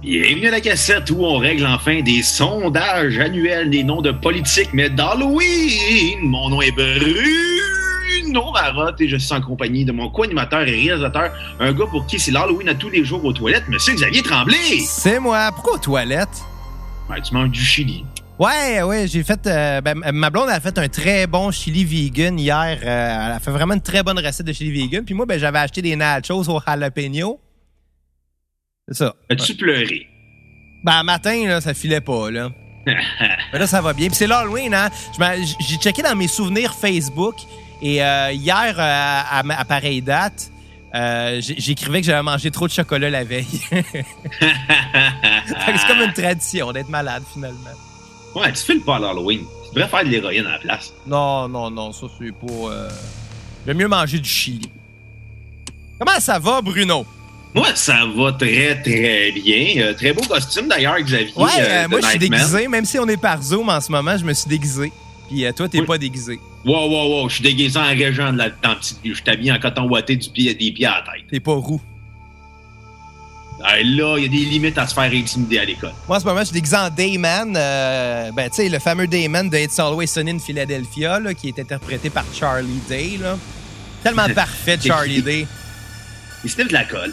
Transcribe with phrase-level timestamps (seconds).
[0.00, 4.70] Bienvenue à la cassette où on règle enfin des sondages annuels des noms de politiques,
[4.72, 6.20] mais d'Halloween!
[6.22, 11.32] Mon nom est Bruno Marotte et je suis en compagnie de mon co-animateur et réalisateur,
[11.58, 14.78] un gars pour qui c'est l'Halloween à tous les jours aux toilettes, Monsieur Xavier Tremblay!
[14.86, 15.50] C'est moi.
[15.52, 16.28] Pourquoi aux toilettes?
[17.10, 18.04] Ouais, tu manges du chili.
[18.38, 19.44] Ouais, ouais, j'ai fait.
[19.48, 22.78] euh, ben, ma blonde a fait un très bon chili vegan hier.
[22.84, 25.04] Euh, elle a fait vraiment une très bonne recette de chili vegan.
[25.04, 27.40] Puis moi, ben, j'avais acheté des nachos au jalapeno.
[28.88, 29.14] C'est ça.
[29.28, 30.08] As-tu pleuré?
[30.82, 32.50] Ben, matin, là, ça filait pas, là.
[32.86, 34.08] Mais là, ça va bien.
[34.08, 34.88] Puis c'est l'Halloween, hein.
[35.60, 37.34] J'ai checké dans mes souvenirs Facebook.
[37.82, 40.50] Et euh, hier, euh, à, à pareille date,
[40.94, 43.46] euh, j'écrivais que j'avais mangé trop de chocolat la veille.
[43.70, 47.58] C'est comme une tradition d'être malade, finalement.
[48.34, 49.44] Ouais, tu files pas à l'Halloween.
[49.68, 50.92] Tu devrais faire de l'héroïne à la place.
[51.06, 52.88] Non, non, non, ça c'est pas.
[53.66, 54.70] J'aime mieux manger du chili.
[55.98, 57.06] Comment ça va, Bruno?
[57.58, 59.82] Moi, ça va très, très bien.
[59.82, 61.32] Euh, très beau costume d'ailleurs, Xavier.
[61.36, 63.90] Ouais, euh, euh, moi je suis déguisé, même si on est par Zoom en ce
[63.90, 64.92] moment, je me suis déguisé.
[65.28, 65.86] Puis toi, t'es Oui.
[65.86, 66.38] pas déguisé.
[66.64, 69.58] Wow, wow, wow, je suis déguisé en régent de la petite Je suis habillé en
[69.58, 71.24] coton ouaté du pied, des pieds à la tête.
[71.30, 71.80] T'es pas roux.
[73.60, 75.92] Là, il y a des limites à se faire intimider à l'école.
[76.06, 77.54] Moi, en ce moment, je suis déguisé en Dayman.
[77.56, 81.48] euh, ben, tu sais, le fameux Dayman de It's Always Sunny in Philadelphia, là, qui
[81.48, 83.18] est interprété par Charlie Day.
[83.20, 83.36] Là.
[84.04, 85.46] Tellement parfait, Charlie Day.
[86.44, 87.12] Il se de la colle,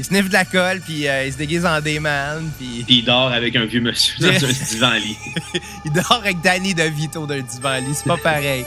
[0.00, 3.04] Il sniffe de la colle, puis euh, il se déguise en Dayman, puis puis il
[3.04, 5.18] dort avec un vieux monsieur dans un divan-lit.
[5.84, 7.94] il dort avec Danny DeVito d'un divan-lit.
[7.94, 8.64] C'est pas pareil.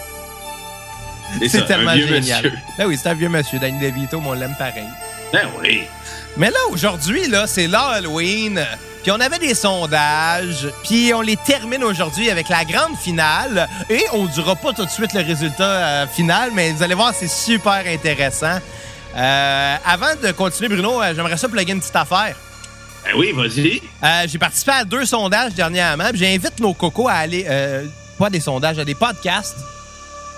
[1.49, 2.43] C'est tellement génial.
[2.43, 2.51] monsieur.
[2.77, 4.85] Ben oui, c'est un vieux monsieur, Danny DeVito, mais on l'aime pareil.
[5.31, 5.85] Ben oui.
[6.37, 8.63] Mais là, aujourd'hui, là, c'est l'Halloween.
[9.01, 13.67] Puis on avait des sondages, puis on les termine aujourd'hui avec la grande finale.
[13.89, 15.63] Et on ne dira pas tout de suite le résultat
[16.03, 18.59] euh, final, mais vous allez voir, c'est super intéressant.
[19.16, 22.36] Euh, avant de continuer, Bruno, euh, j'aimerais ça plugger une petite affaire.
[23.06, 23.81] Ben oui, vas-y.
[24.03, 27.85] Euh, j'ai participé à deux sondages dernièrement, puis j'invite nos cocos à aller, euh,
[28.18, 29.57] pas des sondages, à des podcasts.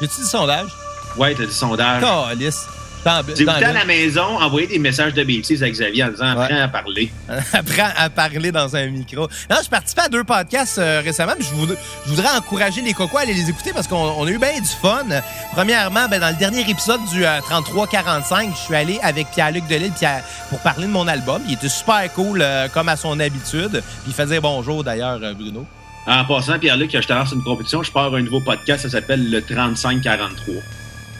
[0.02, 0.70] J'ai-tu des sondages?
[1.16, 2.02] Ouais, t'as du sondage.
[2.02, 2.66] Calice.
[3.06, 6.36] Dans- Vous dans- à la maison, envoyez des messages de bêtises à Xavier en disant
[6.36, 6.46] Ouais.
[6.46, 7.12] apprends à parler.
[7.54, 9.28] apprend à parler dans un micro.
[9.48, 13.18] Non, je participé à deux podcasts euh, récemment, je voudrais, je voudrais encourager les cocos
[13.20, 15.06] à aller les écouter parce qu'on on a eu bien du fun.
[15.54, 19.92] Premièrement, ben, dans le dernier épisode du euh, 33-45, je suis allé avec Pierre-Luc Delille
[19.92, 21.44] Pierre, pour parler de mon album.
[21.48, 23.70] Il était super cool, euh, comme à son habitude.
[23.72, 25.64] Puis il faisait bonjour d'ailleurs, euh, Bruno.
[26.08, 27.84] En passant, Pierre-Luc, je te lance une compétition.
[27.84, 30.56] Je pars un nouveau podcast, ça s'appelle le 3543.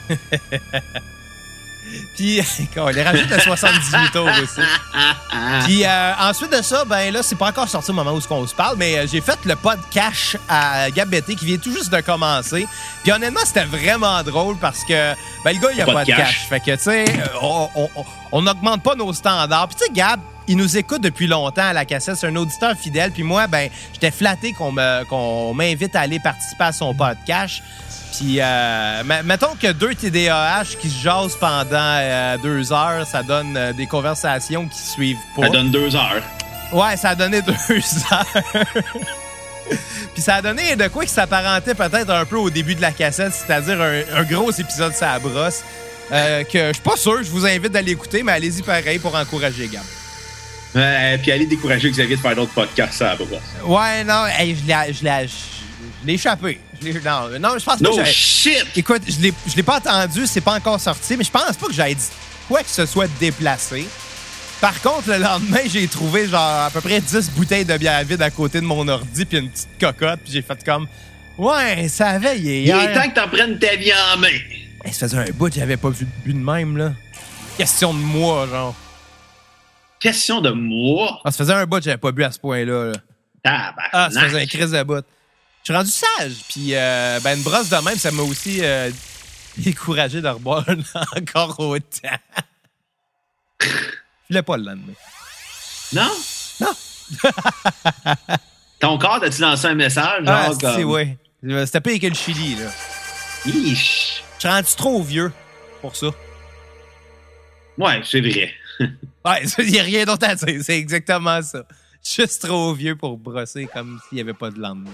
[2.16, 2.40] Puis,
[2.76, 4.60] on les rajoute à 78 tours aussi.
[5.64, 8.46] Puis euh, ensuite de ça, ben là, c'est pas encore sorti au moment où on
[8.46, 11.90] se parle, mais euh, j'ai fait le podcast à Gab Betté qui vient tout juste
[11.92, 12.66] de commencer.
[13.02, 15.14] Puis honnêtement, c'était vraiment drôle parce que
[15.44, 16.18] ben, le gars, il a Pas pas, de cash.
[16.18, 16.46] cash.
[16.48, 17.88] Fait que, tu sais, euh,
[18.32, 19.68] on- n'augmente pas nos standards.
[19.68, 22.16] Puis tu sais, Gab, il nous écoute depuis longtemps à la cassette.
[22.16, 23.10] C'est un auditeur fidèle.
[23.10, 27.62] Puis moi, ben, j'étais flatté qu'on m'invite à aller participer à son podcast.
[28.16, 33.22] Puis, euh, me- mettons que deux TDAH qui se jasent pendant euh, deux heures, ça
[33.22, 35.42] donne euh, des conversations qui suivent pas.
[35.42, 36.22] Ça donne deux heures.
[36.72, 37.52] Ouais, ça a donné deux
[38.12, 38.26] heures.
[40.14, 42.92] Puis ça a donné de quoi qui s'apparentait peut-être un peu au début de la
[42.92, 45.62] cassette, c'est-à-dire un, un gros épisode la brosse.
[46.10, 49.68] que je suis pas sûr, je vous invite d'aller écouter, mais allez-y pareil pour encourager
[49.68, 49.82] Gab.
[51.22, 53.40] Puis allez décourager Xavier de faire d'autres podcasts à la brosse.
[53.64, 55.04] Ouais, non, hey, je
[56.06, 56.60] l'ai échappé.
[56.82, 58.64] Non, non, je pense pas que shit!
[58.76, 61.66] Écoute, je l'ai, je l'ai pas entendu, c'est pas encore sorti, mais je pense pas
[61.66, 62.08] que j'aille dit
[62.48, 63.86] quoi que ce soit déplacé.
[64.60, 68.22] Par contre, le lendemain, j'ai trouvé genre à peu près 10 bouteilles de bière vide
[68.22, 70.86] à côté de mon ordi puis une petite cocotte, puis j'ai fait comme
[71.36, 74.28] Ouais, ça avait Il est temps que t'en prennes ta vie en main.
[74.84, 76.92] Hey, ça faisait un bout, j'avais pas vu, bu de même là.
[77.58, 78.74] Question de moi, genre.
[79.98, 81.20] Question de moi?
[81.24, 82.86] Ah, ça faisait un bout, j'avais pas bu à ce point-là.
[82.86, 82.92] là.
[83.42, 83.90] Tabarnak.
[83.92, 85.04] Ah, ça faisait un crise de bout.
[85.66, 88.88] Je suis rendu sage, puis euh, ben une brosse de même, ça m'a aussi euh,
[89.56, 90.64] découragé de reboire
[91.16, 92.16] encore autant.
[93.60, 93.66] Je
[94.28, 94.92] voulais pas le lendemain.
[95.92, 96.10] Non?
[96.60, 96.72] Non.
[98.78, 100.24] Ton corps, t'as-tu lancé un message?
[100.24, 100.84] Genre, Ah, comme...
[100.84, 101.18] ouais.
[101.64, 102.70] C'était pire que le Chili, là.
[103.46, 104.22] Ish.
[104.36, 105.32] Je suis rendu trop vieux
[105.80, 106.10] pour ça.
[107.76, 108.54] Ouais, c'est vrai.
[108.78, 110.60] Ouais, il n'y a rien d'autre à dire.
[110.62, 111.66] C'est exactement ça.
[112.04, 114.92] Juste trop vieux pour brosser comme s'il n'y avait pas de lendemain.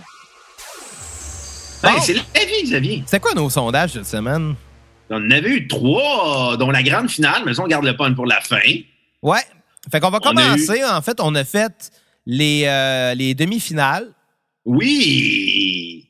[2.03, 3.03] C'est la vie, Xavier.
[3.07, 4.55] C'est quoi nos sondages cette semaine?
[5.11, 8.15] On en avait eu trois, dont la grande finale, mais ça, on garde le pun
[8.15, 8.57] pour la fin.
[9.21, 9.41] Ouais.
[9.91, 10.83] Fait qu'on va On commencer.
[10.85, 11.91] En fait, on a fait
[12.25, 14.07] les, euh, les demi-finales.
[14.65, 16.09] Oui!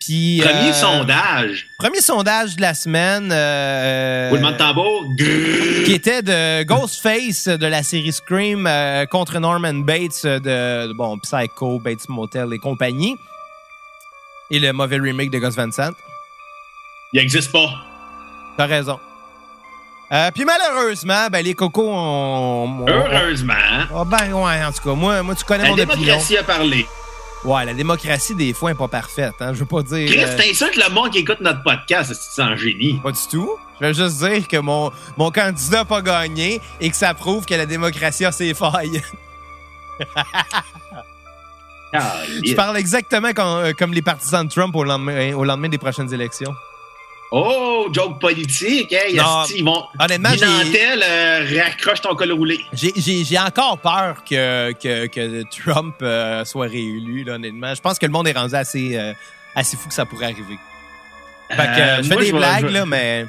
[0.00, 1.66] Puis, Premier euh, sondage.
[1.78, 3.30] Premier sondage de la semaine.
[3.32, 5.02] euh, Roulement de tambour.
[5.18, 10.38] Qui était de Ghostface de la série Scream euh, contre Norman Bates de,
[10.88, 13.16] de, bon Psycho, Bates Motel et compagnie.
[14.54, 15.90] Et le mauvais remake de Gus Van Sant.
[17.12, 17.66] Il n'existe pas.
[18.56, 19.00] T'as raison.
[20.12, 22.86] Euh, puis malheureusement, ben les cocos ont.
[22.86, 23.54] Heureusement.
[23.92, 25.96] Ah ben ouais, en tout cas, moi, moi tu connais La mon opinion.
[25.96, 26.86] démocratie a parlé.
[27.44, 29.34] Ouais, la démocratie des fois est pas parfaite.
[29.40, 29.54] Hein.
[29.54, 30.08] Je veux pas dire.
[30.08, 33.00] Chris, euh, t'insultes le monde qui écoute notre podcast, c'est un génie?
[33.02, 33.50] Pas du tout.
[33.80, 37.44] Je veux juste dire que mon, mon candidat n'a pas gagné et que ça prouve
[37.44, 39.02] que la démocratie a ses failles.
[41.94, 45.68] Ah, Je parle exactement comme, euh, comme les partisans de Trump au lendemain, au lendemain
[45.68, 46.52] des prochaines élections.
[47.30, 49.44] Oh, joke politique, hey, Non.
[49.54, 49.82] ils vont.
[49.98, 52.60] Honnêtement, Nantel, euh, raccroche ton col roulé.
[52.72, 57.74] J'ai- encore peur que, que, que Trump euh, soit réélu, là, honnêtement.
[57.74, 59.12] Je pense que le monde est rendu assez, euh,
[59.54, 60.58] assez fou que ça pourrait arriver.
[61.50, 63.26] Fait que je fais moi, des je blagues, là, mais.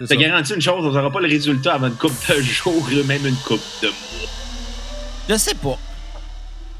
[0.00, 2.88] Je te garantis une chose, on n'aura pas le résultat avant une coupe de jours,
[3.06, 4.28] même une coupe de mois.
[5.28, 5.78] Je sais pas.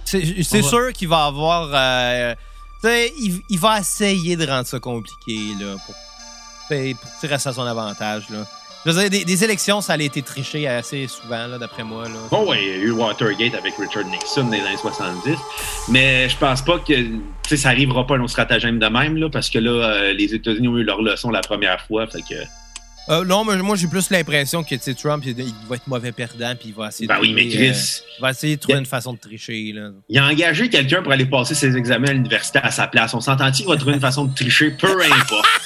[0.05, 1.71] C'est va- sûr qu'il va avoir.
[1.73, 2.35] euh,
[3.19, 5.95] il, il va essayer de rendre ça compliqué, là, pour,
[7.01, 8.45] pour tirer ça à son avantage, là.
[8.85, 12.17] Je veux dire, des, des élections, ça a été triché assez souvent, d'après moi, là.
[12.33, 15.37] Bon, ouais, il y a eu Watergate avec Richard Nixon dans les années 70,
[15.89, 19.49] mais je pense pas que ça arrivera pas un autre stratagème de même, là, parce
[19.51, 22.35] que là, euh, les États-Unis ont eu leur leçon la première fois, fait que.
[23.09, 25.35] Euh, non, mais moi, j'ai plus l'impression que, Trump, il,
[25.69, 28.17] va être mauvais perdant, puis il va essayer Ben de oui, mais trouver, Chris, euh,
[28.19, 29.91] il va essayer de trouver une façon de tricher, là.
[30.09, 33.13] il a engagé quelqu'un pour aller passer ses examens à l'université à sa place.
[33.15, 35.47] On s'entend-il qu'il va trouver une façon de tricher, peu importe.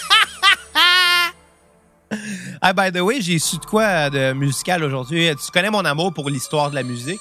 [2.63, 5.29] Ah, by the way, j'ai su de quoi de musical aujourd'hui.
[5.45, 7.21] Tu connais mon amour pour l'histoire de la musique?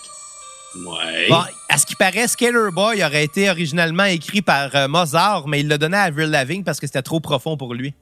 [0.75, 1.27] Ouais.
[1.29, 5.61] Bon, à ce qui paraît, Skater Boy aurait été originalement écrit par euh, Mozart, mais
[5.61, 7.93] il l'a donné à Avril Lavigne parce que c'était trop profond pour lui.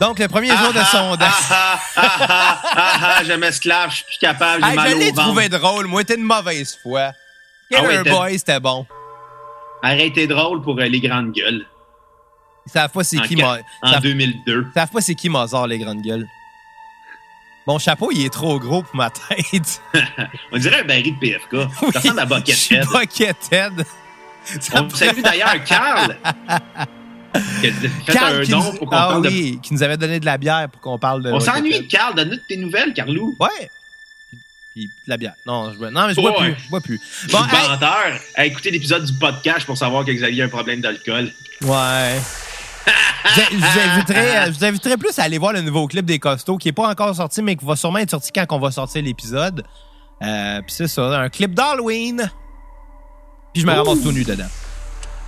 [0.00, 1.32] Donc, le premier jour de Ah, sondage.
[1.50, 4.90] Ah, ah, ah, ah, ah, ah, je m'esclave, je suis plus capable, j'ai Hey, mal
[4.90, 5.86] je l'ai trouvé drôle.
[5.86, 7.12] Moi, t'es une mauvaise foi.
[7.74, 8.86] Ah ouais, Boy, c'était bon.
[9.82, 11.64] Arrêtez drôle pour euh, les grandes gueules
[12.66, 14.66] Ils savent pas c'est qui, en savent- 2002.
[14.68, 16.26] ils savent pas c'est qui Mozart, les grandes gueules.
[17.66, 19.80] Mon chapeau, il est trop gros pour ma tête.
[20.52, 21.56] On dirait un baril de PFK.
[21.92, 22.86] Ça ressemble à Buckethead.
[22.86, 23.86] Buckethead.
[24.60, 26.16] Ça On me salue d'ailleurs Carl.
[28.06, 28.78] Carl un qui don nous...
[28.78, 30.98] pour qu'on ah parle de oui, qui nous avait donné de la bière pour qu'on
[30.98, 31.32] parle de.
[31.32, 33.36] On s'ennuie Carl, donne-nous tes nouvelles, Carlou.
[33.38, 33.70] Ouais.
[34.74, 35.34] Puis, de la bière.
[35.46, 36.54] Non, je non mais je bois plus.
[36.64, 37.00] Je bois plus.
[37.30, 38.20] Bon, hey, menteur.
[38.34, 41.32] À écouter l'épisode du podcast pour savoir que Xavier a un problème d'alcool.
[41.62, 42.20] Ouais.
[43.34, 46.72] je, je vous inviterais plus à aller voir le nouveau clip des Costauds qui est
[46.72, 49.64] pas encore sorti, mais qui va sûrement être sorti quand on va sortir l'épisode.
[50.22, 52.30] Euh, Puis c'est ça, un clip d'Halloween.
[53.52, 54.48] Puis je me ramasse tout nu dedans.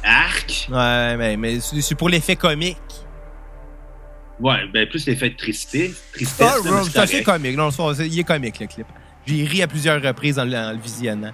[0.08, 0.68] Arc.
[0.70, 2.76] Ouais, mais, mais c'est pour l'effet comique.
[4.40, 6.00] Ouais, ben plus l'effet de tristesse.
[6.12, 7.56] Tristesse, Ah, là, ouais, c'est assez comique.
[7.56, 8.86] Non, il est comique, le clip.
[9.26, 11.32] J'ai ri à plusieurs reprises en, le- en le visionnant.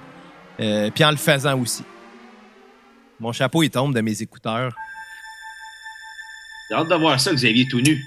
[0.61, 1.85] Euh, puis en le faisant aussi.
[3.21, 4.73] Mon chapeau, il tombe de mes écouteurs.
[6.71, 8.03] J'ai hâte de voir ça, Xavier tout nu.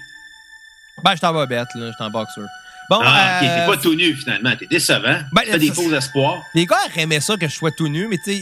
[1.04, 1.90] Ben, je t'en vais bête, là.
[1.92, 2.46] Je t'en boxeur.
[2.90, 5.20] Bon, Ah, euh, t'es pas tout nu finalement, t'es décevant.
[5.32, 6.42] Ben, T'as des faux espoirs.
[6.54, 8.34] Les gars aimaient ça que je sois tout nu, mais tu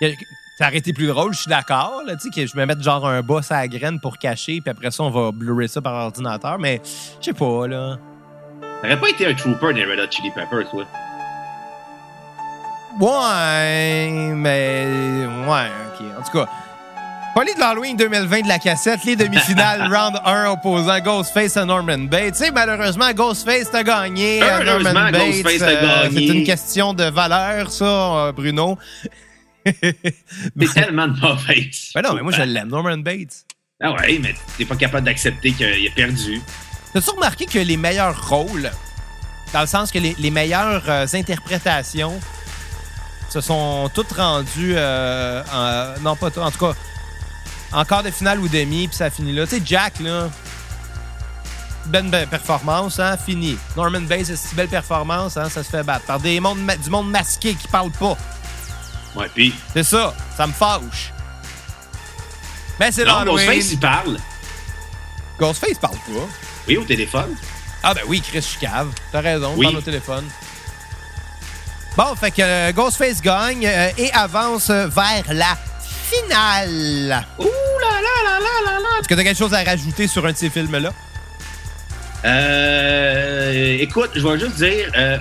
[0.00, 0.16] sais,
[0.58, 2.82] ça aurait été plus drôle, je suis d'accord, là, tu sais, que je me mette
[2.82, 5.80] genre un boss à la graine pour cacher, puis après ça, on va blurrer ça
[5.80, 6.80] par ordinateur, mais
[7.20, 7.98] je sais pas, là.
[8.82, 10.84] T'aurais pas été un trooper des Red Hot Chili Peppers, toi?
[13.00, 14.86] Ouais, mais.
[15.48, 16.06] Ouais, ok.
[16.18, 16.48] En tout cas.
[17.34, 21.98] Parler de l'Halloween 2020 de la cassette, les demi-finales, round 1 opposant Ghostface à Norman
[21.98, 22.34] Bates.
[22.34, 24.38] Tu sais, malheureusement, Ghostface a gagné.
[24.38, 25.44] Norman Bates.
[25.44, 26.12] Euh, gagné.
[26.12, 28.78] C'est une question de valeur, ça, euh, Bruno.
[30.58, 31.90] T'es tellement de mauvaise.
[31.94, 33.44] Ben non, mais moi, je l'aime, Norman Bates.
[33.82, 36.40] Ah ouais, mais t'es pas capable d'accepter qu'il a perdu.
[36.92, 38.70] T'as-tu remarqué que les meilleurs rôles,
[39.52, 42.18] dans le sens que les, les meilleures euh, interprétations
[43.30, 46.74] se sont toutes rendues, euh, en- non pas tout- en tout cas,
[47.72, 49.44] en quart de finale ou demi, puis ça finit là.
[49.46, 50.30] Tu sais, Jack, là,
[51.86, 53.58] bonne be- performance, hein, fini.
[53.76, 56.90] Norman Bates, c'est une belle performance, hein, ça se fait battre par des mondes du
[56.90, 58.16] monde masqué qui parle pas.
[59.14, 59.54] Ouais, pis.
[59.72, 61.12] C'est ça, ça me fâche.
[62.80, 63.46] Mais c'est Non, l'Halloween.
[63.46, 64.16] Ghostface, il parle.
[65.38, 66.28] Ghostface parle pas.
[66.66, 67.34] Oui, au téléphone.
[67.82, 68.88] Ah ben oui, Chris, je suis cave.
[69.12, 69.66] T'as raison, Oui.
[69.66, 70.24] parle au téléphone.
[71.96, 75.56] Bon, fait que euh, Ghostface gagne euh, et avance euh, vers la
[76.10, 77.24] finale.
[77.38, 78.88] Ouh là là là là là là.
[78.98, 80.90] Est-ce que t'as quelque chose à rajouter sur un de ces films-là?
[82.24, 85.18] Euh, écoute, je vais juste dire, euh,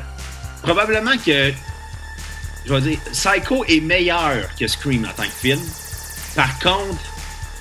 [0.63, 1.51] probablement que,
[2.65, 5.59] je vais dire, Psycho est meilleur que Scream en tant que film.
[6.35, 7.01] Par contre,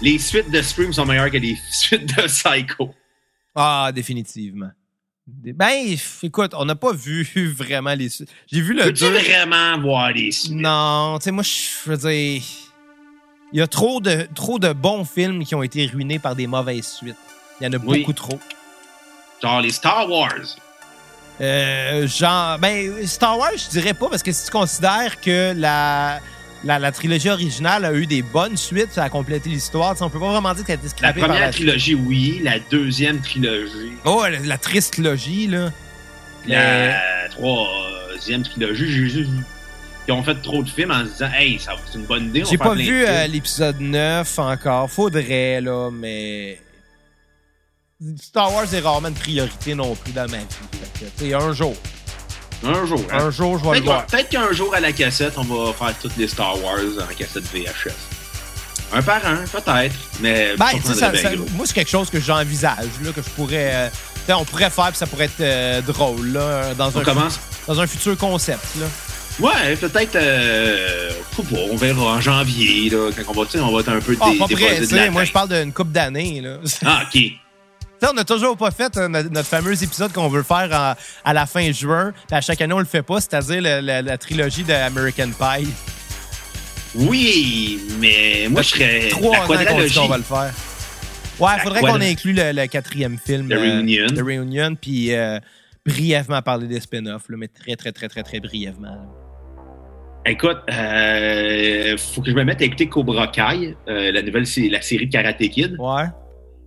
[0.00, 2.94] les suites de Scream sont meilleures que les suites de Psycho.
[3.54, 4.70] Ah, définitivement.
[5.26, 7.22] Ben, écoute, on n'a pas vu
[7.56, 8.30] vraiment les suites.
[8.50, 10.52] J'ai vu le Peux-tu vraiment voir les suites?
[10.52, 12.42] Non, tu sais, moi, je veux dire...
[13.54, 16.46] Il y a trop de, trop de bons films qui ont été ruinés par des
[16.46, 17.16] mauvaises suites.
[17.60, 17.98] Il y en a Oui.
[18.00, 18.40] beaucoup trop.
[19.42, 20.56] Genre les Star Wars.
[21.40, 26.20] Euh, genre, ben, Star Wars, je dirais pas, parce que si tu considères que la,
[26.62, 30.20] la, la trilogie originale a eu des bonnes suites, ça a complété l'histoire, on peut
[30.20, 32.40] pas vraiment dire qu'elle a été La par première la trilogie, oui.
[32.44, 33.92] La deuxième trilogie.
[34.04, 35.72] Oh, la, la triste trilogie, là.
[36.46, 39.30] La troisième trilogie, j'ai juste
[40.04, 42.42] qu'ils ont fait trop de films en se disant Hey, ça c'est une bonne idée.
[42.48, 44.90] J'ai pas vu euh, l'épisode 9 encore.
[44.90, 46.60] Faudrait, là, mais.
[48.20, 50.44] Star Wars est rarement une priorité non plus dans ma vie.
[51.16, 51.74] Fait que, un jour.
[52.64, 53.02] Un jour.
[53.12, 53.18] hein.
[53.26, 54.06] Un jour, je vais le voir.
[54.06, 57.44] peut-être qu'un jour à la cassette, on va faire toutes les Star Wars en cassette
[57.52, 57.92] VHS.
[58.94, 59.94] Un par un, peut-être.
[60.20, 63.70] Mais Ben, ça ça- moi, c'est quelque chose que j'envisage, là, que je pourrais.
[64.28, 67.40] euh, on pourrait faire, puis ça pourrait être euh, drôle, là, dans On un, commence.
[67.66, 68.86] dans un futur concept, là.
[69.40, 70.14] Ouais, peut-être.
[70.16, 71.10] Euh,
[71.70, 74.38] on verra en janvier, là, quand on va, on va être un peu Ah, dé-
[74.38, 76.42] pas de la Moi, je parle d'une couple d'années,
[76.84, 77.22] Ah, ok.
[78.10, 80.94] On n'a toujours pas fait euh, notre, notre fameux épisode qu'on veut faire en-
[81.24, 84.18] à la fin juin, à chaque année, on le fait pas, c'est-à-dire le- le- la
[84.18, 85.68] trilogie de American Pie.
[86.94, 89.08] Oui, mais moi, je serais.
[89.08, 89.98] Trois la ans qu'on dit quadralogie.
[89.98, 90.52] qu'on va le faire.
[91.38, 93.48] Ouais, il faudrait qu'on inclue le, le quatrième film.
[93.48, 94.06] The Reunion.
[94.08, 95.38] The Reunion, puis euh,
[95.86, 98.88] brièvement parler des spin-offs, mais très, très, très, très, très brièvement.
[98.88, 99.06] là.
[100.26, 104.82] Écoute, euh, faut que je me mette à écouter Cobra Kai, euh, la nouvelle, la
[104.82, 105.74] série de Karate Kid.
[105.80, 106.04] Ouais.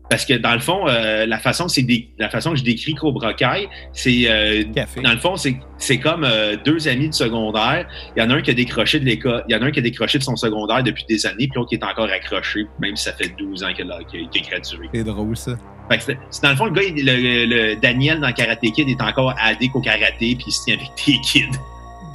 [0.09, 2.93] Parce que dans le fond, euh, la façon, c'est dé- la façon que je décris
[2.93, 5.01] Cobra Kai, c'est euh, Café.
[5.01, 7.88] dans le fond, c'est c'est comme euh, deux amis de secondaire.
[8.15, 9.71] Il y en a un qui a décroché de l'école, il y en a un
[9.71, 12.67] qui a décroché de son secondaire depuis des années, puis l'autre qui est encore accroché,
[12.79, 14.89] même si ça fait 12 ans qu'il a, qu'il a gradué.
[14.93, 15.53] C'est drôle, ça.
[15.89, 18.59] Fait que c'est c'est dans le fond, le gars, il- le, le- Daniel dans Karate
[18.62, 21.50] Kid est encore addict au karaté, puis il se tient avec des kids.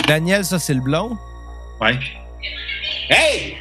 [0.07, 1.17] Daniel, ça, c'est le blond?
[1.81, 1.99] Ouais.
[3.09, 3.57] Hey!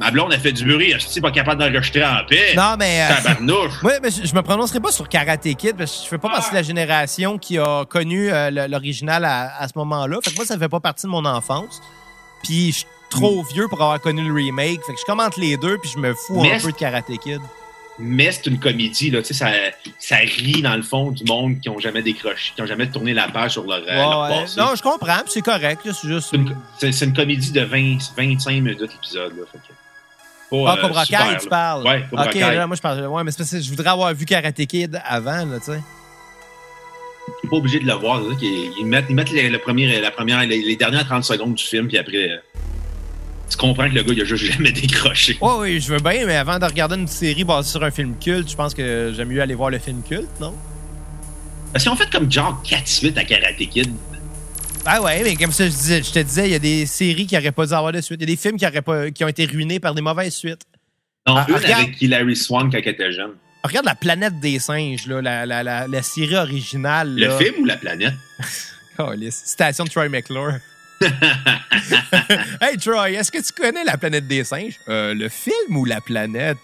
[0.00, 2.54] Ma blonde a fait du bruit, je suis pas capable d'enregistrer en paix?
[2.56, 3.02] Non, mais...
[3.02, 3.72] euh, Tabarnouche!
[3.82, 6.50] Oui, mais je, me prononcerai pas sur Karate Kid parce que je fais pas partie
[6.50, 10.18] de la génération qui a connu euh, l'original à, à ce moment-là.
[10.22, 11.80] Fait que moi, ça fait pas partie de mon enfance.
[12.42, 14.80] Puis je suis trop vieux pour avoir connu le remake.
[14.84, 17.06] Fait que je commente les deux puis je me fous Mais un peu de Karate
[17.22, 17.40] Kid.
[18.00, 19.20] Mais c'est une comédie, là.
[19.22, 19.50] Tu sais, ça,
[19.98, 23.12] ça rit dans le fond du monde qui ont jamais décroché, qui ont jamais tourné
[23.12, 24.40] la page sur leur, euh, leur Ouais, ouais.
[24.42, 24.60] passé.
[24.60, 25.80] Non, je comprends, c'est correct.
[25.84, 26.32] C'est juste.
[26.78, 29.32] C'est une, comédie de 20, 25 minutes l'épisode,
[30.50, 31.86] pas, Ah, euh, Cobra super, Kai, tu parles.
[31.86, 32.40] Ouais, Cobra ok, Kai.
[32.40, 33.06] là, moi, je parle.
[33.06, 35.80] Ouais, mais c'est parce que je voudrais avoir vu Karate Kid avant, là, tu sais.
[37.50, 38.20] Pas obligé de le voir.
[38.20, 41.54] là, Ils mettent, ils mettent les, le premier, la première, les, les dernières 30 secondes
[41.54, 42.36] du film, puis après, euh,
[43.50, 45.38] tu comprends que le gars, il a juste jamais décroché.
[45.40, 48.14] Ouais, oui, je veux bien, mais avant de regarder une série basée sur un film
[48.18, 50.54] culte, je pense que j'aime mieux aller voir le film culte, non?
[51.72, 53.92] Parce qu'ils ont fait comme genre 4 suites à Karate Kid.
[54.86, 57.26] Ah ouais, mais comme ça, je, disais, je te disais, il y a des séries
[57.26, 58.18] qui n'auraient pas dû avoir de suite.
[58.20, 60.34] Il y a des films qui, auraient pas, qui ont été ruinés par des mauvaises
[60.34, 60.62] suites.
[61.26, 61.82] Non, Ah, une regarde.
[61.82, 63.32] avec Hilary Swan quand elle était jeune.
[63.64, 67.14] Regarde La planète des singes, là, la, la, la, la série originale.
[67.18, 68.14] Le film ou la planète?
[68.96, 69.42] Calisse.
[69.44, 70.54] Citation de Troy McClure.
[72.60, 74.78] hey Troy, est-ce que tu connais La planète des singes?
[74.88, 76.58] Euh, le film ou la planète?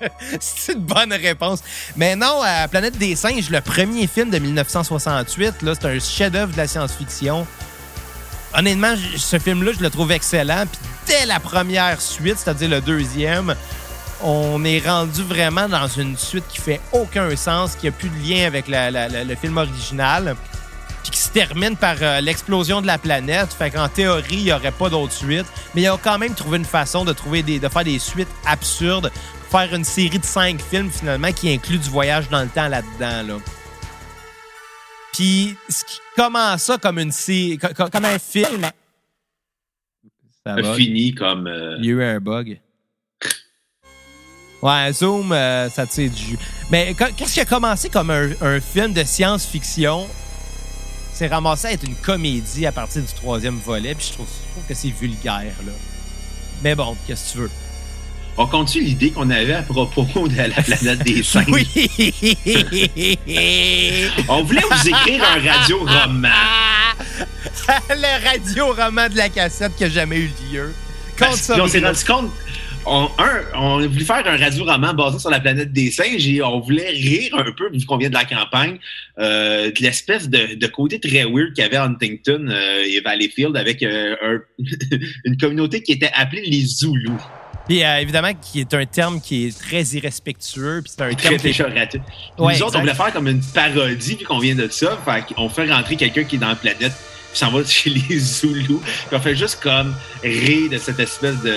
[0.40, 1.60] C'est une bonne réponse.
[1.96, 6.52] Mais non, euh, Planète des singes, le premier film de 1968, là, c'est un chef-d'œuvre
[6.52, 7.44] de la science-fiction.
[8.54, 10.64] Honnêtement, ce film-là, je le trouve excellent.
[10.70, 13.56] Puis dès la première suite, c'est-à-dire le deuxième,
[14.22, 18.28] on est rendu vraiment dans une suite qui fait aucun sens, qui a plus de
[18.28, 20.36] lien avec le film original,
[21.08, 23.52] puis qui se termine par euh, l'explosion de la planète.
[23.52, 25.46] Fait qu'en théorie, il n'y aurait pas d'autres suites.
[25.74, 28.28] Mais ils ont quand même trouvé une façon de, trouver des, de faire des suites
[28.46, 29.10] absurdes,
[29.50, 33.34] faire une série de cinq films finalement qui inclut du voyage dans le temps là-dedans.
[33.34, 33.40] Là.
[35.14, 38.70] Puis ce qui commence ça comme une série, co- co- comme un film?
[40.46, 40.74] Ça va.
[40.74, 41.46] fini comme.
[41.46, 42.60] euh, Il y a eu un bug.
[44.60, 46.38] Ouais, Zoom, euh, ça tire du jus.
[46.70, 50.08] Mais qu'est-ce qui a commencé comme un, un film de science-fiction
[51.18, 54.52] c'est ramassé à être une comédie à partir du troisième volet, puis je trouve, je
[54.52, 55.72] trouve que c'est vulgaire, là.
[56.62, 57.50] Mais bon, qu'est-ce que tu veux?
[58.36, 61.46] On continue l'idée qu'on avait à propos de la planète des singes.
[61.48, 61.66] Oui!
[64.28, 66.28] On voulait vous écrire un radio-roman.
[67.90, 70.72] Le radio-roman de la cassette qui a jamais eu lieu.
[71.18, 72.30] Compte Parce ça, qu'on s'est rendu compte.
[72.86, 76.42] On, un, on a voulu faire un radio-roman basé sur la planète des singes et
[76.42, 78.78] on voulait rire un peu, vu qu'on vient de la campagne,
[79.18, 83.00] euh, de l'espèce de, de côté très weird qu'il y avait à Huntington euh, et
[83.00, 84.40] Valleyfield avec euh, un-
[85.24, 87.20] une communauté qui était appelée les Zoulous.
[87.68, 90.80] Puis euh, évidemment, qui est un terme qui est très irrespectueux.
[90.82, 92.00] Puis c'est un Très terme qui est- péjoratif.
[92.38, 92.76] Ouais, Nous autres, exact.
[92.76, 94.98] on voulait faire comme une parodie, puis qu'on vient de ça.
[95.04, 96.92] Fait qu'on fait rentrer quelqu'un qui est dans la planète,
[97.38, 98.80] puis s'en va chez les Zoulous.
[98.80, 101.54] Puis on fait juste comme rire de cette espèce de.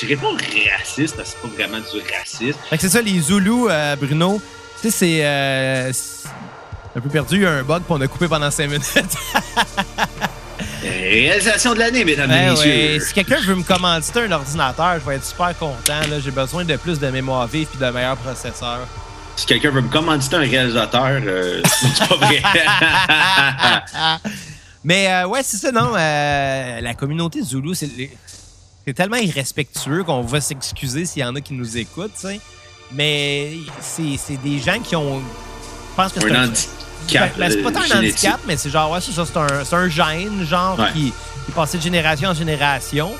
[0.00, 0.28] Je dirais pas
[0.78, 2.58] raciste, parce que c'est pas vraiment du racisme.
[2.70, 4.40] Fait que c'est ça, les Zoulous, euh, Bruno.
[4.80, 5.20] Tu sais, c'est.
[5.22, 5.92] euh,
[6.94, 8.84] un peu perdu, il y a un bug, puis on a coupé pendant 5 minutes.
[10.82, 12.70] Réalisation de l'année, mesdames et Ouais, messieurs.
[12.94, 13.00] ouais.
[13.00, 16.00] Si quelqu'un veut me commanditer un ordinateur, je vais être super content.
[16.22, 18.86] J'ai besoin de plus de mémoire vive et de meilleurs processeurs.
[19.36, 22.42] Si quelqu'un veut me commanditer un réalisateur, euh, c'est pas vrai.
[24.84, 25.92] Mais euh, ouais, c'est ça, non.
[25.96, 27.88] euh, la communauté Zoulou, c'est
[28.84, 32.40] c'est tellement irrespectueux qu'on va s'excuser s'il y en a qui nous écoutent, tu sais.
[32.92, 35.20] Mais c'est c'est des gens qui ont.
[35.20, 36.48] Je pense que c'est un un.
[36.48, 37.38] handicap.
[37.38, 38.24] Ben, c'est pas euh, tant un génétique.
[38.24, 40.92] handicap, mais c'est genre, ouais, c'est ça, c'est un, c'est un gène, genre, Ouais.
[40.92, 41.12] qui,
[41.46, 43.12] qui passait de génération en génération,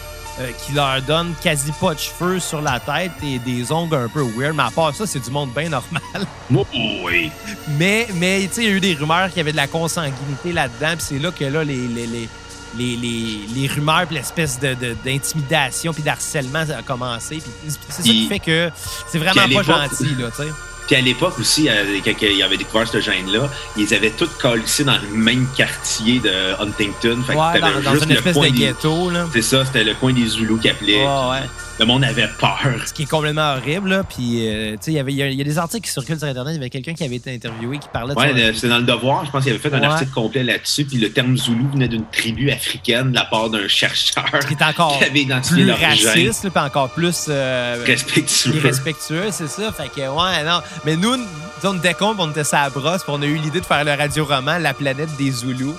[0.43, 4.09] euh, qui leur donne quasi pas de cheveux sur la tête et des ongles un
[4.09, 4.55] peu weird.
[4.57, 6.03] Mais à part ça, c'est du monde bien normal.
[6.55, 6.67] Oh,
[7.05, 7.31] oui.
[7.79, 9.67] Mais, mais tu sais, il y a eu des rumeurs qu'il y avait de la
[9.67, 12.29] consanguinité là-dedans, puis c'est là que là, les, les, les,
[12.77, 17.37] les, les, les rumeurs, puis l'espèce de, de- d'intimidation, puis d'harcèlement ça a commencé.
[17.37, 18.71] Puis c'est ça qui fait que
[19.09, 20.49] c'est vraiment pas gentil, là, tu sais.
[20.93, 24.63] Puis à l'époque aussi, euh, quand ils avaient découvert ce gène-là, ils avaient tous collé
[24.85, 26.31] dans le même quartier de
[26.61, 27.23] Huntington.
[27.27, 29.27] Fait Ouais, dans, dans juste une le espèce de des- ghetto, là.
[29.33, 30.99] C'est ça, c'était le coin des Zoulous qui appelait.
[30.99, 31.49] Ouais, ouais.
[31.79, 32.61] Le monde avait peur.
[32.87, 34.03] Ce qui est complètement horrible, là.
[34.05, 36.29] Puis, euh, tu sais, il y avait- il y, a- des articles qui circulent sur
[36.29, 36.53] Internet.
[36.53, 38.85] Il y avait quelqu'un qui avait été interviewé qui parlait de Ouais, c'était dans le
[38.85, 39.25] devoir.
[39.25, 40.85] Je pense qu'il avait fait un article complet là-dessus.
[40.85, 44.63] Puis le terme Zoulou venait d'une tribu africaine de la part d'un chercheur qui est
[44.63, 48.55] encore qui avait identifié plus raciste, là, puis encore plus euh, respectueux.
[48.57, 49.73] irrespectueux, c'est ça.
[49.73, 50.61] Fait que, ouais, non.
[50.85, 51.17] Mais nous,
[51.65, 54.59] on était on était sa brosse, puis on a eu l'idée de faire le radio-roman
[54.59, 55.75] La planète des Zoulous.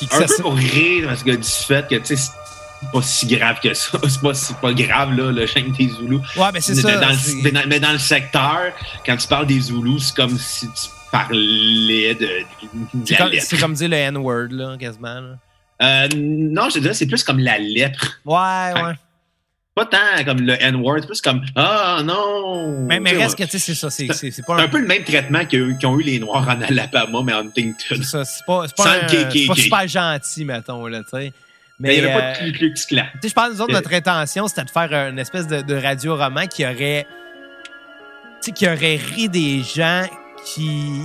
[0.00, 2.30] Un ça peu pour rire parce que du fait que, tu sais, c'est
[2.92, 3.98] pas si grave que ça.
[4.08, 6.20] C'est pas, c'est pas grave, là, le gène des Zoulous.
[6.36, 6.96] Ouais, mais c'est ça.
[6.98, 8.72] dans, le, c'est- mais, dans, mais dans le secteur,
[9.04, 12.26] quand tu parles des Zoulous, c'est comme si tu parlais de,
[12.94, 15.20] de C'est la comme, c'est comme dire le N-word, là, quasiment.
[15.20, 15.38] là.
[15.80, 18.20] Euh, non, je te dirais, c'est plus comme la lèpre.
[18.24, 18.92] Ouais, ouais.
[19.74, 22.84] Pas tant comme le N-word, c'est plus comme Ah non!
[22.88, 23.88] Mais, mais reste que, tu sais, c'est ça.
[23.90, 24.64] C'est, c'est, c'est pas C'est un.
[24.64, 27.74] un peu le même traitement qu'ont eu les Noirs en Alabama, mais en Huntington.
[27.90, 31.32] c'est ça, c'est pas, c'est pas, un- c'est pas super gentil, mettons, là, tu sais.
[31.80, 33.04] Mais il n'y avait euh, pas de Klux Klan.
[33.14, 35.62] Tu sais, je pense que nous autres, notre intention, c'était de faire une espèce de,
[35.62, 37.06] de radio-roman qui aurait.
[38.54, 40.04] Qui aurait ri des gens
[40.44, 41.02] qui.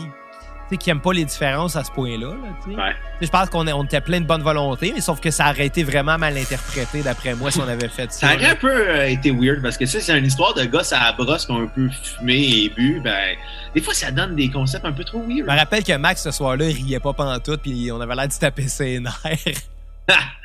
[0.79, 2.29] Qui aiment pas les différences à ce point-là.
[2.67, 2.95] Ouais.
[3.21, 5.83] Je pense qu'on on était plein de bonne volonté, mais sauf que ça aurait été
[5.83, 8.29] vraiment mal interprété, d'après moi, si on avait fait ça.
[8.29, 10.91] Ça aurait un peu euh, été weird parce que ça, c'est une histoire de gosses
[10.91, 12.99] à la brosse qui ont un peu fumé et bu.
[13.03, 13.35] Ben,
[13.75, 15.45] des fois, ça donne des concepts un peu trop weird.
[15.45, 18.27] Je me rappelle que Max, ce soir-là, il riait pas pantoute, puis on avait l'air
[18.27, 19.13] de taper ses nerfs.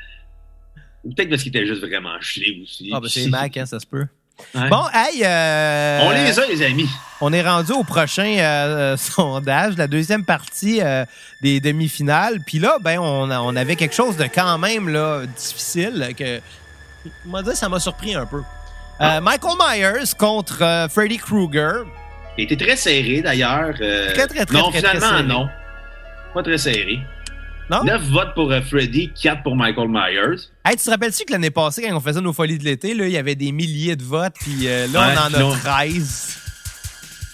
[1.04, 2.90] Ou Peut-être parce qu'il était juste vraiment gelé aussi.
[2.92, 4.06] Ah, ben c'est Mac, hein, ça se peut.
[4.54, 4.68] Ouais.
[4.68, 6.88] Bon, hey, euh, On les a, les amis.
[7.20, 11.04] On est rendu au prochain euh, sondage, la deuxième partie euh,
[11.42, 12.38] des demi-finales.
[12.46, 16.40] Puis là, ben, on, avait quelque chose de quand même là, difficile que,
[17.42, 18.42] dire, ça m'a surpris un peu.
[19.00, 21.84] Euh, Michael Myers contre Freddy Krueger.
[22.36, 23.74] Il était très serré d'ailleurs.
[23.74, 25.22] Très, très, très, Non, très, très finalement, serré.
[25.24, 25.48] non.
[26.34, 27.00] Pas très serré.
[27.70, 27.84] Non?
[27.84, 30.40] 9 votes pour euh, Freddy, 4 pour Michael Myers.
[30.64, 33.06] Hey, tu te rappelles-tu que l'année passée, quand on faisait nos folies de l'été, là,
[33.06, 35.50] il y avait des milliers de votes, puis euh, là, Ouais, on en a non.
[35.54, 36.34] 13.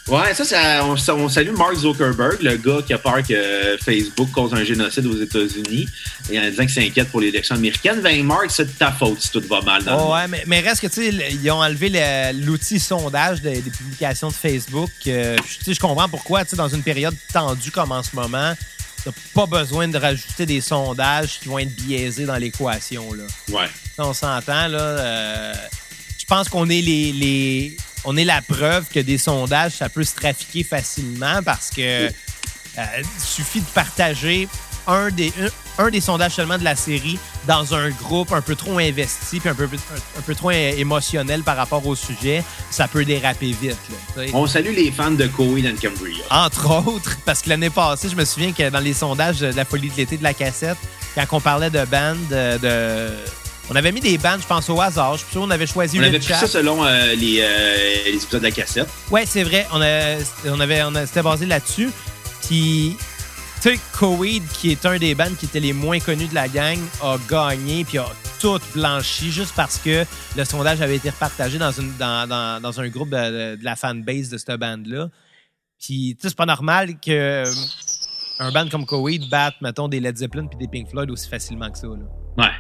[0.07, 4.29] Ouais, ça, ça on, on salue Mark Zuckerberg, le gars qui a peur que Facebook
[4.33, 5.89] cause un génocide aux États-Unis,
[6.31, 8.03] et en disant qu'il s'inquiète pour l'élection américaine.
[8.03, 10.61] Ben, Mark, c'est de ta faute si tout va mal dans Oh, ouais, mais, mais
[10.61, 14.91] reste que, tu sais, ils ont enlevé le- l'outil sondage des, des publications de Facebook.
[15.07, 18.03] Euh, je- tu sais, je comprends pourquoi, tu sais, dans une période tendue comme en
[18.03, 18.53] ce moment,
[19.05, 23.25] t'as pas besoin de rajouter des sondages qui vont être biaisés dans l'équation, là.
[23.51, 23.69] Ouais.
[23.99, 24.81] On s'entend, là.
[24.81, 25.55] euh,
[26.19, 30.05] je pense qu'on est les, les- on est la preuve que des sondages, ça peut
[30.05, 32.09] se trafiquer facilement parce que
[32.79, 32.85] euh,
[33.25, 34.49] suffit de partager
[34.87, 35.33] un des,
[35.79, 39.41] un, un des sondages seulement de la série dans un groupe un peu trop investi
[39.41, 43.53] puis un peu, un, un peu trop émotionnel par rapport au sujet, ça peut déraper
[43.61, 43.77] vite.
[44.17, 44.25] là.
[44.35, 46.25] On salue les fans de Coheed and Cambria.
[46.31, 49.65] Entre autres, parce que l'année passée, je me souviens que dans les sondages de la
[49.65, 50.79] folie de l'été de la cassette,
[51.15, 53.15] quand on parlait de bandes, de, de-
[53.71, 55.15] on avait mis des bandes, je pense au hasard.
[55.17, 57.77] Je suis sûr on avait choisi On le avait pris ça selon euh, les, euh,
[58.05, 58.87] les épisodes de la cassette.
[59.11, 59.67] Ouais, c'est vrai.
[59.73, 60.17] On, a,
[60.51, 61.89] on avait, on a- c'était basé là-dessus.
[62.47, 62.97] Puis,
[63.71, 66.79] sais, Coheed, qui est un des bands qui était les moins connus de la gang,
[67.03, 68.05] a gagné puis a
[68.39, 70.05] tout blanchi juste parce que
[70.37, 75.09] le sondage avait été repartagé dans, un groupe de, la fanbase de cette bande-là.
[75.81, 77.53] Puis, tu sais, c'est pas normal que euh,
[78.39, 81.71] un band comme Coheed batte, mettons, des Led Zeppelin puis des Pink Floyd aussi facilement
[81.71, 81.87] que ça.
[81.87, 82.05] Là.
[82.37, 82.53] Ouais.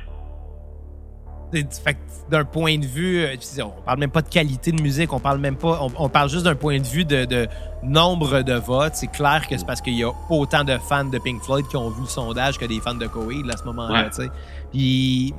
[2.31, 5.39] D'un point de vue, euh, on parle même pas de qualité de musique, on parle
[5.39, 7.47] même pas, on, on parle juste d'un point de vue de, de
[7.83, 8.95] nombre de votes.
[8.95, 11.77] C'est clair que c'est parce qu'il y a autant de fans de Pink Floyd qui
[11.77, 14.29] ont vu le sondage que des fans de Coheed à ce moment-là, Ouais.
[14.73, 15.35] Puis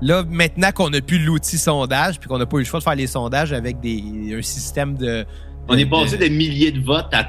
[0.00, 2.84] là, maintenant qu'on a plus l'outil sondage, puis qu'on n'a pas eu le choix de
[2.84, 5.24] faire les sondages avec des, un système de.
[5.68, 7.28] On est passé de- de milliers de votes à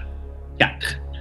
[0.57, 0.71] 4.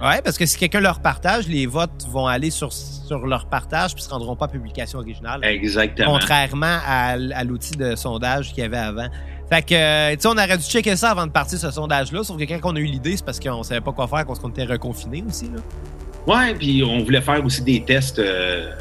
[0.01, 3.93] Ouais, parce que si quelqu'un leur partage, les votes vont aller sur, sur leur partage
[3.93, 5.41] puis se rendront pas à publication originale.
[5.43, 6.13] Exactement.
[6.13, 9.07] Contrairement à, à l'outil de sondage qu'il y avait avant.
[9.51, 12.23] Fait que, euh, tu sais, on aurait dû checker ça avant de partir ce sondage-là.
[12.23, 14.49] Sauf que quand on a eu l'idée, c'est parce qu'on savait pas quoi faire qu'on
[14.49, 15.49] était reconfinés aussi.
[15.49, 15.59] Là.
[16.25, 18.71] Ouais, puis on voulait faire aussi des tests euh,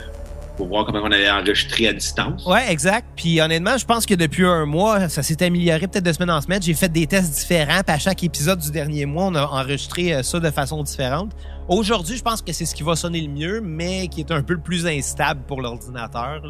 [0.61, 2.44] pour voir comment on allait enregistrer à distance.
[2.44, 3.07] Ouais, exact.
[3.16, 6.42] Puis honnêtement, je pense que depuis un mois, ça s'est amélioré peut-être de semaine en
[6.42, 6.61] semaine.
[6.61, 7.81] J'ai fait des tests différents.
[7.83, 11.33] Puis à chaque épisode du dernier mois, on a enregistré euh, ça de façon différente.
[11.66, 14.42] Aujourd'hui, je pense que c'est ce qui va sonner le mieux, mais qui est un
[14.42, 16.42] peu le plus instable pour l'ordinateur.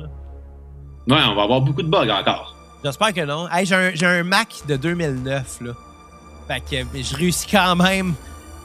[1.07, 2.57] Ouais, on va avoir beaucoup de bugs encore.
[2.85, 3.49] J'espère que non.
[3.49, 5.73] Hey, j'ai un, un Mac de 2009, là.
[6.49, 8.15] Fait que je réussis quand même,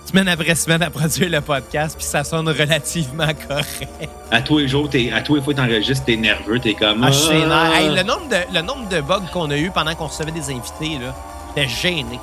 [0.05, 4.09] semaine après semaine, à produire le podcast, puis ça sonne relativement correct.
[4.31, 7.03] À tous les jours, à tous les fois que t'enregistres, t'es nerveux, t'es comme.
[7.03, 7.09] Ah.
[7.51, 7.79] Ah.
[7.79, 10.49] Hey, le, nombre de, le nombre de bugs qu'on a eu pendant qu'on recevait des
[10.49, 11.15] invités, là,
[11.55, 12.19] j'étais gêné.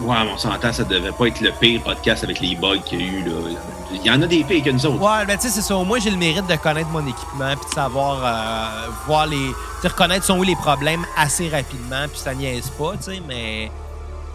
[0.00, 3.00] Ouais, mais on s'entend, ça devait pas être le pire podcast avec les bugs qu'il
[3.00, 3.24] y a eu.
[3.24, 3.50] Là.
[3.92, 5.00] Il y en a des pires que nous autres.
[5.00, 5.76] Ouais, ben tu sais, c'est ça.
[5.76, 9.52] Au moins, j'ai le mérite de connaître mon équipement, puis de savoir, euh, voir les.
[9.82, 13.70] Reconnaître sont où les problèmes assez rapidement, puis ça niaise pas, tu sais, mais.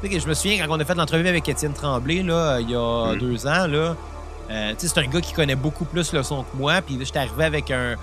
[0.04, 3.14] Je me souviens quand on a fait l'entrevue avec Étienne Tremblay, là, il y a
[3.14, 3.20] Mm.
[3.20, 3.96] deux ans, là.
[4.52, 7.46] euh, c'est un gars qui connaît beaucoup plus le son que moi, puis j'étais arrivé
[7.46, 7.96] avec un.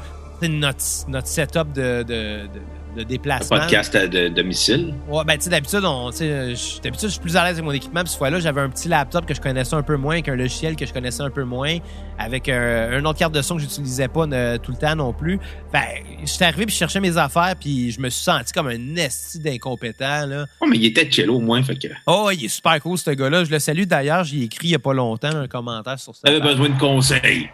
[0.42, 2.60] Notre, notre setup de, de, de,
[2.96, 3.58] de Un déplacement.
[3.58, 4.94] podcast à de- domicile.
[5.08, 8.00] Ouais, ben, tu sais, d'habitude, je- d'habitude, je suis plus à l'aise avec mon équipement.
[8.00, 10.36] Puis, cette fois-là, j'avais un petit laptop que je connaissais un peu moins, avec un
[10.36, 11.78] logiciel que je connaissais un peu moins,
[12.18, 15.12] avec un, un autre carte de son que j'utilisais pas ne- tout le temps non
[15.12, 15.38] plus.
[15.72, 18.96] Fait, j'étais arrivé puis je cherchais mes affaires puis je me suis senti comme un
[18.96, 20.46] esti d'incompétent, là.
[20.60, 21.88] Oh, mais il était chill au moins, fait que.
[22.06, 23.44] Oh, il est super cool, ce gars-là.
[23.44, 24.24] Je le salue d'ailleurs.
[24.24, 26.22] J'y ai écrit il y a pas longtemps un commentaire sur ça.
[26.24, 27.48] T'avais besoin de conseils.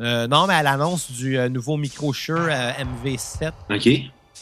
[0.00, 2.70] Euh, non, mais à l'annonce du euh, nouveau micro Shure euh,
[3.04, 3.88] MV7, OK?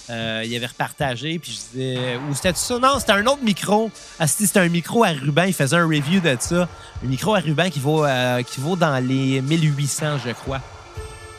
[0.08, 2.16] Euh, il avait repartagé, puis je disais.
[2.30, 2.78] Ou c'était ça?
[2.78, 3.90] Non, c'était un autre micro.
[4.20, 5.44] Ah, c'était un micro à ruban.
[5.44, 6.68] Il faisait un review de ça.
[7.04, 10.60] Un micro à ruban qui vaut, euh, qui vaut dans les 1800, je crois.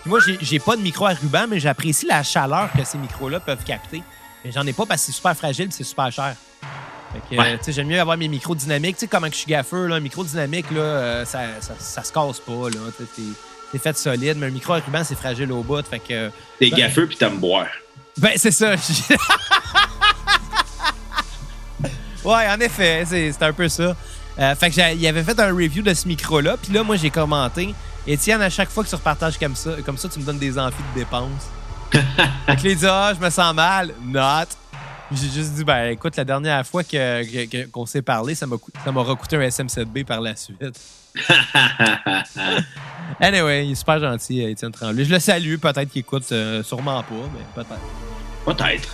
[0.02, 3.39] Puis moi, j'ai- pas de micro à ruban, mais j'apprécie la chaleur que ces micros-là
[3.39, 4.04] peuvent capter.
[4.43, 6.36] Mais j'en ai pas parce que c'est super fragile, c'est super cher.
[7.13, 7.58] Fait que, Ouais.
[7.58, 8.98] tu sais, j'aime mieux avoir mes micros dynamiques.
[8.98, 11.74] Tu sais, comment que je suis gaffeur, là, un micro dynamique, là, euh, ça, ça,
[11.80, 12.80] ça se casse pas, là.
[13.72, 15.86] C'est fait solide, mais un micro à ruban, c'est fragile au bout.
[15.86, 17.67] Fait que, T'es Ben- gaffeux puis t'aimes boire.
[18.17, 18.75] Ben, c'est ça.
[22.23, 23.95] ouais, en effet, c'est c'est un peu ça.
[24.39, 26.95] Euh, fait que j'ai- il avait fait un review de ce micro-là, puis là, moi,
[26.95, 27.73] j'ai commenté.
[28.06, 30.58] Étienne, à chaque fois que tu repartages comme ça, comme ça, tu me donnes des
[30.60, 31.47] amphis de dépenses.
[31.91, 31.99] fait
[32.56, 33.93] que là, il dit, ah, je me sens mal.
[34.03, 34.45] Not.
[35.12, 38.45] J'ai juste dit, ben, écoute, la dernière fois que- que- que- qu'on s'est parlé, ça
[38.45, 40.60] m'a coûté- ça m'aura coûté un SM7B par la suite.
[43.20, 45.06] Anyway, il est super gentil, euh, Étienne Tremblay.
[45.06, 47.82] Je le salue, peut-être qu'il écoute, euh, sûrement pas, mais peut-être.
[48.46, 48.89] Peut-être.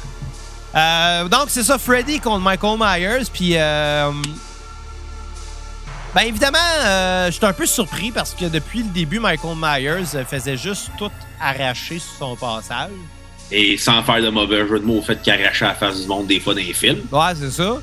[0.75, 3.25] Euh, donc, c'est ça, Freddy contre Michael Myers.
[3.31, 4.11] Puis, euh,
[6.15, 10.57] ben évidemment, euh, j'étais un peu surpris parce que depuis le début, Michael Myers faisait
[10.57, 12.91] juste tout arracher sur son passage.
[13.51, 16.07] Et sans faire de mauvais jeu de mots au fait qu'il arrachait la face du
[16.07, 17.01] monde des fois dans les films.
[17.11, 17.77] Ouais, c'est ça.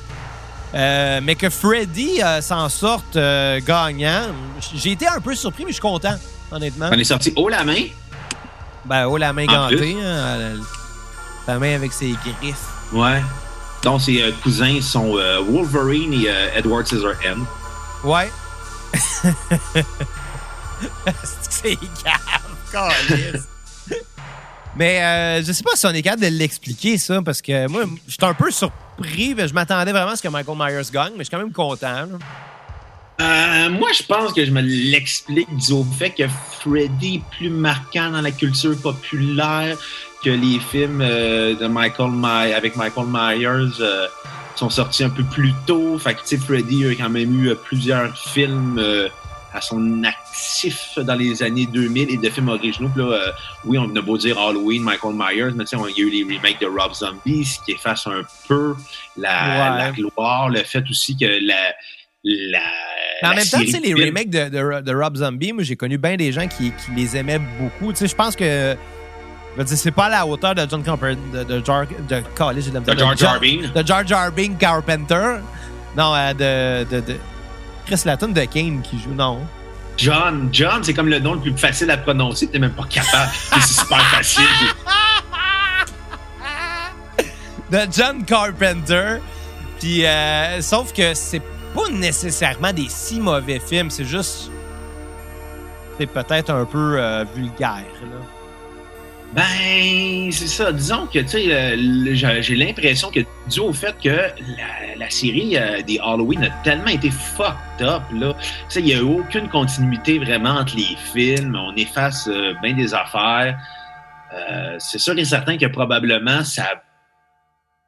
[0.73, 4.27] Euh, mais que Freddy euh, s'en sorte euh, gagnant,
[4.73, 6.15] j'ai été un peu surpris, mais je suis content,
[6.51, 6.89] honnêtement.
[6.91, 7.83] On est sorti haut la main?
[8.85, 10.49] Ben, oh, la main En gantée, hein, la,
[11.53, 12.67] la main avec ses griffes.
[12.93, 13.21] Ouais.
[13.83, 15.17] Donc, ses cousins sont
[15.49, 17.45] Wolverine et Edward Scissorhands.
[18.03, 18.31] Ouais.
[21.49, 21.77] c'est
[22.73, 23.43] grave.
[24.75, 27.83] Mais euh, je sais pas si on est capable de l'expliquer, ça, parce que moi,
[28.07, 28.77] j'étais un peu surpris.
[29.07, 32.07] Je m'attendais vraiment à ce que Michael Myers gagne, mais je suis quand même content.
[33.21, 36.23] Euh, moi, je pense que je me l'explique dû au fait que
[36.59, 39.77] Freddy est plus marquant dans la culture populaire
[40.23, 44.07] que les films euh, de Michael My avec Michael Myers euh,
[44.55, 45.97] sont sortis un peu plus tôt.
[45.97, 49.09] Fait que, tu Freddy a quand même eu euh, plusieurs films euh,
[49.53, 52.89] à son actif dans les années 2000 et de films originaux.
[52.93, 53.31] Puis là, euh,
[53.65, 56.37] oui, on a beau dire Halloween, Michael Myers, mais on- il y a eu les
[56.37, 58.75] remakes de Rob Zombie, ce qui efface un peu
[59.17, 59.29] la,
[59.73, 59.77] Ouais.
[59.77, 61.73] la gloire, le fait aussi que la...
[62.23, 62.59] la
[63.23, 65.63] Mais en la même temps, tu sais, les remakes de, de- de Rob Zombie, moi,
[65.63, 67.91] j'ai connu bien des gens qui, qui les aimaient beaucoup.
[67.93, 68.75] Tu sais, je pense que.
[69.65, 71.17] C'est pas à la hauteur de John Carpenter.
[71.33, 73.39] De, de, Jar, de, de De Jar Jar.
[73.41, 75.39] De Jar Jar Carpenter.
[75.97, 76.33] Non, euh,
[76.85, 77.17] de, de, de.
[77.91, 79.41] Chris Latton de Kane qui joue, non?
[79.97, 83.29] John, John, c'est comme le nom le plus facile à prononcer, t'es même pas capable.
[83.33, 84.45] C'est super facile.
[87.69, 89.17] de John Carpenter.
[89.77, 91.41] Puis, euh, sauf que c'est
[91.75, 94.49] pas nécessairement des si mauvais films, c'est juste.
[95.99, 98.40] C'est peut-être un peu euh, vulgaire, là.
[99.33, 100.73] Ben, c'est ça.
[100.73, 104.27] Disons que, tu sais, j'ai l'impression que, dû au fait que
[104.97, 108.33] la, série euh, des Halloween a tellement été fucked up, là.
[108.33, 111.55] Tu sais, il n'y a aucune continuité vraiment entre les films.
[111.55, 113.57] On efface euh, bien des affaires.
[114.33, 116.83] Euh, c'est sûr et certain que probablement ça,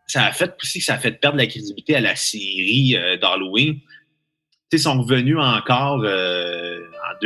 [0.07, 3.17] ça a fait aussi que ça a fait perdre la crédibilité à la série euh,
[3.17, 3.75] d'Halloween.
[3.75, 7.19] Tu sais, ils sont revenus encore en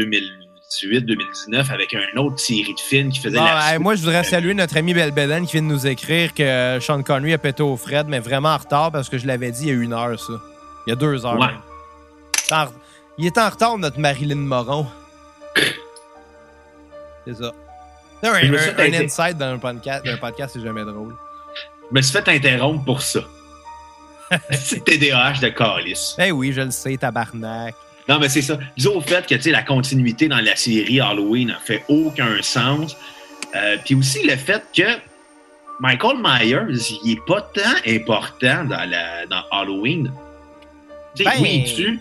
[0.69, 4.23] 2018-2019 avec une autre série de films qui faisait Bon, la hey, moi, je voudrais
[4.23, 7.77] saluer notre ami Belbeden qui vient de nous écrire que Sean Connery a pété au
[7.77, 10.19] Fred, mais vraiment en retard parce que je l'avais dit il y a une heure,
[10.19, 10.33] ça.
[10.85, 11.39] Il y a deux heures.
[11.39, 11.47] Ouais.
[13.17, 14.87] Il est en retard, notre Marilyn Moron.
[17.25, 17.51] C'est ça.
[18.23, 21.15] Un, un- insight dans un podcast, c'est jamais drôle.
[21.91, 23.21] Je me suis fait interrompre pour ça.
[24.51, 26.15] c'est TDAH de calice.
[26.19, 27.75] Eh oui, je le sais, tabarnak.
[28.09, 28.57] Non, mais c'est ça.
[28.77, 32.95] Disons au fait que la continuité dans la série Halloween n'a fait aucun sens.
[33.55, 34.83] Euh, Puis aussi le fait que
[35.79, 40.11] Michael Myers, il est pas tant important dans, la, dans Halloween.
[41.17, 41.99] Ben- oui, il tue,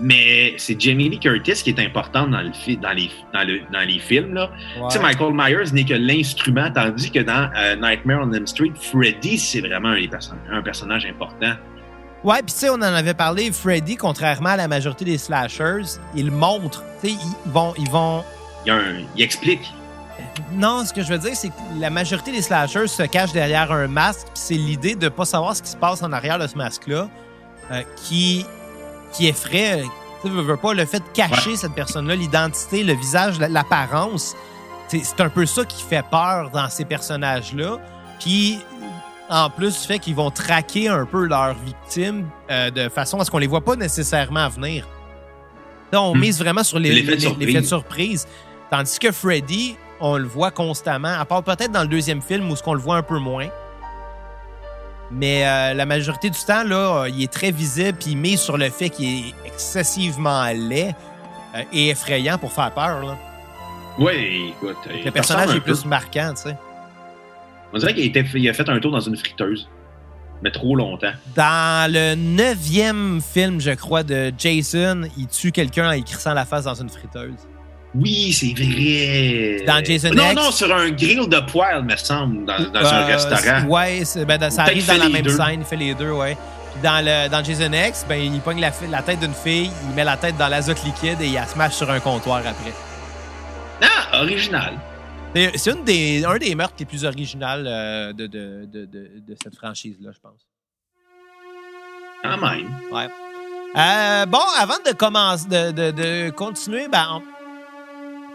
[0.00, 3.86] mais c'est Jamie Lee Curtis qui est importante dans, le dans, les, dans, le, dans
[3.86, 4.34] les films.
[4.34, 4.50] Là.
[4.80, 4.98] Ouais.
[5.00, 9.60] Michael Myers n'est que l'instrument, tandis que dans euh, Nightmare on Elm Street, Freddy, c'est
[9.60, 10.06] vraiment un,
[10.52, 11.54] un personnage important.
[12.24, 15.82] Ouais, puis tu sais, on en avait parlé, Freddy, contrairement à la majorité des slashers,
[16.14, 18.24] il montre, tu sais, ils vont, ils vont...
[18.64, 19.72] Il, y a un- il explique.
[20.52, 23.70] Non, ce que je veux dire, c'est que la majorité des slashers se cachent derrière
[23.70, 26.46] un masque, puis c'est l'idée de pas savoir ce qui se passe en arrière de
[26.48, 27.08] ce masque-là
[27.70, 28.44] euh, qui,
[29.12, 29.84] qui effraie, euh,
[30.22, 34.34] tu veux, veux pas, le fait de cacher cette personne-là, l'identité, le visage, la- l'apparence,
[34.88, 37.78] c'est un peu ça qui fait peur dans ces personnages-là.
[38.18, 38.58] Puis,
[39.30, 43.24] en plus du fait qu'ils vont traquer un peu leurs victimes euh, de façon à
[43.24, 44.86] ce qu'on les voit pas nécessairement venir.
[45.92, 46.20] Là, on Hmm.
[46.20, 47.46] mise vraiment sur les- L'effet de surprise.
[47.46, 48.28] l'effet de surprise.
[48.70, 52.56] Tandis que Freddy, on le voit constamment, à part peut-être dans le deuxième film où
[52.56, 53.48] ce qu'on le voit un peu moins.
[55.10, 58.40] Mais euh, la majorité du temps, là, euh, il est très visible puis il mise
[58.40, 60.94] sur le fait qu'il est excessivement laid
[61.56, 63.00] euh, et effrayant pour faire peur.
[63.06, 63.16] Là.
[63.98, 64.76] Oui, écoute.
[65.04, 66.56] Le personnage est plus marquant, tu sais.
[67.72, 69.68] On dirait qu'il a, fait un tour dans une friteuse.
[70.42, 71.12] Mais trop longtemps.
[71.34, 76.44] Dans le neuvième film, je crois, de Jason, il tue quelqu'un en y crissant la
[76.44, 77.34] face dans une friteuse.
[77.94, 79.64] Oui, c'est vrai.
[79.66, 80.34] Dans Jason non, X.
[80.36, 83.66] Non, sur un grill de poêle, me semble, dans, dans un Euh, restaurant.
[84.04, 85.36] C'est- ben, ça arrive dans la même deux.
[85.36, 86.36] scène, il fait les deux, ouais.
[86.72, 90.04] Puis dans, le, dans Jason X, ben, il pogne la tête d'une fille, il met
[90.04, 92.72] la tête dans l'azote liquide et il la smash sur un comptoir après.
[93.82, 94.74] Ah, original.
[95.34, 99.54] C'est une des, un des meurtres les plus originales euh, de, de, de, de, cette
[99.56, 100.40] franchise-là, je pense.
[102.22, 102.68] Quand même.
[102.90, 103.08] Ouais.
[103.76, 107.22] Euh, bon, avant de commencer, de, de, de continuer, ben, on-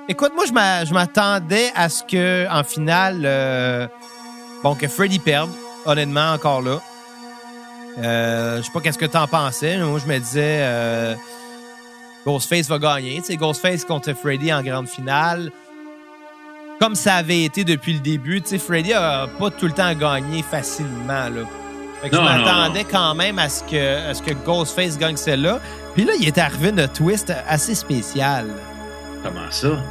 [0.08, 3.88] écoute, moi, je m'a- je m'attendais à ce que, en finale, euh,
[4.64, 5.50] bon, que Freddy perde,
[5.86, 6.80] honnêtement, encore là.
[7.98, 9.78] Je sais pas qu'est-ce que t'en pensais.
[9.78, 11.16] mais Moi, je me disais,
[12.26, 13.18] Ghostface va gagner.
[13.18, 15.52] Tu sais, Ghostface contre Freddy en grande finale.
[16.84, 19.96] Comme ça avait été depuis le début, tu sais, Freddy a pas tout le temps
[19.96, 21.48] gagné facilement, là.
[22.02, 25.16] Fait que Non, je m'attendais quand même à ce, que, à ce que Ghostface gagne
[25.16, 25.62] celle-là.
[25.96, 28.54] Puis là, il est arrivé un twist assez spécial.
[29.24, 29.82] Comment ça?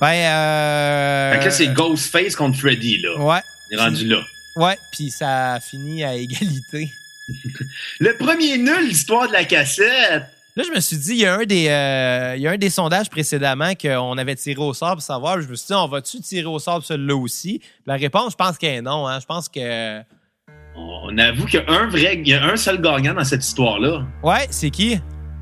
[0.00, 1.32] Ben, euh...
[1.32, 3.18] Fait que là, c'est Ghostface contre Freddy, là.
[3.18, 3.40] Ouais,
[3.72, 4.20] On est rendu là.
[4.54, 6.92] ouais, puis ça a fini à égalité.
[7.98, 10.37] Le premier nul, l'histoire de la cassette.
[10.58, 12.56] Là, je me suis dit, il y a un des, euh, il y a un
[12.56, 15.40] des sondages précédemment qu'on avait tiré au sort pour savoir.
[15.40, 17.60] Je me suis dit, on va-tu tirer au sort celui-là aussi?
[17.86, 19.06] La réponse, je pense qu'elle est non.
[19.06, 19.20] Hein?
[19.20, 20.00] Je pense que...
[20.76, 23.44] On avoue qu'il y a un vrai, il y a un seul gagnant dans cette
[23.44, 24.02] histoire-là.
[24.24, 24.98] Ouais, c'est qui?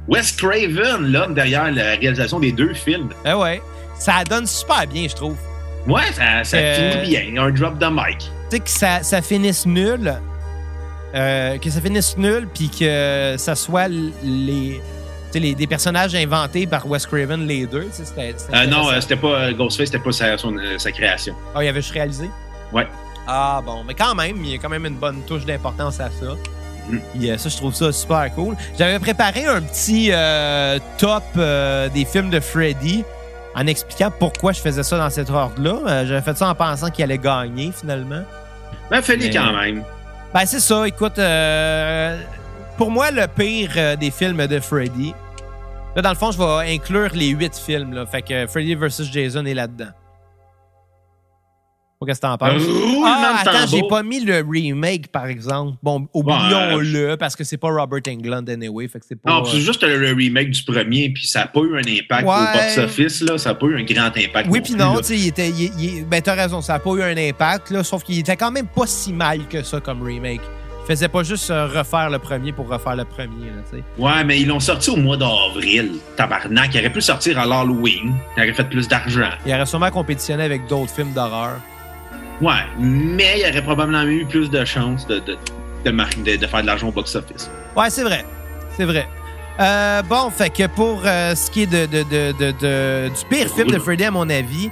[0.06, 3.08] Wes Craven, l'homme derrière la réalisation des deux films.
[3.24, 3.62] Eh ouais.
[3.98, 5.36] Ça donne super bien, je trouve.
[5.88, 7.42] Ouais, ça, ça Euh, finit bien.
[7.42, 8.18] Un drop de mic.
[8.18, 10.12] Tu sais, que ça, ça finisse nul.
[11.14, 14.78] euh, que ça finisse nul, puis que ça soit les,
[15.40, 17.88] les, des personnages inventés par Wes Craven, les deux.
[18.18, 21.34] Euh, non, euh, c'était pas euh, Ghostface, c'était pas sa, son, sa création.
[21.54, 22.30] Ah, il avait juste réalisé?
[22.72, 22.86] Ouais.
[23.26, 23.82] Ah, bon.
[23.84, 26.34] Mais quand même, il y a quand même une bonne touche d'importance à ça.
[26.88, 27.36] Mm.
[27.36, 28.54] Ça, je trouve ça super cool.
[28.78, 33.04] J'avais préparé un petit euh, top euh, des films de Freddy
[33.56, 35.78] en expliquant pourquoi je faisais ça dans cet ordre-là.
[35.86, 38.22] Euh, J'avais fait ça en pensant qu'il allait gagner, finalement.
[38.90, 39.82] Fallait Mais- quand même.
[40.32, 40.86] Ben, c'est ça.
[40.86, 41.18] Écoute,
[42.76, 45.14] pour moi, le pire des films de Freddy.
[45.96, 47.94] Là, dans le fond, je vais inclure les huit films.
[47.94, 49.10] Là, fait que Freddy vs.
[49.10, 49.88] Jason est là-dedans.
[52.06, 52.62] Qu'est-ce que t'en penses?
[52.62, 55.78] Roulement Ah, attends, j'ai pas mis le remake, par exemple.
[55.82, 59.30] Bon, oublions-le, parce que c'est pas Robert Englund anyway, fait que c'est pas...
[59.30, 62.58] Non, c'est juste le, remake du premier, puis ça n'a pas eu un impact au
[62.58, 63.38] box-office, là.
[63.38, 64.48] Ça n'a pas eu un grand impact.
[64.50, 65.48] Oui, puis non, tu sais, il était.
[65.48, 68.36] il- il- ben, t'as raison, ça n'a pas eu un impact, là, sauf qu'il était
[68.36, 70.42] quand même pas si mal que ça comme remake.
[70.88, 73.84] Il faisait pas juste euh, refaire le premier pour refaire le premier, là, tu sais.
[73.98, 75.94] Ouais, mais ils l'ont sorti au mois d'avril.
[76.16, 78.14] Tabarnak, il aurait pu sortir à l'Halloween.
[78.36, 79.30] Il aurait fait plus d'argent.
[79.44, 81.56] Il aurait sûrement compétitionné avec d'autres films d'horreur.
[82.40, 85.36] Ouais, mais il aurait probablement eu plus de chances de, de,
[85.84, 87.50] de, mar- de- de faire de l'argent au box-office.
[87.76, 88.24] Ouais, c'est vrai.
[88.76, 89.08] C'est vrai.
[89.58, 93.48] Euh, bon, fait que pour euh, ce qui est de, de, de, de- du pire
[93.48, 94.70] film de Freddy, à mon avis!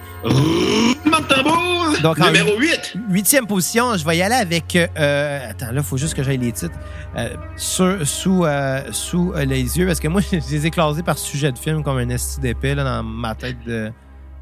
[2.03, 2.97] Donc, en Numéro 8!
[3.09, 4.77] huitième position, je vais y aller avec.
[4.77, 6.75] euh, attends, là, il faut juste que j'aille les titres.
[7.17, 11.03] Euh, sur- sous euh, sous euh, les yeux, parce que moi, je les ai classés
[11.03, 13.91] par sujet de film comme un esti d'épée là, dans ma tête de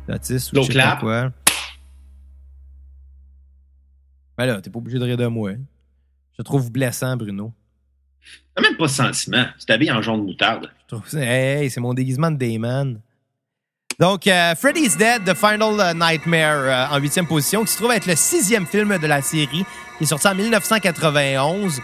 [0.09, 0.53] d'autiste.
[0.55, 1.01] pas clap.
[1.01, 1.31] quoi.
[4.37, 5.53] Ben là, t'es pas obligé de rire de moi.
[6.37, 7.53] Je trouve blessant, Bruno.
[8.55, 9.45] T'as même pas de sentiment.
[9.59, 10.71] Tu t'habilles en jaune moutarde.
[11.15, 13.01] Hey, c'est mon déguisement de Dayman.
[13.99, 17.93] Donc, euh, Freddy's Dead, The Final euh, Nightmare, euh, en huitième position, qui se trouve
[17.93, 19.65] être le sixième film de la série,
[19.99, 21.81] qui est sorti en 1991.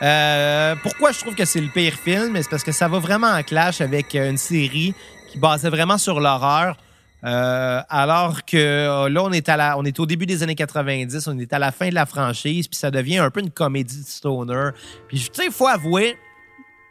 [0.00, 2.36] Euh, pourquoi je trouve que c'est le pire film?
[2.36, 4.94] C'est parce que ça va vraiment en clash avec une série
[5.30, 6.76] qui basait vraiment sur l'horreur.
[7.24, 11.58] Euh, alors que euh, là, on est, au début des années 90, on est à
[11.58, 14.70] la fin de la franchise, puis ça devient un peu une comédie de stoner.
[15.08, 16.16] Puis, tu sais, il faut avouer,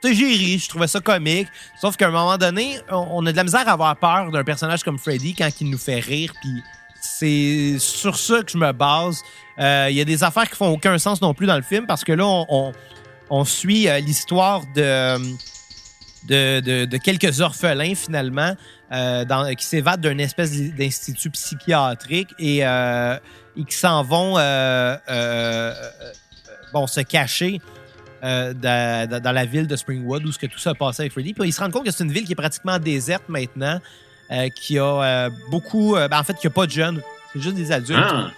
[0.04, 1.48] j'ai ri, je trouvais ça comique.
[1.80, 4.84] Sauf qu'à un moment donné, on, a de la misère à avoir peur d'un personnage
[4.84, 6.34] comme Freddy quand il nous fait rire.
[6.42, 6.64] Puis
[7.02, 9.22] c'est sur ça que je me base.
[9.60, 11.86] Euh, Il y a des affaires qui font aucun sens non plus dans le film
[11.88, 12.26] parce que là,
[13.30, 15.18] on, suit euh, l'histoire de,
[16.26, 18.56] de, quelques orphelins finalement
[18.92, 23.18] euh, qui s'évadent d'un espèce d'institut psychiatrique et, euh,
[23.56, 25.74] qui s'en vont euh, euh,
[26.74, 27.62] bon, se cacher
[28.22, 31.34] dans, la ville de Springwood où ce que tout ça passait avec Freddy.
[31.34, 33.80] Puis ils se rendent compte que c'est une ville qui est pratiquement déserte maintenant,
[34.56, 37.02] qui a beaucoup, ben, en fait, qui a pas de jeunes,
[37.32, 38.00] c'est juste des adultes.
[38.02, 38.32] Ah,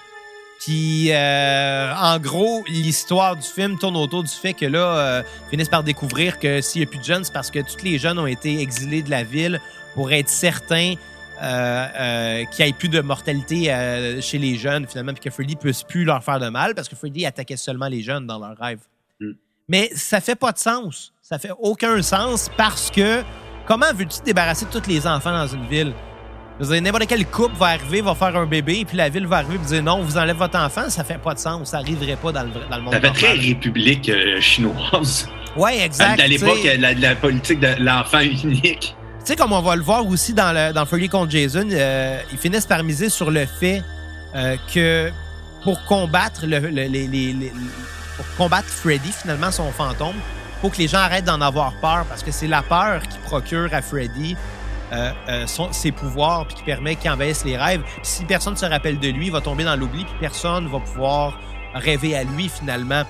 [0.60, 5.50] Puis, euh, en gros, l'histoire du film tourne autour du fait que là, euh, ils
[5.52, 7.98] finissent par découvrir que s'il n'y a plus de jeunes, c'est parce que tous les
[7.98, 9.62] jeunes ont été exilés de la ville
[9.95, 10.95] pour être certains
[11.41, 15.30] euh, euh, qu'il n'y ait plus de mortalité euh, chez les jeunes, finalement, puis que
[15.30, 18.28] Freddy ne puisse plus leur faire de mal, parce que Freddy attaquait seulement les jeunes
[18.28, 18.82] dans leurs rêves.
[19.22, 19.32] Mm.
[19.69, 21.13] Mais ça fait pas de sens.
[21.22, 23.24] Ça fait aucun sens parce que
[23.65, 25.93] comment veux-tu te débarrasser de tous les enfants dans une ville?
[26.60, 29.65] N'importe quel couple va arriver, va faire un bébé, puis la ville va arriver et
[29.65, 32.43] dire non, vous enlève votre enfant, ça fait pas de sens, ça arriverait pas dans
[32.43, 35.30] le, dans le monde ça fait très république euh, chinoise.
[35.56, 36.19] Ouais, À, exact.
[36.19, 36.78] à l'époque, tu sais.
[36.78, 38.95] la, la politique de l'enfant unique.
[39.19, 42.19] Tu sais, comme on va le voir aussi dans, le, dans Freddy contre Jason, euh,
[42.32, 43.82] ils finissent par miser sur le fait
[44.36, 45.12] euh, que
[45.63, 47.54] pour combattre le, le- les, les- les-
[48.17, 50.15] pour combattre Freddy, finalement, son fantôme,
[50.62, 53.69] faut que les gens arrêtent d'en avoir peur parce que c'est la peur qui procure
[53.74, 54.36] à Freddy
[54.91, 57.82] euh, euh, ses pouvoirs puis qui permet qu'il envahisse les rêves.
[58.02, 60.80] Si personne ne se rappelle de lui, il va tomber dans l'oubli puis personne va
[60.80, 61.39] pouvoir
[61.73, 63.04] rêver à lui finalement.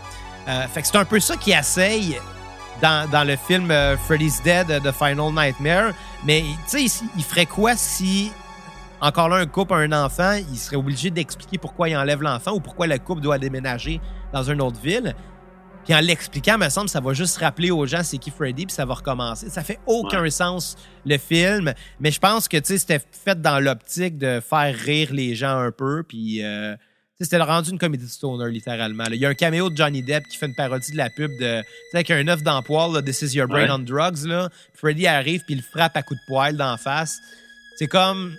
[0.47, 2.19] Euh, c'est un peu ça qui essaye
[2.81, 3.73] dans, le film
[4.05, 5.93] Freddy's Dead, The Final Nightmare.
[6.25, 8.31] Mais tu sais, il ferait quoi si
[9.01, 12.51] encore là un couple a un enfant, il serait obligé d'expliquer pourquoi il enlève l'enfant
[12.51, 14.01] ou pourquoi le couple doit déménager
[14.33, 15.15] dans une autre ville?
[15.89, 18.75] Puis en l'expliquant, me semble, ça va juste rappeler aux gens c'est qui Freddy, puis
[18.75, 19.49] ça va recommencer.
[19.49, 23.59] Ça fait aucun sens le film, mais je pense que tu sais c'était fait dans
[23.59, 26.75] l'optique de faire rire les gens un peu, puis euh,
[27.19, 29.05] c'était rendu une comédie de stoner littéralement.
[29.05, 29.15] là.
[29.15, 31.31] Il y a un caméo de Johnny Depp qui fait une parodie de la pub
[31.39, 32.61] de, avec un œuf dans
[32.93, 33.71] là, This is your brain Ouais.
[33.71, 34.49] on drugs là.
[34.75, 37.17] Freddy arrive puis il le frappe à coups de poêle d'en face.
[37.79, 38.35] C'est comme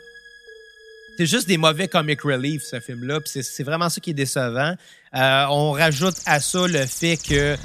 [1.18, 3.18] c'est juste des mauvais comic relief, ce film-là.
[3.26, 4.74] C'est vraiment ça qui est décevant.
[5.16, 7.56] Euh, on rajoute à ça le fait que.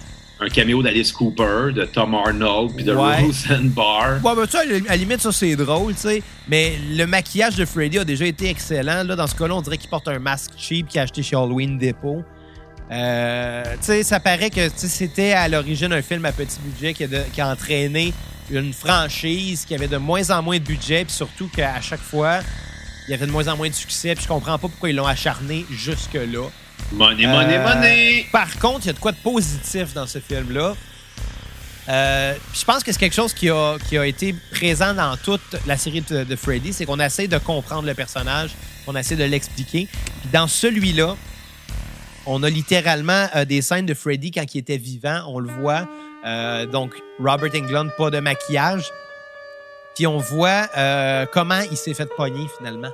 [0.42, 3.22] Un caméo d'Alice Cooper, de Tom Arnold, puis de Ouais.
[3.22, 4.16] Rosenbar.
[4.24, 6.24] Ouais, ben, tu sais, à la limite, ça, c'est drôle, tu sais.
[6.50, 9.04] Mais le maquillage de Freddy a déjà été excellent.
[9.04, 11.36] Là, dans ce cas-là, on dirait qu'il porte un masque cheap qu'il a acheté chez
[11.38, 12.24] Halloween Depot.
[12.92, 17.04] Euh, tu sais, ça paraît que c'était à l'origine un film à petit budget qui
[17.06, 18.14] a, de- qui a entraîné
[18.52, 22.40] une franchise qui avait de moins en moins de budget, puis surtout qu'à chaque fois,
[23.08, 24.14] il y avait de moins en moins de succès.
[24.16, 26.50] Puis je comprends pas pourquoi ils l'ont acharné jusque-là.
[26.92, 28.26] Money, money, Euh, money!
[28.32, 30.76] Par contre, il y a de quoi de positif dans ce film-là.
[31.88, 35.42] Euh, je pense que c'est quelque chose qui a, qui a été présent dans toute
[35.68, 38.52] la série de, de Freddy, c'est qu'on essaie de comprendre le personnage,
[38.88, 39.88] on essaie de l'expliquer.
[40.22, 41.16] Puis dans celui-là,
[42.26, 45.88] on a littéralement euh, des scènes de Freddy quand il était vivant, on le voit.
[46.26, 48.86] Euh, donc, Robert Englund, pas de maquillage.
[49.96, 50.68] Puis on voit
[51.32, 52.92] comment il s'est fait pogner finalement.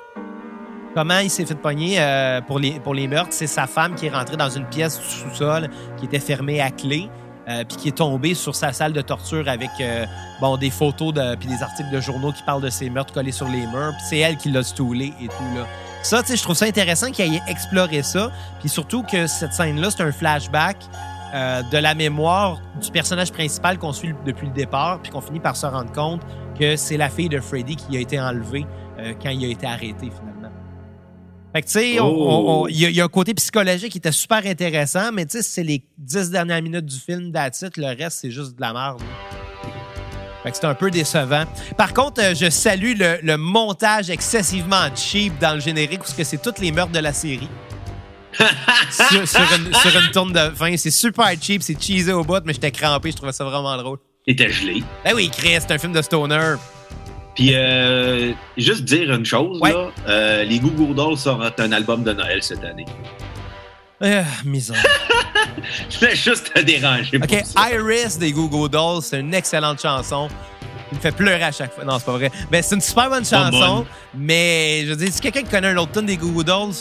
[0.94, 3.32] Comment il s'est fait pogner euh, pour, les, pour les meurtres?
[3.34, 6.72] C'est sa femme qui est rentrée dans une pièce du sous-sol qui était fermée à
[6.72, 7.10] clé.
[7.48, 10.06] euh, puis qui est tombée sur sa salle de torture avec euh,
[10.40, 13.32] bon des photos de, puis des articles de journaux qui parlent de ses meurtres collés
[13.32, 13.94] sur les murs.
[14.10, 15.66] C'est elle qui l'a stoulé et tout là.
[16.04, 18.32] Ça, tu sais, je trouve ça intéressant qu'il ait exploré ça.
[18.60, 20.78] Puis surtout que cette scène-là, c'est un flashback
[21.34, 25.40] euh, de la mémoire du personnage principal qu'on suit depuis le départ, puis qu'on finit
[25.40, 26.22] par se rendre compte
[26.60, 28.66] que c'est la fille de Freddy qui a été enlevée
[29.24, 30.31] quand il a été arrêté finalement.
[31.54, 33.34] Fait que tu sais, on- on- on- il y, a- il y a un côté
[33.34, 37.32] psychologique qui était super intéressant, mais tu sais, c'est les dix dernières minutes du film,
[37.34, 37.76] that's it.
[37.78, 39.02] Le reste, c'est juste de la merde.
[40.44, 41.44] Fait que c'est un peu décevant.
[41.78, 46.24] Par contre, euh, je salue le, le montage excessivement cheap dans le générique, parce que
[46.24, 47.50] c'est toutes les meurtres de la série.
[48.90, 50.76] sur, sur une, sur une tourne de fin.
[50.78, 53.98] C'est super cheap, c'est cheesy au bout, mais j'étais crampé, je trouvais ça vraiment drôle.
[54.26, 54.82] Était gelé.
[55.04, 56.56] Ben oui, Chris, c'est un film de stoner.
[57.36, 59.72] Puis, euh, juste dire une chose, Ouais.
[59.72, 59.88] là.
[60.08, 62.86] euh, les Goo Goo Dolls sortent un album de Noël cette année.
[64.04, 64.76] Ah, misère.
[65.90, 67.70] Je juste te déranger pour OK, ça.
[67.72, 70.28] Iris des Google Dolls, c'est une excellente chanson.
[70.92, 71.86] Il me fait pleurer à chaque fois.
[71.86, 72.32] Non, c'est pas vrai.
[72.52, 73.86] Ben, c'est une super bonne chanson, bonne.
[74.16, 76.74] mais je veux dire, si quelqu'un qui connaît un autre tune des Google Dolls,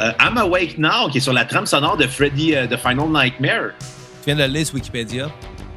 [0.00, 3.08] Euh, I'm Awake Now, qui est sur la trame sonore de Freddy euh, The Final
[3.10, 3.70] Nightmare.
[3.80, 5.28] tu viens de le lire sur Wikipédia.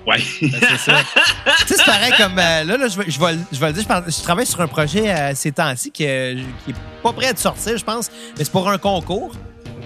[0.07, 0.17] Ouais.
[0.41, 0.97] Ben, c'est ça.
[1.59, 2.37] tu sais, c'est pareil comme.
[2.39, 4.59] euh, là, là, je vais, je, vais, je vais le dire, je, je travaille sur
[4.61, 6.35] un projet euh, ces temps-ci qui, euh,
[6.65, 9.35] qui est pas prêt de sortir, je pense, mais c'est pour un concours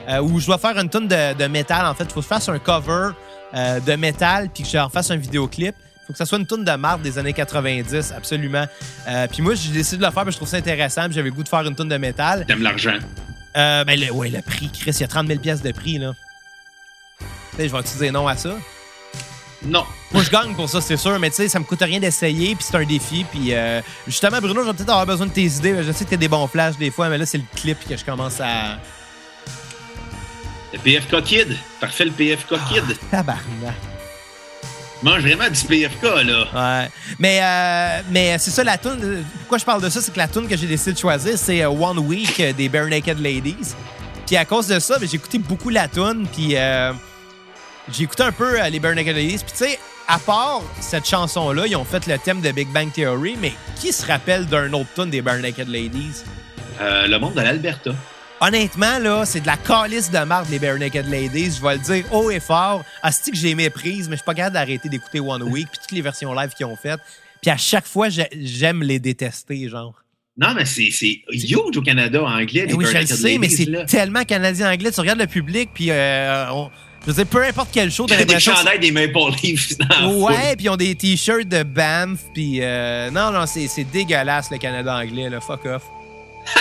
[0.07, 1.85] euh, où je dois faire une tonne de, de métal.
[1.85, 3.09] En fait, il faut que je fasse un cover
[3.53, 5.73] de métal puis que j'en fasse un vidéoclip.
[6.07, 8.65] faut que ça soit une tonne de marde des années 90, absolument.
[9.31, 11.03] Puis moi, j'ai décidé de le faire parce que je trouve ça intéressant.
[11.09, 12.45] J'avais le goût de faire une tonne de métal.
[12.45, 12.97] T'aimes l'argent.
[13.53, 16.11] Ben, le, ouais, le prix, Chris, il y a 30 000 pièces de prix, là.
[17.51, 18.49] Tu sais, je vais utiliser non à ça.
[19.65, 19.83] Non.
[20.11, 22.55] Moi, je gagne pour ça, c'est sûr, mais tu sais, ça me coûte rien d'essayer,
[22.55, 23.25] puis c'est un défi.
[23.29, 25.83] Puis euh, justement, Bruno, je vais peut-être avoir besoin de tes idées.
[25.83, 27.97] Je sais que t'as des bons flashs des fois, mais là, c'est le clip que
[27.97, 28.77] je commence à.
[30.73, 31.57] Le PFK Kid.
[31.79, 32.97] Parfait, le PFK Kid.
[33.09, 33.75] Tabarnak.
[35.03, 36.81] Mange vraiment du PFK, là.
[36.83, 36.89] Ouais.
[37.19, 39.23] Mais, euh, mais c'est ça, la tune.
[39.39, 41.61] Pourquoi je parle de ça, c'est que la tune que j'ai décidé de choisir, c'est
[41.61, 43.75] euh, One Week euh, des Bare Naked Ladies.
[44.25, 46.93] Puis à cause de ça, ben, j'ai écouté beaucoup la tune, puis euh,
[47.91, 49.37] j'ai écouté un peu euh, les Naked Ladies.
[49.43, 52.91] Puis tu sais, à part cette chanson-là, ils ont fait le thème de Big Bang
[52.91, 56.23] Theory, mais qui se rappelle d'un autre tune des Bare Naked Ladies?
[56.81, 57.91] Euh, le monde de l'Alberta.
[58.41, 61.51] Honnêtement, là, c'est de la calice de marde, les Bare Naked Ladies.
[61.57, 62.83] Je vais le dire haut et fort.
[63.01, 65.91] Asti que j'ai méprise, mais je suis pas capable d'arrêter d'écouter One Week puis toutes
[65.93, 66.99] les versions live qu'ils ont faites.
[67.41, 69.93] Puis à chaque fois, j'ai- j'aime les détester, genre.
[70.37, 72.63] Non, mais c'est c'est huge au Canada, en anglais.
[72.65, 73.85] Eh les oui, je le Burning sais, mais Ladies, c'est là.
[73.85, 74.91] tellement canadien-anglais.
[74.91, 76.69] Tu regardes le public, puis euh, on-
[77.05, 79.73] je veux dire, peu importe quel show, t'as Des l'impression que chandails des Maple Leafs.
[80.05, 84.57] Ouais, puis ils ont des t-shirts de Banff, puis euh, non, non, c'est dégueulasse le
[84.57, 85.39] Canada anglais, là.
[85.39, 85.83] Fuck off.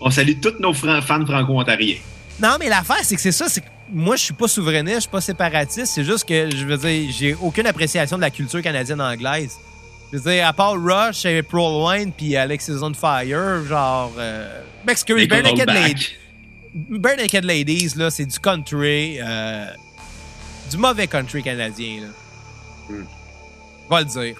[0.00, 1.96] On salue tous nos fran- fans franco-ontariens.
[2.42, 5.00] Non, mais l'affaire, c'est que c'est ça, c'est que moi, je suis pas souverainiste, je
[5.02, 5.86] suis pas séparatiste.
[5.86, 9.56] C'est juste que, je veux dire, j'ai aucune appréciation de la culture canadienne-anglaise.
[10.12, 14.12] Je veux dire, à part Rush, April Wine, puis Alexis on Fire, genre...
[14.18, 15.28] Euh, m'excuse, Les
[16.76, 17.44] Bare Naked.
[17.44, 19.66] Ladies, là, c'est du country, euh,
[20.70, 22.08] du mauvais country canadien, là.
[22.88, 23.04] Hmm.
[23.90, 24.36] Vais le dire.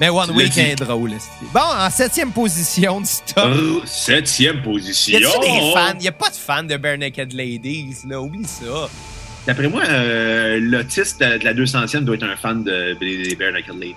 [0.00, 1.12] Mais One Tu Week est drôle.
[1.52, 3.52] Bon, en septième position du top.
[3.56, 5.18] Oh, septième Y position.
[5.18, 5.98] a-tu des fans?
[6.00, 8.20] Y a pas de fans de Bare Naked Ladies, là?
[8.20, 8.88] Oublie ça.
[9.46, 13.74] D'après moi, euh, l'autiste de la 200e doit être un fan de des Bare Naked
[13.74, 13.94] Ladies.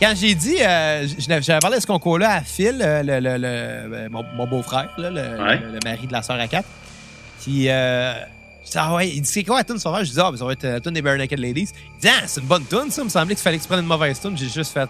[0.00, 3.46] Quand j'ai dit, euh, j'avais parlé de ce concours-là à Phil, euh, le, le- le-
[3.46, 5.58] euh, mon, mon beau-frère, là, le, Ouais.
[5.58, 6.68] le- le mari de la sœur à quatre.
[7.42, 8.14] Puis, euh,
[8.64, 10.06] je dis, ah ouais, il dit, c'est quoi la tune sauvage?
[10.06, 11.68] Je dis, ah, ben, ça va être la tune des Bare Naked Ladies.
[11.96, 13.02] Il dit, ah, c'est une bonne tune, ça.
[13.02, 14.36] Il me semblait qu'il fallait que tu prennes une mauvaise tune.
[14.38, 14.88] J'ai juste fait,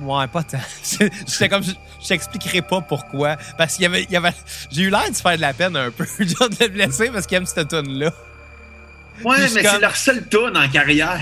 [0.00, 0.58] ouais, pas tant.
[1.26, 1.72] J'étais comme, je,
[2.02, 3.36] je t'expliquerai pas pourquoi.
[3.58, 4.32] Parce qu'il y avait, il y avait,
[4.70, 7.10] j'ai eu l'air de se faire de la peine un peu, genre de le blesser
[7.10, 8.10] parce qu'il aime cette tune-là.
[9.24, 11.20] Ouais, Puis mais comme- c'est leur seule tune en carrière.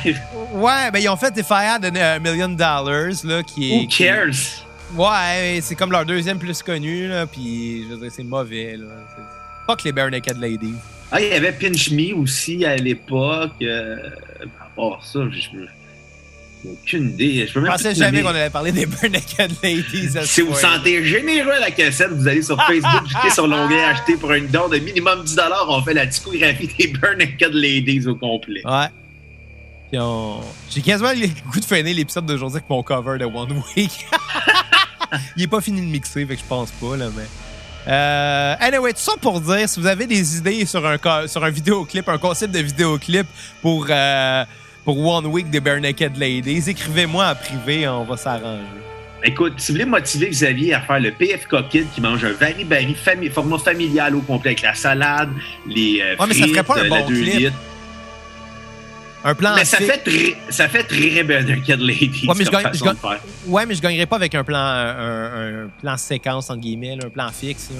[0.52, 3.76] Ouais, ben, ils ont fait If I Had a Million Dollars, là, qui est.
[3.82, 4.64] Who cares?
[4.94, 8.86] Ouais, c'est comme leur deuxième plus connu, là, puis je veux dire, c'est mauvais, là.
[9.66, 10.74] Fuck les Bare Naked Ladies.
[11.10, 13.52] Ah, il y avait Pinch Me aussi à l'époque.
[13.62, 13.96] Euh,
[14.76, 15.40] part ça, je
[16.64, 17.46] aucune idée.
[17.46, 20.18] Je peux même pensais jamais qu'on allait parler des Bare Naked Ladies.
[20.24, 24.16] Si vous sentez généreux à la cassette, vous allez sur Facebook, cliquez sur l'onglet acheter
[24.16, 25.36] pour une don de minimum 10
[25.68, 28.62] On fait la discographie des Burn Naked Ladies au complet.
[28.64, 28.88] Ouais.
[29.90, 30.40] Puis on...
[30.70, 34.06] J'ai quasiment le goût de finir l'épisode d'aujourd'hui avec mon cover de One Week.
[35.36, 37.22] Il est pas fini de mixer, fait que je pense pas, là, mais.
[37.88, 40.98] Euh, anyway, tout ça pour dire, si vous avez des idées sur un,
[41.28, 43.26] sur un vidéoclip, un concept de vidéoclip
[43.62, 44.44] pour, euh,
[44.86, 48.62] pour One Week des Bare Naked Ladies, écrivez-moi en privé, on va s'arranger.
[49.24, 52.94] écoute, si vous voulez motiver Xavier à faire le PFK Kid qui mange un vari-bari
[52.94, 55.28] fami format familial au complet avec la salade,
[55.66, 57.34] les euh, Ouais, mais ça ferait pas un euh, bon la 2 clip.
[57.34, 57.56] litres.
[59.24, 61.08] Un plan Mais ça fait, très, ça fait très
[61.64, 62.96] Kid Lady Ouais, mais je gagne-.
[63.48, 67.06] Ouais, mais je gagnerais pas avec un plan, un, un plan séquence, entre guillemets, là,
[67.06, 67.70] un plan fixe.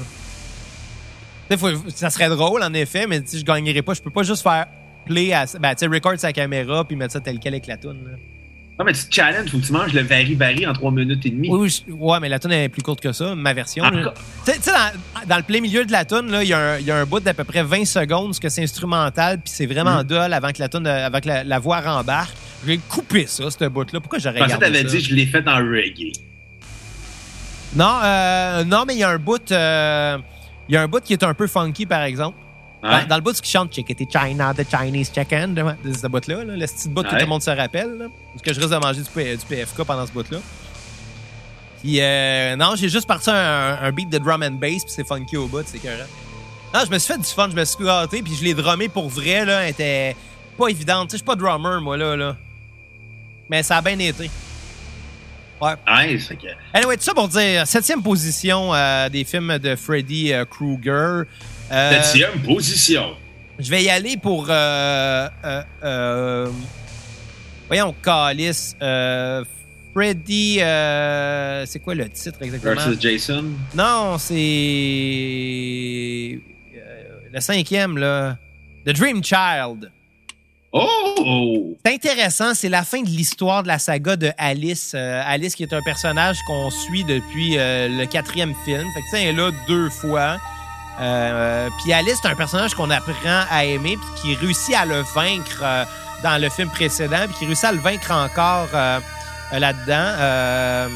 [1.50, 1.56] là.
[1.56, 3.94] Faut- ça serait drôle, en effet, mais sais, je gagnerais pas.
[3.94, 4.66] Je peux pas juste faire
[5.06, 7.76] play, à, ben, tu sais, record sa caméra puis mettre ça tel quel avec la
[7.76, 7.98] toune.
[8.04, 8.16] là.
[8.78, 11.30] Non, mais tu te challenges, faut que tu manges le vari-bari en 3 minutes et
[11.30, 11.48] demie.
[11.50, 13.82] Oui, je- ouais, mais la tune est plus courte que ça, ma version.
[14.44, 16.78] Tu sais, dans, dans le plein milieu de la tune, là, il y, a un-
[16.78, 19.50] il y a un bout d'à peu près 20 secondes, parce que c'est instrumental, puis
[19.50, 20.04] c'est vraiment Mm.
[20.04, 22.34] dull avant que la tune, avant que la, la voix rembarque.
[22.62, 23.98] Je vais couper ça, ce bout-là.
[24.00, 24.88] Pourquoi j'aurais gardé t'avais ça?
[24.90, 26.12] dit je l'ai fait en reggae.
[27.74, 30.18] Non, euh, non, mais il y a un bout, euh,
[30.68, 32.36] il y a un bout qui est un peu funky, par exemple.
[32.82, 32.90] Ouais.
[33.02, 36.56] Dans, dans le bout qui chante Chickity China, the Chinese chicken, de, ce bout-là, là,
[36.56, 37.14] le petit bout que Ouais.
[37.14, 39.44] tout le monde se rappelle, là, parce que je risque de manger du, P- du
[39.46, 40.38] PFK pendant ce bout-là.
[41.82, 45.06] Puis, euh, non, j'ai juste parti un, un beat de drum and bass, puis c'est
[45.06, 46.04] funky au bout, c'est écœurant.
[46.74, 48.88] Non, je me suis fait du fun, je me suis gâté, puis je l'ai drummé
[48.88, 50.16] pour vrai, là, elle était
[50.58, 51.08] pas évidente.
[51.08, 52.36] Tu sais, je suis pas drummer, moi, là, là.
[53.48, 54.30] Mais ça a bien été.
[55.60, 55.74] Ouais.
[56.18, 56.48] C'est que.
[56.74, 61.24] Anyway, tout ça pour dire, septième position euh, des films de Freddy euh, Krueger.
[61.72, 63.14] Euh, Septième position.
[63.58, 64.46] je vais y aller pour.
[64.48, 65.28] Euh,
[65.82, 66.48] euh,
[67.66, 68.74] voyons, Calis.
[69.94, 70.58] Freddy.
[71.66, 72.74] c'est quoi le titre exactement?
[72.74, 73.44] Versus Jason?
[73.74, 74.34] Non, c'est.
[77.32, 78.36] le cinquième, là.
[78.86, 79.90] The Dream Child.
[80.72, 81.76] Oh!
[81.84, 84.92] C'est intéressant, c'est la fin de l'histoire de la saga de Alice.
[84.94, 88.84] Euh, Alice qui est un personnage qu'on suit depuis euh, le quatrième film.
[88.94, 90.36] Fait que elle est là deux fois.
[91.00, 95.02] Euh, puis Alice, c'est un personnage qu'on apprend à aimer puis qui réussit à le
[95.14, 95.84] vaincre euh,
[96.22, 99.00] dans le film précédent puis qui réussit à le vaincre encore euh,
[99.52, 100.90] euh, là-dedans.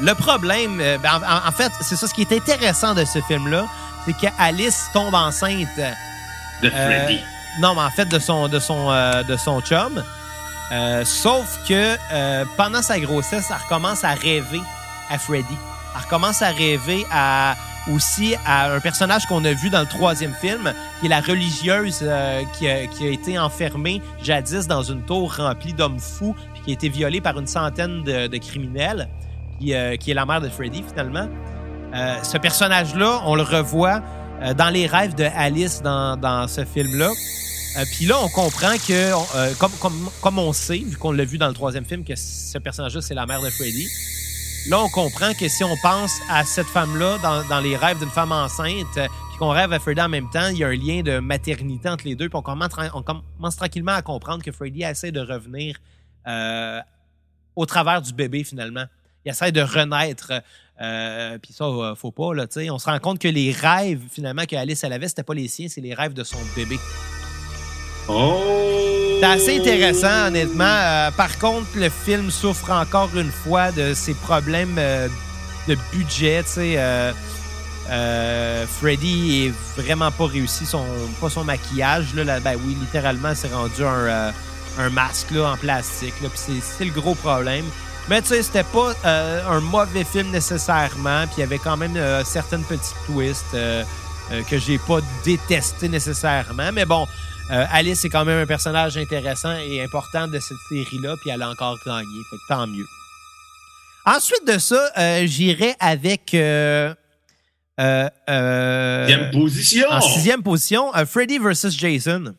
[0.00, 3.66] Le problème, ben, en, en fait, c'est ça ce qui est intéressant de ce film-là,
[4.04, 5.68] c'est qu'Alice tombe enceinte.
[6.62, 7.20] De Freddy.
[7.60, 8.90] non, mais en fait, de son, de son,
[9.22, 10.02] de son chum.
[11.04, 11.96] Sauf que
[12.56, 14.62] pendant sa grossesse, elle recommence à rêver
[15.10, 15.56] à Freddy.
[15.94, 17.56] Elle recommence à rêver à,
[17.92, 22.00] aussi à un personnage qu'on a vu dans le troisième film, qui est la religieuse
[22.02, 26.62] euh, qui, a, qui a été enfermée jadis dans une tour remplie d'hommes fous, puis
[26.64, 29.08] qui a été violée par une centaine de, de criminels,
[29.60, 31.28] qui, euh, qui est la mère de Freddy finalement.
[31.94, 34.02] Euh, ce personnage-là, on le revoit
[34.42, 37.10] euh, dans les rêves de Alice dans, dans ce film-là.
[37.76, 38.92] Euh, Puis là, on comprend que,
[39.36, 42.14] euh, comme, comme, comme on sait, vu qu'on l'a vu dans le troisième film, que
[42.16, 43.88] ce personnage-là, c'est la mère de Freddy.
[44.66, 48.08] Là, on comprend que si on pense à cette femme-là dans, dans les rêves d'une
[48.08, 50.76] femme enceinte, euh, puis qu'on rêve à Freddy en même temps, il y a un
[50.76, 52.30] lien de maternité entre les deux.
[52.30, 55.76] Puis on commence, on commence tranquillement à comprendre que Freddy essaie de revenir
[56.26, 56.80] euh,
[57.56, 58.86] au travers du bébé, finalement.
[59.26, 60.32] Il essaie de renaître.
[60.80, 62.46] Euh, puis ça, faut pas, là.
[62.70, 65.48] On se rend compte que les rêves, finalement, que Alice elle avait, c'était pas les
[65.48, 66.78] siens, c'est les rêves de son bébé.
[68.08, 69.03] Oh!
[69.24, 70.64] C'est assez intéressant, honnêtement.
[70.66, 75.08] Euh, par contre, le film souffre encore une fois de ses problèmes euh,
[75.66, 76.44] de budget.
[76.58, 77.14] Euh,
[78.66, 80.84] Freddy est vraiment pas réussi son,
[81.22, 82.14] pas son maquillage.
[82.14, 84.30] Là, Là, ben oui, littéralement, c'est rendu un,
[84.78, 86.12] un masque là, en plastique.
[86.34, 87.64] C'est, le gros problème.
[88.10, 91.22] Mais tu sais, c'était pas un mauvais film nécessairement.
[91.28, 93.56] Puis il y avait quand même certaines petites twists
[94.50, 96.70] que j'ai pas détesté nécessairement.
[96.74, 97.08] Mais bon,
[97.50, 101.42] euh, Alice est quand même un personnage intéressant et important de cette série-là, puis elle
[101.42, 102.86] a encore gagné, fait que tant mieux.
[104.06, 106.94] Ensuite de ça, euh, j'irai avec euh,
[107.78, 109.86] Sixième position.
[109.90, 111.70] en sixième position, Freddy vs.
[111.76, 112.34] Jason.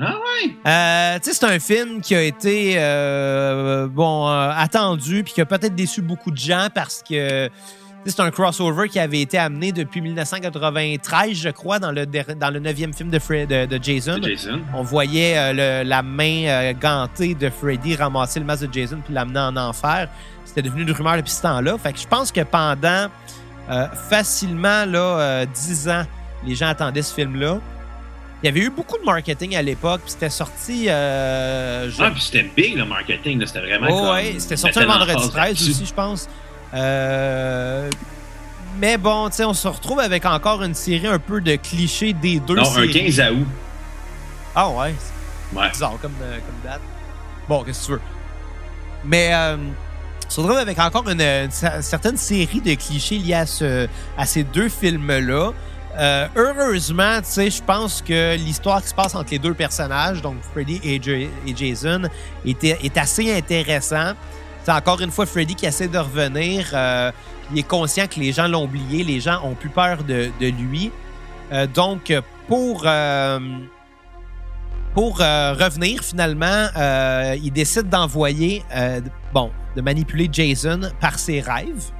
[0.00, 0.52] Ah ouais?
[0.64, 5.40] Euh, tu sais, c'est un film qui a été euh, bon euh, attendu puis qui
[5.40, 7.50] a peut-être déçu beaucoup de gens parce que
[8.10, 12.58] c'est un crossover qui avait été amené depuis 1993, je crois, dans le dans le
[12.60, 14.18] neuvième film de, Fred, de, de Jason.
[14.74, 18.98] On voyait euh, le- la main euh, gantée de Freddy ramasser le masque de Jason
[19.04, 20.08] puis l'amener en enfer.
[20.44, 21.76] C'était devenu une rumeur depuis ce temps-là.
[21.78, 23.08] Fait que je pense que pendant
[23.70, 26.04] euh, facilement là, euh, 10 ans,
[26.46, 27.58] les gens attendaient ce film-là.
[28.42, 30.88] Il y avait eu beaucoup de marketing à l'époque, puis c'était sorti.
[30.88, 33.44] Euh, je- Ah, puis c'était big le marketing.
[33.44, 33.88] C'était vraiment.
[33.90, 35.70] Oh, comme- ouais, c'était sorti un vendredi l'emphase 13 là-dessus.
[35.72, 36.28] aussi, je pense.
[36.74, 37.90] Euh,
[38.78, 42.12] mais bon, tu sais, on se retrouve avec encore une série un peu de clichés
[42.12, 43.10] des deux Non, un séries.
[43.14, 43.46] 15 août.
[44.54, 44.94] Ah ouais,
[45.54, 45.70] Ouais.
[45.70, 46.80] bizarre comme, euh, comme date.
[47.48, 48.00] Bon, qu'est-ce que tu veux?
[49.04, 49.56] Mais euh,
[50.26, 53.88] on se retrouve avec encore une, une cer- certaine série de clichés liés à, ce,
[54.16, 55.52] à ces deux films-là.
[55.98, 60.20] Euh, heureusement, tu sais, je pense que l'histoire qui se passe entre les deux personnages,
[60.22, 61.12] donc Freddy et, Ja-
[61.46, 62.02] et Jason,
[62.46, 64.12] est, est assez intéressant.
[64.68, 66.72] C'est encore une fois Freddy qui essaie de revenir.
[66.74, 67.10] euh,
[67.50, 70.92] il est conscient que les gens l'ont oublié, les gens ont plus peur de, lui.
[71.54, 72.12] Euh, donc,
[72.46, 73.38] pour, euh,
[74.92, 76.66] pour revenir finalement,
[77.42, 78.62] il décide d'envoyer,
[79.32, 81.90] bon, de manipuler Jason par ses rêves.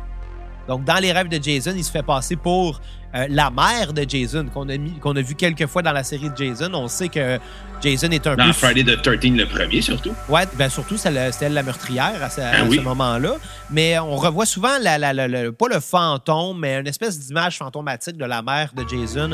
[0.68, 2.80] Donc, dans les rêves de Jason, il se fait passer pour
[3.14, 6.04] euh, la mère de Jason, qu'on a, mis- qu'on a vu quelques fois dans la
[6.04, 6.70] série de Jason.
[6.74, 7.38] On sait que
[7.80, 10.12] Jason est un Dans peu Friday the 13, le premier surtout.
[10.28, 11.10] Ouais, ben surtout, c'est
[11.40, 12.76] elle la meurtrière à ce, oui.
[12.76, 13.36] ce moment-là.
[13.70, 17.56] Mais on revoit souvent, la, la- la- la- pas le fantôme, mais une espèce d'image
[17.56, 19.30] fantomatique de la mère de Jason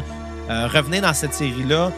[0.50, 1.90] euh, revenait dans cette série-là,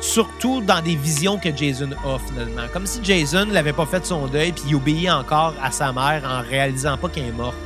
[0.00, 2.68] surtout dans des visions que Jason a finalement.
[2.72, 6.22] Comme si Jason n'avait pas fait son deuil puis il obéit encore à sa mère
[6.28, 7.56] en réalisant pas qu'elle est morte.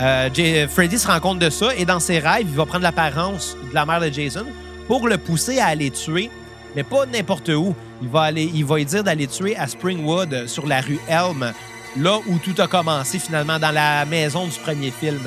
[0.00, 2.82] Euh, J- Freddy se rend compte de ça et dans ses rêves, il va prendre
[2.84, 4.46] l'apparence de la mère de Jason
[4.86, 6.30] pour le pousser à aller tuer,
[6.74, 7.74] mais pas n'importe où.
[8.02, 10.98] Il va, aller, il va lui dire d'aller tuer à Springwood, euh, sur la rue
[11.06, 11.52] Elm,
[11.98, 15.20] là où tout a commencé finalement, dans la maison du premier film.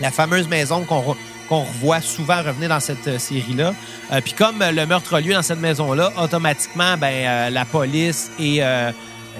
[0.00, 1.16] La fameuse maison qu'on re-
[1.48, 3.74] revoit souvent revenir dans cette euh, série-là.
[4.12, 7.64] Euh, Puis comme euh, le meurtre a lieu dans cette maison-là, automatiquement, ben, euh, la
[7.64, 8.90] police et, euh,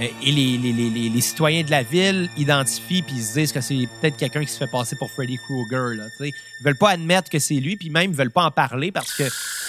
[0.00, 3.88] et les, les- les- les- citoyens de la ville identifient puis se disent que c'est
[4.00, 5.94] peut-être quelqu'un qui se fait passer pour Freddy Krueger.
[5.96, 6.34] Là, tu sais.
[6.60, 9.12] ils veulent pas admettre que c'est lui, puis même ils veulent pas en parler parce
[9.14, 9.24] que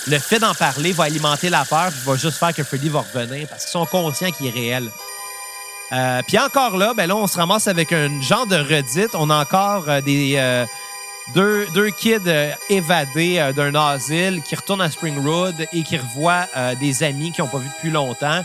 [0.08, 3.02] le fait d'en parler va alimenter la peur puis va juste faire que Freddy va
[3.02, 4.90] revenir parce qu'ils sont conscients qu'il est réel.
[5.94, 9.12] Euh, puis encore là, ben là, on se ramasse avec un genre de redite.
[9.14, 10.66] On a encore euh, des euh,
[11.34, 15.98] deux, deux kids euh, évadés euh, d'un asile qui retournent à Spring Road et qui
[15.98, 18.44] revoient euh, des amis qu'ils n'ont pas vus depuis longtemps.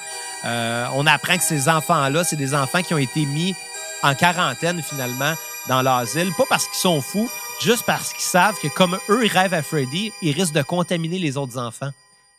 [0.94, 3.54] On apprend que ces enfants-là, c'est des enfants qui ont été mis
[4.02, 5.34] en quarantaine finalement
[5.68, 7.28] dans l'asile, pas parce qu'ils sont fous,
[7.60, 11.36] juste parce qu'ils savent que comme eux, rêvent à Freddy, ils risquent de contaminer les
[11.36, 11.90] autres enfants.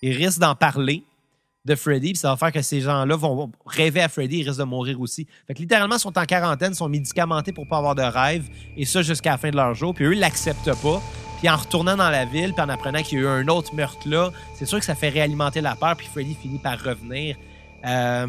[0.01, 1.03] Ils risquent d'en parler
[1.63, 4.59] de Freddy, puis ça va faire que ces gens-là vont rêver à Freddy, ils risquent
[4.59, 5.27] de mourir aussi.
[5.45, 8.85] Fait que littéralement, ils sont en quarantaine, sont médicamentés pour pas avoir de rêve, et
[8.85, 11.01] ça jusqu'à la fin de leur jour, puis eux, ils l'acceptent pas.
[11.39, 13.73] Puis en retournant dans la ville, puis en apprenant qu'il y a eu un autre
[13.75, 17.35] meurtre là, c'est sûr que ça fait réalimenter la peur, puis Freddy finit par revenir.
[17.85, 18.27] Euh,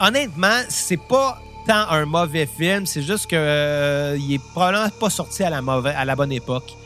[0.00, 5.10] honnêtement, c'est pas tant un mauvais film, c'est juste que euh, il est probablement pas
[5.10, 6.77] sorti à la bonne époque.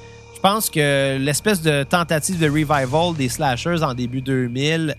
[0.45, 4.97] Je pense que l'espèce de tentative de revival des slashers en début 2000,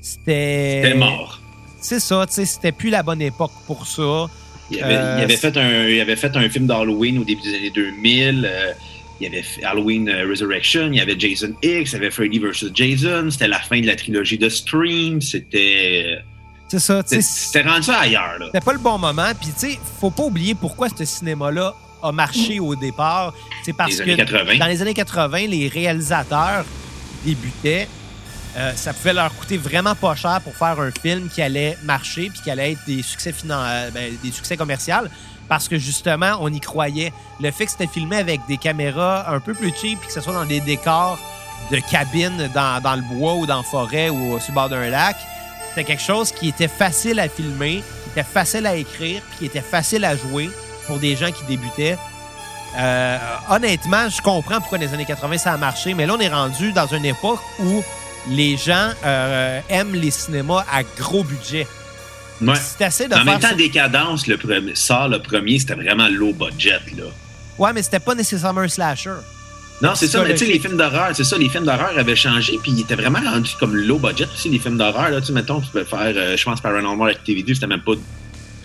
[0.00, 0.80] c'était...
[0.84, 1.40] C'était mort.
[1.80, 4.26] C'est ça, tu sais, c'était plus la bonne époque pour ça.
[4.72, 7.24] Il avait, Euh, il avait c'est- fait un, il avait fait un film d'Halloween au
[7.24, 8.44] début des années 2000.
[8.44, 8.72] euh,
[9.20, 12.40] il y avait Halloween euh, Resurrection, il y avait Jason X, il y avait Freddy
[12.40, 12.72] vs.
[12.74, 13.30] Jason.
[13.30, 15.20] C'était la fin de la trilogie de Scream.
[15.20, 16.18] C'était.
[16.66, 17.22] C'est ça, tu sais.
[17.22, 18.36] C'était rendu ça ailleurs.
[18.40, 18.46] Là.
[18.46, 19.30] C'était pas le bon moment.
[19.40, 23.32] Puis, tu sais, faut pas oublier pourquoi ce cinéma-là a marché au départ.
[23.64, 24.58] C'est parce que années 80.
[24.58, 26.64] dans les années 80, les réalisateurs
[27.24, 27.88] débutaient.
[28.56, 32.28] Euh, ça pouvait leur coûter vraiment pas cher pour faire un film qui allait marcher
[32.28, 35.08] puis qui allait être des succès finan- euh, ben, des succès commerciaux
[35.48, 37.12] parce que justement on y croyait.
[37.40, 40.20] Le fait que c'était filmé avec des caméras un peu plus cheap puis que ce
[40.20, 41.18] soit dans des décors
[41.70, 44.90] de cabines dans, dans le bois ou dans la forêt ou sur le bord d'un
[44.90, 45.16] lac,
[45.70, 49.46] c'était quelque chose qui était facile à filmer, qui était facile à écrire puis qui
[49.46, 50.50] était facile à jouer
[50.86, 51.98] pour des gens qui débutaient.
[52.78, 53.18] Euh,
[53.50, 56.28] honnêtement, je comprends pourquoi dans les années 80 ça a marché, mais là on est
[56.28, 57.82] rendu dans une époque où
[58.30, 61.66] les gens euh, aiment les cinémas à gros budget.
[62.40, 62.54] Ouais.
[62.56, 63.54] C'est assez de En faire même temps, ça.
[63.54, 66.80] Décadence, le premier, sort le premier, c'était vraiment low budget.
[66.96, 67.04] Là.
[67.58, 69.14] Ouais, mais c'était pas nécessairement un slasher.
[69.82, 72.14] Non, c'est ça, mais tu sais, les films d'horreur, c'est ça, les films d'horreur avaient
[72.14, 75.10] changé, puis ils étaient vraiment rendus comme low budget aussi, les films d'horreur.
[75.10, 77.92] Là, tu sais, mettons, tu peux faire, euh, je pense, Paranormal Activity, c'était même pas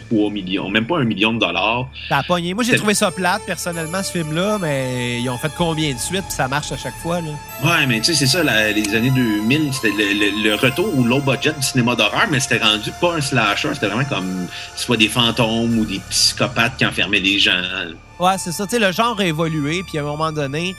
[0.10, 1.88] 3 millions, même pas un million de dollars.
[2.10, 2.54] T'as pogné.
[2.54, 6.24] Moi, j'ai trouvé ça plate, personnellement, ce film-là, mais ils ont fait combien de suites,
[6.24, 7.30] puis ça marche à chaque fois, là?
[7.64, 10.88] Ouais, mais tu sais, c'est ça, la- les années 2000, c'était le, le- le retour
[10.98, 14.48] au low budget du cinéma d'horreur, mais c'était rendu pas un slasher, c'était vraiment comme
[14.76, 17.62] soit des fantômes ou des psychopathes qui enfermaient des gens.
[18.20, 18.66] Ouais, c'est ça.
[18.66, 20.76] Tu sais, le genre a évolué, puis à un moment donné,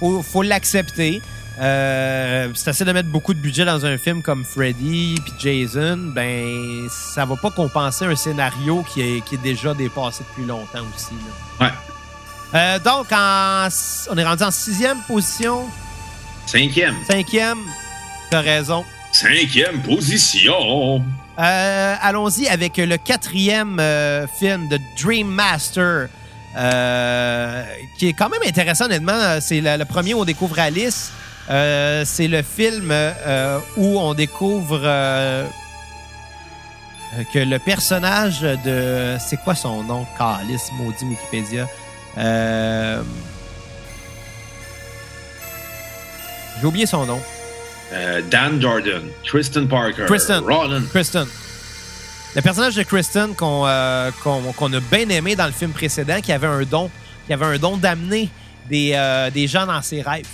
[0.00, 1.20] faut, faut l'accepter.
[1.60, 5.96] Euh, si t'essaies de mettre beaucoup de budget dans un film comme Freddy puis Jason,
[6.14, 10.84] ben ça va pas compenser un scénario qui est, qui est déjà dépassé depuis longtemps
[10.94, 11.14] aussi.
[11.60, 11.66] là.
[11.66, 11.72] Ouais.
[12.54, 13.68] Euh, donc, en,
[14.10, 15.66] on est rendu en sixième position,
[16.46, 16.94] Cinquième.
[17.10, 17.58] cinquième.
[18.30, 18.84] T'as raison.
[19.12, 21.02] Cinquième position.
[21.38, 23.82] Euh, Allons-y avec le quatrième
[24.38, 26.08] film de Dream Master,
[27.98, 29.40] qui est quand même intéressant, honnêtement.
[29.40, 31.10] C'est le premier où on découvre Alice.
[31.50, 35.46] Euh, c'est le film euh, où on découvre euh,
[37.32, 39.16] que le personnage de...
[39.18, 40.06] C'est quoi son nom?
[40.18, 41.66] Alice, maudit Wikipédia.
[46.60, 47.20] J'ai oublié son nom.
[48.30, 50.42] Dan Jordan, Tristan Parker, Tristan.
[50.42, 50.82] Roland.
[50.90, 51.26] Kristen.
[52.36, 54.10] Le personnage de Kristen qu'on a
[54.90, 56.90] bien aimé dans le film précédent, qui avait un don,
[57.26, 58.28] qui avait un don d'amener
[58.68, 60.26] des, des gens dans ses rêves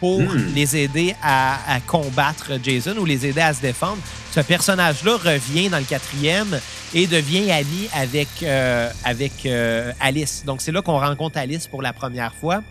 [0.00, 0.52] pour Hmm.
[0.54, 3.98] les aider à, à combattre Jason ou les aider à se défendre.
[4.32, 6.60] Ce personnage-là revient dans le quatrième
[6.94, 10.44] et devient ami avec, euh, avec euh, Alice.
[10.44, 12.62] Donc, c'est là qu'on rencontre Alice pour la première fois.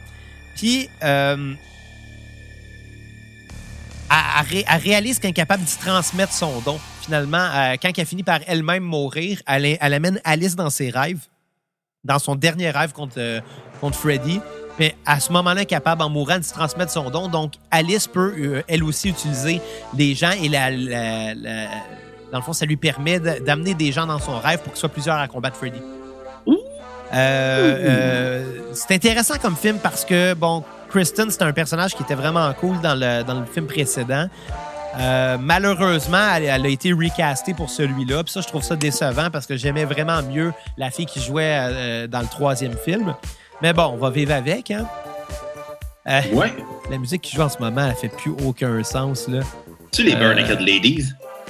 [0.56, 1.54] Puis, euh,
[4.12, 6.80] elle, elle ré- elle réalise qu'elle est capable d'y transmettre son don.
[7.02, 11.20] Finalement, euh, quand elle finit par elle-même mourir, elle, elle amène Alice dans ses rêves,
[12.04, 13.42] dans son dernier rêve contre,
[13.82, 14.40] contre Freddy.
[14.80, 17.28] Mais à ce moment-là, capable, en mourant, de se transmettre son don.
[17.30, 19.62] Donc, Alice peut, euh, elle aussi, utiliser
[19.98, 21.68] les gens et la, la- la-
[22.32, 24.90] dans le fond, ça lui permet d'amener des gens dans son rêve pour qu'il soit
[24.90, 25.80] plusieurs à combattre Freddy.
[27.14, 32.16] Euh, euh, c'est intéressant comme film parce que, bon, Kristen, c'est un personnage qui était
[32.16, 34.28] vraiment cool dans le, dans le film précédent.
[35.00, 38.24] Euh, malheureusement, elle, elle a été recastée pour celui-là.
[38.24, 41.58] Puis ça, je trouve ça décevant parce que j'aimais vraiment mieux la fille qui jouait
[41.60, 43.14] euh, dans le troisième film.
[43.62, 44.72] Mais bon, on va vivre avec.
[44.72, 44.86] Hein?
[46.08, 46.54] Euh, Ouais.
[46.92, 49.28] la musique qui joue en ce moment, elle fait plus aucun sens.
[49.28, 49.42] Là.
[49.92, 51.06] Tu les Euh, Bare Naked Ladies?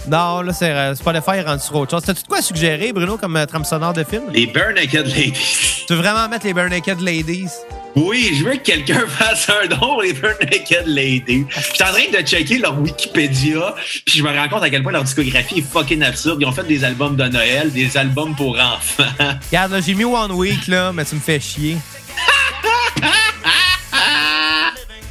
[0.08, 2.04] Non, là, c'est euh, Spotify rendu sur autre chose.
[2.04, 4.24] T'as-tu de quoi suggérer, Bruno, comme euh, trame sonore de film?
[4.32, 5.84] Les Bare Naked Ladies.
[5.88, 7.50] Tu veux vraiment mettre les Bare Naked Ladies?
[7.96, 11.46] Oui, je veux que quelqu'un fasse un don pour les Bare Naked Ladies.
[11.50, 13.74] Je suis en train de checker leur Wikipédia,
[14.06, 16.38] puis je me rends compte à quel point leur discographie est fucking absurde.
[16.42, 19.04] Ils ont fait des albums de Noël, des albums pour enfants.
[19.50, 21.78] Regarde, là, j'ai mis One Week, là, mais tu me fais chier.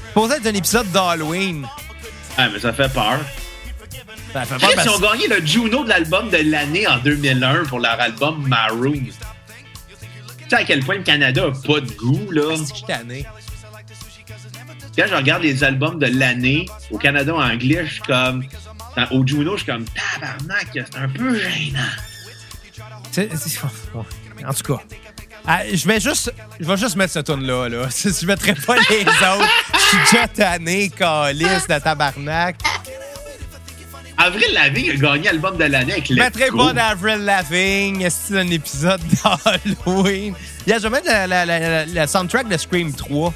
[0.09, 1.67] Supposé être un épisode d'Halloween.
[2.39, 3.19] Ah, mais ça fait peur.
[4.35, 7.79] Ça fait parce ils ont gagné le Juno de l'album de l'année en 2001 pour
[7.79, 8.93] leur album Maroon.
[8.95, 9.13] Tu
[10.51, 12.55] sais à quel point le Canada a pas de goût, là?
[12.87, 13.25] tanné.
[14.97, 18.45] Quand je regarde les albums de l'année au Canada en anglais, je suis comme.
[19.13, 21.79] Au Juno, je suis comme tabarnak, c'est un peu gênant.
[23.13, 23.31] C'est-
[24.47, 24.83] En tout cas.
[25.47, 27.89] Ah, je vais juste je vais juste mettre ce tune là là.
[28.05, 29.49] Je mettrai pas les autres.
[29.75, 32.57] Je suis déjà tanné, calice de tabarnak.
[34.25, 36.59] Avril Lavigne a gagné album de l'année avec mettrai Go.
[36.59, 40.35] pas d'Avril Lavigne, c'est un épisode d'Halloween?
[40.67, 43.33] Yeah, je vais mettre la, la- la- la soundtrack de Scream 3,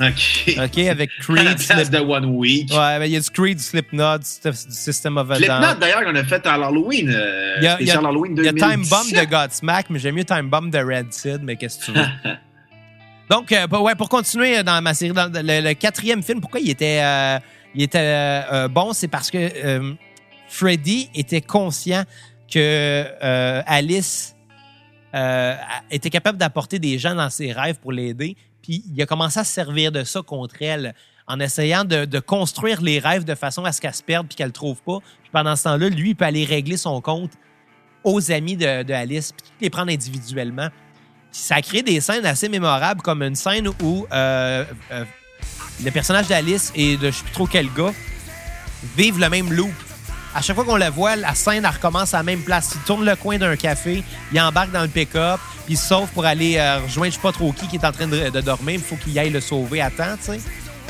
[0.00, 0.54] OK.
[0.64, 1.90] OK, avec Creed, Slip...
[1.90, 2.70] de One Week.
[2.70, 4.24] Ouais, ben, il y a du Creed, du Slipknot, du
[4.70, 7.08] System of a Slipknot, d'ailleurs, qu'on a fait à l'Halloween.
[7.10, 8.70] Euh, Il y a, il y a- spécial Halloween il y a 2017.
[8.70, 11.84] Time Bomb de Godsmack, mais j'aime mieux Time Bomb de Red Sid, mais qu'est-ce que
[11.86, 12.04] tu veux?
[13.30, 16.70] Donc, euh, ouais, pour continuer dans ma série, dans le, le quatrième film, pourquoi il
[16.70, 17.38] était, euh,
[17.74, 19.92] il était euh, euh, bon, c'est parce que euh,
[20.48, 22.04] Freddy était conscient
[22.50, 24.34] que euh, Alice
[25.14, 25.54] euh,
[25.90, 29.44] était capable d'apporter des gens dans ses rêves pour l'aider, puis il a commencé à
[29.44, 30.94] se servir de ça contre elle
[31.26, 34.48] en essayant de, construire les rêves de façon à ce qu'elle se perde puis qu'elle
[34.48, 34.98] le trouve pas.
[35.22, 37.32] Puis pendant ce temps-là, lui, il peut aller régler son compte
[38.02, 40.68] aux amis de, de Alice, puis les prendre individuellement.
[41.30, 44.64] Puis ça a créé des scènes assez mémorables, comme une scène où euh,
[45.84, 47.92] le personnage d'Alice et de je sais plus trop quel gars
[48.96, 49.72] vivent le même loop.
[50.38, 52.70] À chaque fois qu'on la voit, la scène, elle recommence à la même place.
[52.76, 56.08] Il tourne le coin d'un café, il embarque dans le pick-up, puis il se sauve
[56.10, 58.40] pour aller euh, rejoindre je sais pas trop qui qui est en train de, de
[58.40, 58.74] dormir.
[58.74, 60.40] Il faut qu'il aille le sauver à temps, tu sais.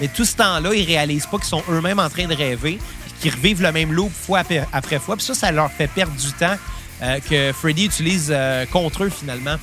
[0.02, 2.78] Mais tout ce temps-là, ils réalisent pas qu'ils sont eux-mêmes en train de rêver,
[3.22, 5.16] qu'ils revivent le même loop fois après, fois.
[5.16, 6.56] Puis ça, ça leur fait perdre du temps
[7.02, 9.56] euh, que Freddy utilise euh, contre eux, finalement.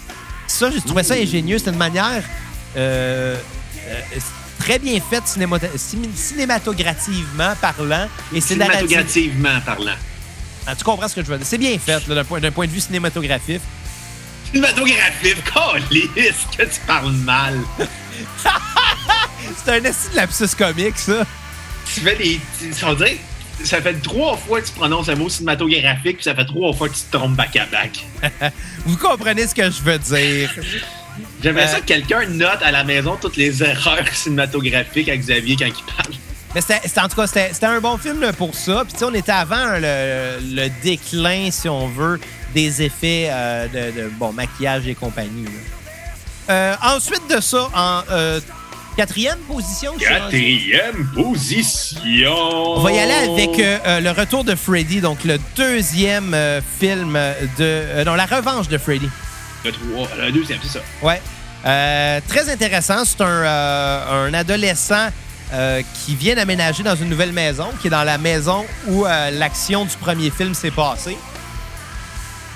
[0.47, 1.59] Ça, j'ai trouvé ça ingénieux.
[1.59, 2.23] C'est une manière
[2.75, 3.37] euh,
[4.65, 8.07] très bien faite cinémata- cin- cinématographiquement parlant.
[8.33, 8.41] Et.
[8.41, 9.93] Cinématographiquement parlant.
[10.67, 11.45] Ah, tu comprends ce que je veux dire?
[11.47, 13.61] C'est bien fait d'un point, point de vue cinématographique.
[14.51, 17.59] Cinématographique, calice, que tu parles mal.
[19.63, 21.25] C'est un essai de lapsus comique, ça.
[21.93, 22.39] Tu fais des.
[22.59, 23.17] tu- On dirait,
[23.63, 26.89] ça fait trois fois que tu prononces un mot cinématographique, puis ça fait trois fois
[26.89, 28.03] que tu te trompes back à back.
[28.85, 30.51] Vous comprenez ce que je veux dire.
[31.43, 35.55] J'aimerais Euh, ça que quelqu'un note à la maison toutes les erreurs cinématographiques à Xavier
[35.57, 36.13] quand il parle.
[36.53, 38.83] Mais c'était, en tout cas, c'était, un bon film là, pour ça.
[38.85, 42.17] Puis, on était avant le, le déclin, si on veut,
[42.53, 45.45] des effets euh, de, de, bon, maquillage et compagnie.
[46.49, 48.39] Euh, ensuite de ça, en euh,
[48.95, 52.33] quatrième position, Quatrième position.
[52.77, 56.33] on va y aller avec le retour de Freddy, donc le deuxième
[56.79, 57.19] film
[57.59, 58.03] de.
[58.05, 59.09] non, la revanche de Freddy.
[59.65, 60.83] Le, deuxième, c'est ça.
[61.01, 61.21] Ouais.
[61.65, 63.05] Euh, très intéressant.
[63.05, 65.09] C'est un, euh, adolescent
[65.53, 69.85] euh, qui vient d'aménager dans une nouvelle maison, qui est dans la maison où l'action
[69.85, 71.17] du premier film s'est passée.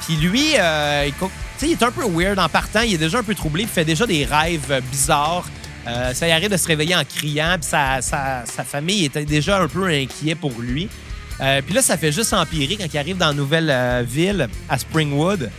[0.05, 1.14] Puis lui, il,
[1.62, 2.82] il est un peu weird en partant.
[2.82, 3.64] Il est déjà un peu troublé.
[3.64, 5.45] Il fait déjà des rêves bizarres.
[6.14, 7.57] Ça y arrive de se réveiller en criant.
[7.60, 10.89] Puis sa, famille était déjà un peu inquiet pour lui.
[11.38, 15.49] Puis là, ça fait juste empirer quand il arrive dans la nouvelle ville, à Springwood,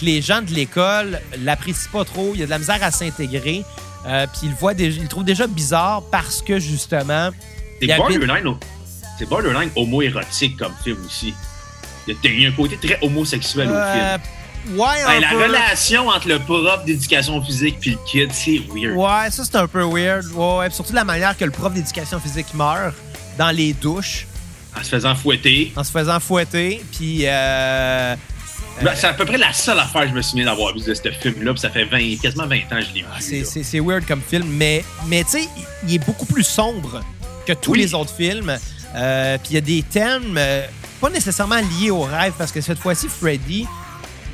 [0.00, 2.90] que les gens de l'école l'apprécient pas trop, il y a de la misère à
[2.90, 3.64] s'intégrer,
[4.06, 7.30] euh, puis il le voit déjà, il le trouve déjà bizarre parce que justement,
[7.80, 8.54] C'est il habite- borderline,
[9.28, 11.34] borderline homo-érotique comme film aussi.
[12.06, 14.78] Il y a- un côté très homosexuel au Euh, film.
[14.80, 15.42] ouais, la peu.
[15.42, 18.96] relation entre le prof d'éducation physique puis le kid, c'est weird.
[18.96, 20.24] Ouais, ça c'est un peu weird.
[20.32, 22.94] Ouais, ouais, surtout la manière que le prof d'éducation physique meurt
[23.36, 24.26] dans les douches,
[24.78, 25.72] En se faisant fouetter.
[25.76, 28.16] en se faisant fouetter, puis euh,
[28.82, 30.94] Ben, c'est à peu près la seule affaire que je me souviens d'avoir vu de
[30.94, 33.06] ce film-là, ça fait 20, quasiment 20 ans que je l'ai vu.
[33.12, 37.02] Ah, c'est- weird comme film, mais, mais tu sais, il- il est beaucoup plus sombre
[37.46, 37.78] que tous Oui.
[37.80, 38.56] les autres films.
[38.94, 40.64] Euh, Puis il y a des thèmes euh,
[41.00, 43.66] pas nécessairement liés au rêve, parce que cette fois-ci, Freddy,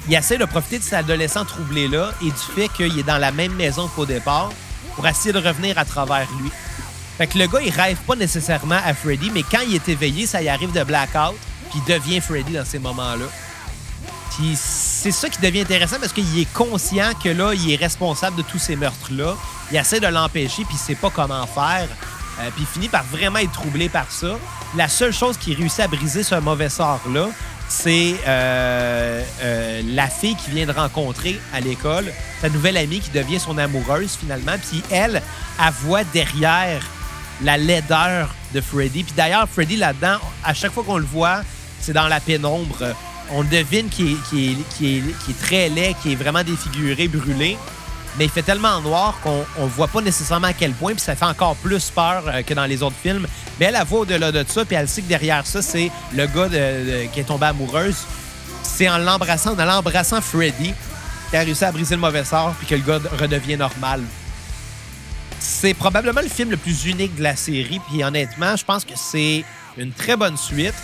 [0.08, 3.32] il essaie de profiter de cet adolescent troublé-là et du fait qu'il est dans la
[3.32, 4.52] même maison qu'au départ
[4.94, 6.50] pour essayer de revenir à travers lui.
[7.18, 10.26] Fait que le gars, il rêve pas nécessairement à Freddy, mais quand il est éveillé,
[10.26, 11.34] ça y arrive de blackout,
[11.70, 13.24] puis il devient Freddy dans ces moments-là.
[14.36, 18.36] Puis c'est ça qui devient intéressant parce qu'il est conscient que là, il est responsable
[18.36, 19.36] de tous ces meurtres-là.
[19.70, 21.88] Il essaie de l'empêcher, puis il sait pas comment faire.
[22.40, 24.36] Euh, puis il finit par vraiment être troublé par ça.
[24.76, 27.28] La seule chose qui réussit à briser ce mauvais sort-là,
[27.68, 33.10] c'est euh, euh, la fille qu'il vient de rencontrer à l'école, sa nouvelle amie qui
[33.10, 34.56] devient son amoureuse finalement.
[34.68, 35.22] Puis elle,
[35.64, 36.82] elle voit derrière
[37.42, 39.04] la laideur de Freddy.
[39.04, 41.42] Puis d'ailleurs, Freddy là-dedans, à chaque fois qu'on le voit,
[41.80, 42.94] c'est dans la pénombre.
[43.30, 47.56] On devine qu'il est, très laid, qu'il est vraiment défiguré, brûlé.
[48.18, 51.16] Mais il fait tellement noir qu'on ne voit pas nécessairement à quel point, puis ça
[51.16, 53.26] fait encore plus peur euh, que dans les autres films.
[53.58, 56.26] Mais elle, elle voit au-delà de ça, puis elle sait que derrière ça, c'est le
[56.26, 56.48] gars
[57.12, 57.96] qui est tombé amoureuse.
[58.62, 60.72] C'est en l'embrassant, en l'embrassant Freddy,
[61.30, 64.02] qu'elle a réussi à briser le mauvais sort, puis que le gars redevient normal.
[65.40, 68.94] C'est probablement le film le plus unique de la série, puis honnêtement, je pense que
[68.96, 69.44] c'est
[69.76, 70.74] une très bonne suite.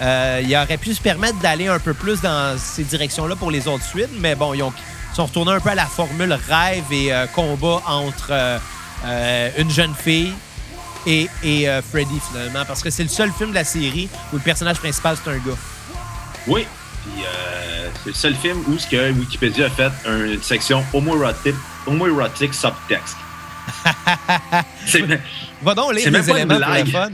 [0.00, 3.66] Euh, il aurait pu se permettre d'aller un peu plus dans ces directions-là pour les
[3.66, 4.72] autres suites, mais bon, ils, ont-
[5.12, 9.70] ils sont retournés un peu à la formule rêve et euh, combat entre euh, une
[9.70, 10.32] jeune fille
[11.06, 14.42] et, et Freddy, finalement, parce que c'est le seul film de la série où le
[14.42, 15.56] personnage principal, c'est un gars.
[16.48, 16.66] Oui.
[17.04, 17.22] Puis
[18.04, 21.54] c'est le seul film où ce que Wikipédia a fait une section homoerotic,
[21.86, 23.16] homoerotic subtext.
[24.86, 25.04] c'est,
[25.62, 27.10] Va donc lire les éléments pour le fun.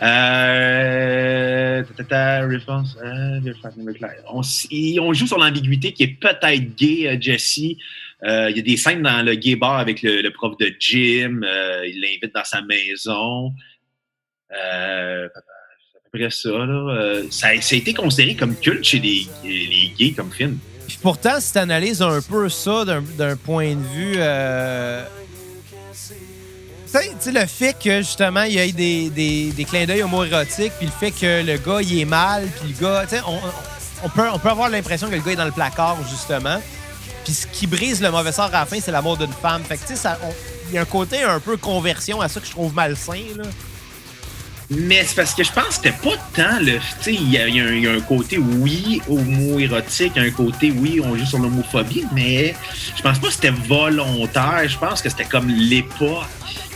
[0.00, 3.40] Euh, ta, ta, ta, réponse, euh,
[4.32, 4.42] on,
[5.02, 7.60] on joue sur l'ambiguïté qui est peut-être gay, euh, Jesse.
[8.24, 11.44] Euh, Il y a des scènes dans le gay bar avec le, prof de gym.
[11.44, 13.52] euh, il l'invite dans sa maison.
[14.52, 16.50] Euh, c'est à peu près ça.
[16.50, 16.94] Là.
[16.96, 19.26] Euh, ça, ça a été considéré comme culte chez les,
[19.98, 20.58] gays comme film.
[20.86, 24.16] Puis pourtant, si tu analyses un peu ça d'un point de vue.
[26.88, 30.86] Sais- le fait que justement, il y ait des, des, des clins d'œil homoérotiques, puis
[30.86, 33.02] le fait que le gars, il est mal, puis le gars.
[33.08, 33.38] tu sais, On,
[34.04, 36.60] on, peut, on peut avoir l'impression que le gars est dans le placard, justement.
[37.24, 39.62] Puis ce qui brise le mauvais sort à la fin, c'est l'amour d'une femme.
[39.64, 40.08] Fait que, tu sais,
[40.68, 43.44] il y a un côté un peu conversion à ça que je trouve malsain, là.
[44.70, 46.78] Mais c'est parce que je pense que c'était pas tant le.
[47.02, 52.04] Tu il y a un côté, oui, homo-érotique, un côté, oui, on joue sur l'homophobie,
[52.12, 52.54] mais
[52.94, 54.68] je pense pas que c'était volontaire.
[54.68, 56.26] Je pense que c'était comme l'époque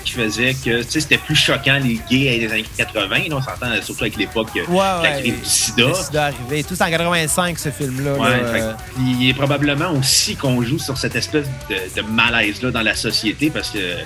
[0.03, 3.09] qui faisait que, tu sais, c'était plus choquant les gays des années 80.
[3.29, 5.21] Là, on s'entend surtout avec l'époque euh, Ouais, de la ouais.
[5.21, 5.87] crise du sida.
[5.89, 6.65] Le sida arrivé.
[6.65, 8.13] Tout en 85, ce film-là.
[8.15, 8.73] Ouais, euh.
[8.99, 13.51] il est probablement aussi qu'on joue sur cette espèce de, de malaise-là dans la société
[13.51, 13.97] parce que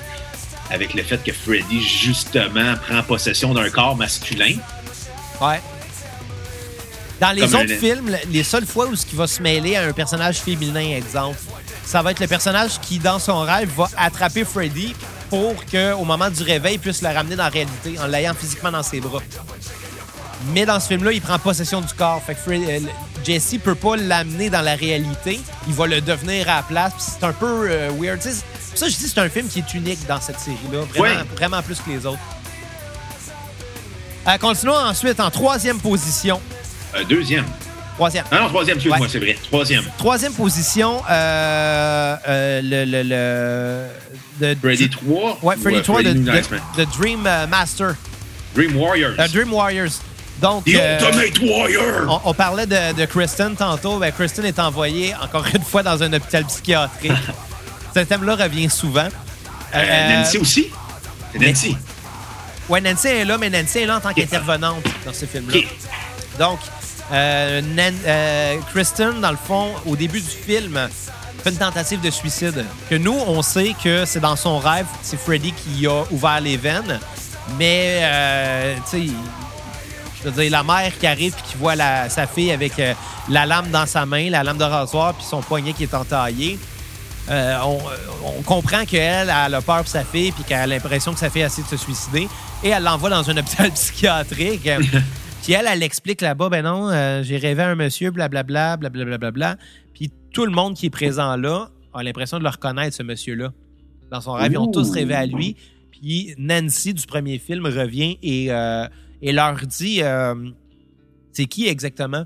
[0.70, 4.56] avec le fait que Freddy, justement, prend possession d'un corps masculin.
[5.40, 5.60] Ouais.
[7.20, 9.76] Dans les Comme autres un- films, les seules fois où ce qui va se mêler
[9.76, 11.38] à un personnage féminin, exemple,
[11.84, 14.92] ça va être le personnage qui, dans son rêve, va attraper Freddy
[15.30, 18.70] pour qu'au moment du réveil, il puisse le ramener dans la réalité en l'ayant physiquement
[18.72, 19.20] dans ses bras.
[20.52, 22.22] Mais dans ce film-là, il prend possession du corps.
[22.24, 22.80] Fait que Fred- euh,
[23.24, 25.40] Jesse peut pas l'amener dans la réalité.
[25.66, 26.92] Il va le devenir à la place.
[26.98, 28.20] C'est un peu euh, weird.
[28.22, 30.80] Ça, je dis, c'est un film qui est unique dans cette série-là.
[30.94, 32.18] Vraiment, vraiment plus que les autres.
[34.28, 36.40] Euh, continuons ensuite en troisième position.
[37.08, 37.44] Deuxième.
[37.96, 38.24] Troisième.
[38.30, 39.08] Ah non, troisième, excuse-moi, Ouais.
[39.10, 39.36] c'est vrai.
[39.48, 39.84] Troisième.
[39.98, 43.02] Troisième position, euh, euh, le, le,
[44.40, 45.38] le- de- Freddy 3.
[45.42, 47.94] Ouais, Freddy ou, euh, 3 de, Freddy de- Dream euh, Master,
[48.54, 49.12] Dream Warriors.
[49.18, 49.92] euh, Dream Warriors.
[50.42, 52.20] Donc, The euh, Ultimate Warrior.
[52.24, 53.98] on, on parlait de, de Kristen tantôt.
[53.98, 57.12] Ben, Kristen est envoyée encore une fois dans un hôpital psychiatrique.
[57.94, 59.08] Ce thème-là revient souvent.
[59.74, 60.66] Euh, Euh, Nancy aussi?
[61.40, 61.74] Nancy.
[62.68, 65.60] Ouais, Nancy est là, mais Nancy est là en tant qu'intervenante dans ce film-là.
[66.38, 66.58] Donc,
[67.12, 67.62] euh,
[68.06, 70.88] euh, Kristen, dans le fond, au début du film,
[71.42, 72.64] fait une tentative de suicide.
[72.90, 76.56] Que nous, on sait que c'est dans son rêve, c'est Freddy qui a ouvert les
[76.56, 76.98] veines.
[77.58, 79.12] Mais, euh, tu sais,
[80.18, 81.76] Je veux dire, la mère qui arrive et qui voit
[82.08, 82.94] sa fille avec euh,
[83.28, 86.58] la lame dans sa main, la lame de rasoir, puis son poignet qui est entaillé.
[87.28, 87.78] On,
[88.24, 91.28] on comprend qu'elle elle a peur pour sa fille puis qu'elle a l'impression que sa
[91.28, 92.28] fille a essayé de se suicider.
[92.62, 94.68] Et elle l'envoie dans un hôpital psychiatrique.
[95.46, 99.16] puis elle, elle explique là-bas, ben non, euh, j'ai rêvé à un monsieur, blablabla, blablabla,
[99.16, 99.56] blablabla.
[99.94, 103.52] Puis tout le monde qui est présent là a l'impression de le reconnaître, ce monsieur-là.
[104.10, 105.54] Dans son rêve, ils ont tous rêvé à lui.
[105.92, 108.88] Puis Nancy du premier film revient et, euh,
[109.22, 110.34] et leur dit euh,
[111.30, 112.24] c'est qui exactement?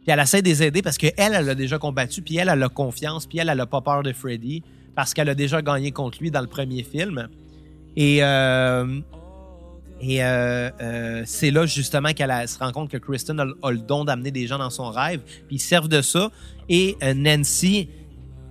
[0.00, 2.62] Puis elle essaie de les aider parce qu'elle, elle a déjà combattu, puis elle, elle
[2.62, 4.62] a confiance, puis elle, elle a pas peur de Freddy
[4.94, 7.28] parce qu'elle a déjà gagné contre lui dans le premier film.
[7.96, 9.02] Et, euh,
[10.00, 13.78] et euh, euh, c'est là justement qu'elle se rend compte que Kristen a, a le
[13.78, 16.30] don d'amener des gens dans son rêve, puis ils servent de ça.
[16.68, 17.88] Et euh, Nancy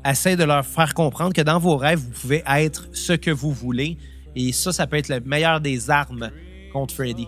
[0.04, 3.52] essaie de leur faire comprendre que dans vos rêves, vous pouvez être ce que vous
[3.52, 3.98] voulez.
[4.36, 6.30] Et ça, ça peut être la meilleure des armes
[6.74, 7.28] contre Freddy.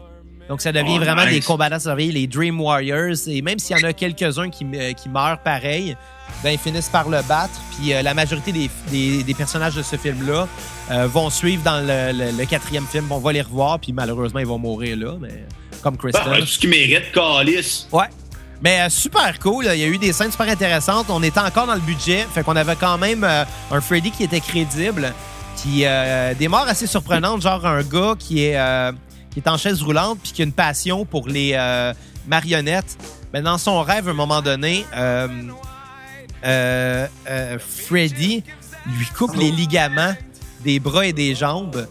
[0.50, 1.34] Donc, ça devient Oh, vraiment nice.
[1.36, 3.16] des combattants, ça devient les Dream Warriors.
[3.28, 4.66] Et même s'il y en a quelques-uns qui,
[4.96, 5.96] qui meurent pareil,
[6.44, 7.60] ben, ils finissent par le battre.
[7.78, 10.48] Puis la majorité des, des- des personnages de ce film-là
[10.92, 13.12] euh, vont suivre dans le, le- le quatrième film.
[13.12, 15.46] On va les revoir, puis malheureusement, ils vont mourir là, mais
[15.82, 16.24] comme Kristen.
[16.26, 17.88] Bah, tout ce qui mérite, Calice.
[17.92, 18.06] Ouais.
[18.62, 19.66] Mais euh, super cool.
[19.66, 19.76] là.
[19.76, 21.06] Il y a eu des scènes super intéressantes.
[21.10, 22.26] On était encore dans le budget.
[22.34, 25.14] Fait qu'on avait quand même euh, un Freddy qui était crédible.
[25.62, 28.92] Puis euh, des morts assez surprenantes, genre un gars qui est, euh,
[29.32, 31.94] qui est en chaise roulante puis qui a une passion pour les euh,
[32.28, 32.98] marionnettes.
[33.34, 35.28] Mais dans son rêve, à un moment donné, euh,
[36.46, 38.44] euh, euh, Freddy
[38.88, 40.14] lui coupe les ligaments
[40.68, 41.88] des bras et des jambes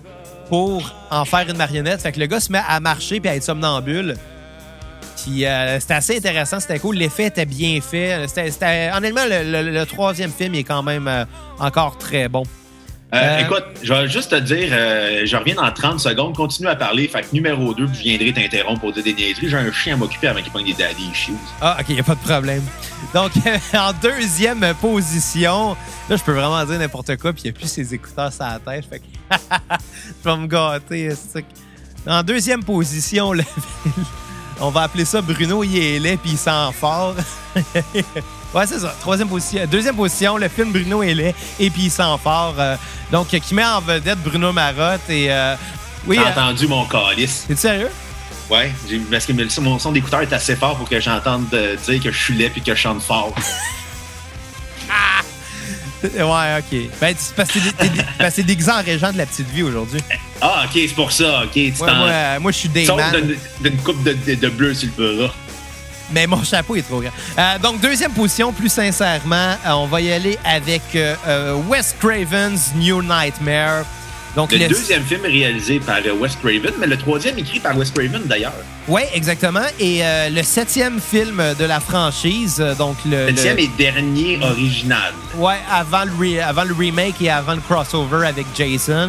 [0.50, 2.02] pour en faire une marionnette.
[2.02, 4.14] Fait que le gars se met à marcher puis à être somnambule.
[5.24, 6.96] Puis euh, c'était assez intéressant, c'était cool.
[6.96, 8.28] L'effet était bien fait.
[8.28, 11.24] C'était, c'était- honnêtement, le, le- le troisième film est quand même euh,
[11.58, 12.42] encore très bon.
[13.14, 17.06] Euh, Écoute, je vais juste te dire, je reviens dans 30 secondes, continue à parler.
[17.08, 19.48] Fait que numéro 2, je viendrai t'interrompre pour dire des niaiseries.
[19.48, 21.32] J'ai un chien à m'occuper avant qu'il pogne des daddy issues.
[21.62, 22.62] Ah, ok, y a pas de problème.
[23.14, 23.32] Donc,
[23.74, 25.76] en deuxième position,
[26.08, 28.44] là, je peux vraiment dire n'importe quoi, puis il n'y a plus ses écouteurs sur
[28.44, 28.84] la tête.
[28.88, 29.04] Fait que
[30.24, 31.12] je vais me gâter.
[32.06, 33.44] En deuxième position, le-
[34.60, 37.14] on va appeler ça Bruno, il est laid, puis il sent fort.
[38.54, 38.94] ouais, c'est ça.
[39.00, 39.62] Troisième position.
[39.70, 42.54] Deuxième position, le film Bruno est laid, et puis il sent fort.
[42.58, 42.76] euh,
[43.12, 45.08] donc, qui met en vedette Bruno Marotte.
[45.08, 45.54] Et, euh,
[46.06, 47.44] oui, T'as euh, entendu mon calice?
[47.48, 47.90] t'es sérieux?
[48.48, 48.70] Ouais,
[49.10, 52.16] parce que mon son d'écouteur est assez fort pour que j'entende euh, dire que je
[52.22, 53.34] suis laid puis que je chante fort.
[56.04, 56.90] Ouais, ok.
[57.00, 59.98] Ben, c'est parce que t'es- déguisé en régent de la petite vie aujourd'hui.
[60.40, 61.42] Ah, ok, c'est pour ça.
[61.44, 64.48] Ok, tu Ouais, moi, euh, moi, je suis Dayman, d'une- d'une coupe de, de, de
[64.48, 65.34] bleu sur le bras.
[66.12, 67.10] mais mon chapeau est trop grand.
[67.38, 72.72] Euh, donc, deuxième position, plus sincèrement, euh, on va y aller avec euh, Wes Craven's
[72.76, 73.84] New Nightmare.
[74.36, 77.58] Donc, Le le- deuxième film est réalisé par euh, Wes Craven, mais le troisième écrit
[77.58, 78.52] par Wes Craven d'ailleurs.
[78.86, 79.64] Ouais, exactement.
[79.80, 83.28] Et euh, le septième film de la franchise, euh, donc le...
[83.28, 85.14] Septième le- et dernier original.
[85.36, 89.08] Ouais, avant le, re- avant le remake et avant le crossover avec Jason.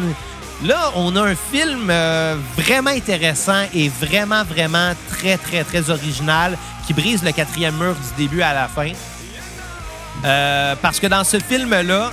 [0.64, 6.56] Là, on a un film euh, vraiment intéressant et vraiment, vraiment très, très, très original
[6.86, 8.90] qui brise le quatrième mur du début à la fin.
[10.24, 12.12] Euh, parce que dans ce film-là,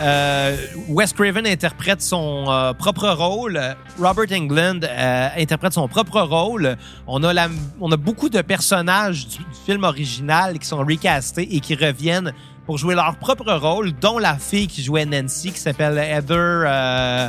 [0.00, 0.56] euh,
[0.88, 3.60] Wes Craven interprète son euh, propre rôle.
[3.98, 6.76] Robert Englund euh, interprète son propre rôle.
[7.06, 7.48] On a, la,
[7.80, 12.32] on a beaucoup de personnages du, du film original qui sont recastés et qui reviennent
[12.66, 16.36] pour jouer leur propre rôle, dont la fille qui jouait Nancy, qui s'appelle Heather
[16.66, 17.28] euh,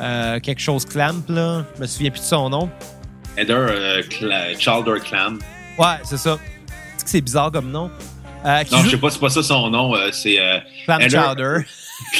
[0.00, 1.22] euh, quelque chose Clamp.
[1.28, 1.64] Là.
[1.76, 2.68] Je me souviens plus de son nom.
[3.38, 5.38] Heather euh, Cla- Childer Clam.
[5.78, 6.32] Ouais, c'est ça.
[6.96, 7.90] Est-ce que c'est bizarre comme nom?
[8.44, 9.94] Euh, Non, joue je sais pas, c'est pas ça son nom.
[9.94, 11.66] euh, c'est euh, Clam Heather- Childer.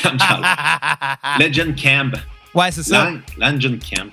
[1.39, 2.17] Legend Camp.
[2.55, 3.11] ouais, c'est ça.
[3.39, 4.11] Legend Camp.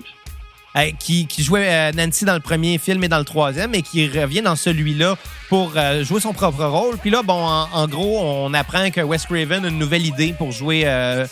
[0.76, 3.82] Euh, qui, qui jouait euh, Nancy dans le premier film et dans le troisième, et
[3.82, 5.16] qui revient dans celui-là
[5.48, 6.96] pour euh, jouer son propre rôle.
[6.98, 10.32] Puis là, bon, en, en gros, on apprend que Wes Craven a une nouvelle idée
[10.32, 11.26] pour jouer euh,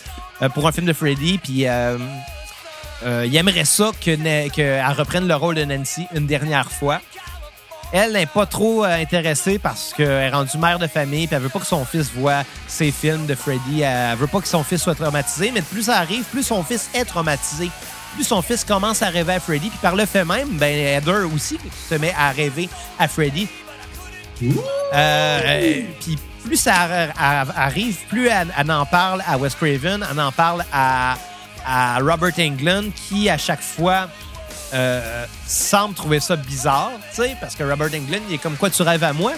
[0.53, 1.65] pour un film de Freddy, puis
[3.05, 6.99] il aimerait ça que qu'elle reprenne le rôle de Nancy une dernière fois.
[7.91, 11.41] Elle n'est pas trop euh, intéressée parce qu'elle est rendue mère de famille puis elle
[11.41, 13.81] veut pas que son fils voit ses films de Freddy.
[13.81, 16.89] Elle veut pas que son fils soit traumatisé, mais plus ça arrive, plus son fils
[16.93, 17.69] est traumatisé.
[18.15, 21.25] Plus son fils commence à rêver à Freddy, puis par le fait même, ben Heather
[21.33, 21.59] aussi
[21.89, 22.67] se met à rêver
[22.97, 23.47] à Freddy.
[24.41, 24.51] Euh,
[24.93, 30.05] euh, puis plus ça ar- ar- arrive, plus elle, elle en parle à Wes Craven,
[30.09, 31.17] elle en parle à,
[31.67, 34.07] à Robert Englund, qui à chaque fois
[34.73, 38.69] euh, semble trouver ça bizarre, tu sais, parce que Robert Englund, il est comme quoi
[38.69, 39.33] tu rêves à moi?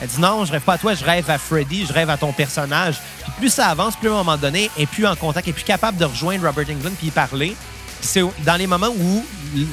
[0.00, 2.16] Elle dit non, je rêve pas à toi, je rêve à Freddy, je rêve à
[2.16, 3.00] ton personnage.
[3.22, 5.50] Puis plus ça avance, plus à un moment donné, elle est plus en contact, elle
[5.50, 7.56] est plus capable de rejoindre Robert Englund puis y parler.
[8.00, 9.24] C'est dans les moments où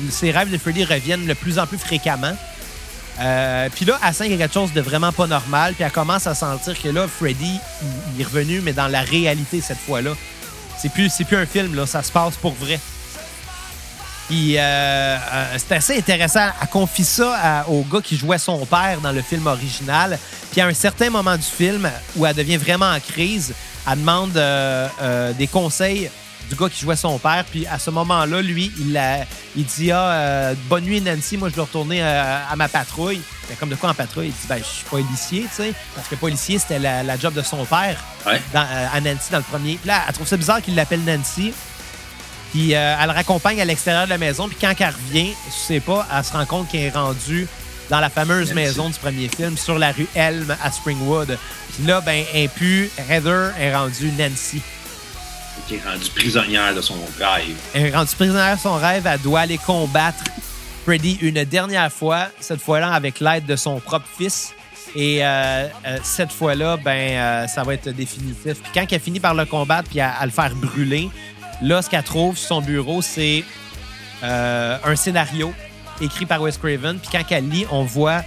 [0.10, 2.36] ses rêves de Freddy reviennent de plus en plus fréquemment
[3.18, 5.74] Euh, puis là, à 5, il y a quelque chose de vraiment pas normal.
[5.74, 7.60] Puis elle commence à sentir que là, Freddy,
[8.14, 10.12] il, est revenu, mais dans la réalité cette fois-là.
[10.78, 11.86] C'est plus, plus un film, là.
[11.86, 12.78] Ça se passe pour vrai.
[14.28, 16.48] Puis euh, euh, c'est assez intéressant.
[16.62, 20.18] Elle confie ça à- au gars qui jouait son père dans le film original.
[20.52, 23.54] Puis à un certain moment du film, où elle devient vraiment en crise,
[23.90, 26.10] elle demande euh, euh, des conseils
[26.50, 27.44] du gars qui jouait son père.
[27.52, 31.56] Puis à ce moment-là, lui, il, la- il dit Ah, bonne nuit, Nancy, moi je
[31.56, 33.22] dois retourner à ma patrouille.
[33.48, 34.28] Mais comme de quoi en patrouille?
[34.28, 35.74] Il dit Ben, je suis policier, tu sais.
[35.94, 38.42] Parce que policier, c'était la, la job de son père Ouais.
[38.54, 39.76] dans- à Nancy dans le premier.
[39.76, 41.54] Puis là, elle trouve ça bizarre qu'il l'appelle Nancy.
[42.56, 44.48] Puis euh, elle le raccompagne à l'extérieur de la maison.
[44.48, 47.50] Puis quand elle revient, je sais pas, elle se rend compte qu'elle est rendue
[47.90, 51.38] dans la fameuse maison du premier film, sur la rue Elm à Springwood.
[51.74, 54.62] Puis là, ben, elle plus Heather est rendue Nancy.
[55.68, 57.58] Qui est rendu prisonnière de son rêve.
[57.74, 59.06] Elle est rendue prisonnière de son rêve.
[59.06, 60.24] Elle doit aller combattre
[60.86, 64.54] Freddy une dernière fois, cette fois-là avec l'aide de son propre fils.
[64.96, 68.62] Et euh, euh, cette fois-là, ben, euh, ça va être définitif.
[68.62, 71.10] Puis quand elle finit par le combattre puis à, à le faire brûler,
[71.62, 73.44] là, ce qu'elle trouve sur son bureau, c'est
[74.24, 75.54] euh, un scénario
[76.02, 76.98] écrit par Wes Craven.
[77.00, 78.24] Puis quand elle lit, on voit,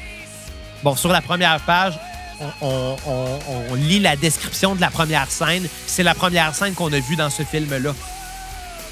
[0.83, 1.99] bon, sur la première page,
[2.41, 3.39] on, on- on-
[3.71, 5.63] on lit la description de la première scène.
[5.63, 7.95] Puis C'est la première scène qu'on a vue dans ce film-là.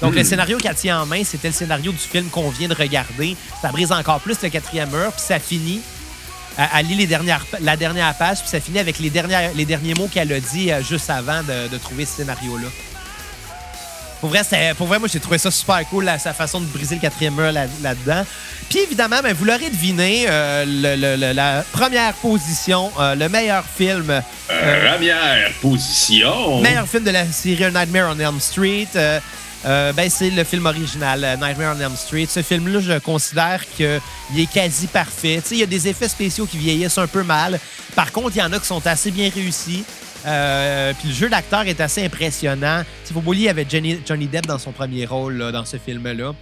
[0.01, 2.75] Donc, le scénario qu'elle tient en main, c'était le scénario du film qu'on vient de
[2.75, 3.35] regarder.
[3.61, 5.81] Ça brise encore plus le quatrième mur, puis ça finit.
[6.75, 9.93] Elle, lit les dernières, la dernière page, puis ça finit avec les, dernières, les derniers
[9.95, 12.67] mots qu'elle a dit euh, juste avant de, de trouver ce scénario-là.
[14.19, 14.41] Pour vrai,
[14.77, 17.51] pour vrai, moi, j'ai trouvé ça super cool, sa façon de briser le quatrième mur
[17.51, 18.25] là- là-dedans.
[18.69, 23.29] Puis évidemment, ben, vous l'aurez deviné, euh, le- le- le- la première position, euh, le
[23.29, 26.61] meilleur film Euh, Première position.
[26.61, 29.19] meilleur film de la série Nightmare on Elm Street, euh,
[29.93, 32.27] ben, c'est le film original, Nightmare on Elm Street.
[32.29, 33.99] Ce film-là, je considère qu'il
[34.37, 35.41] est quasi parfait.
[35.51, 37.59] Il y a des effets spéciaux qui vieillissent un peu mal.
[37.95, 39.83] Par contre, il y en a qui sont assez bien réussis.
[40.27, 42.83] Euh, puis le jeu d'acteur est assez impressionnant.
[43.09, 45.51] Il faut pas oublier, il y avait Johnny, Johnny Depp dans son premier rôle là,
[45.51, 46.33] dans ce film-là.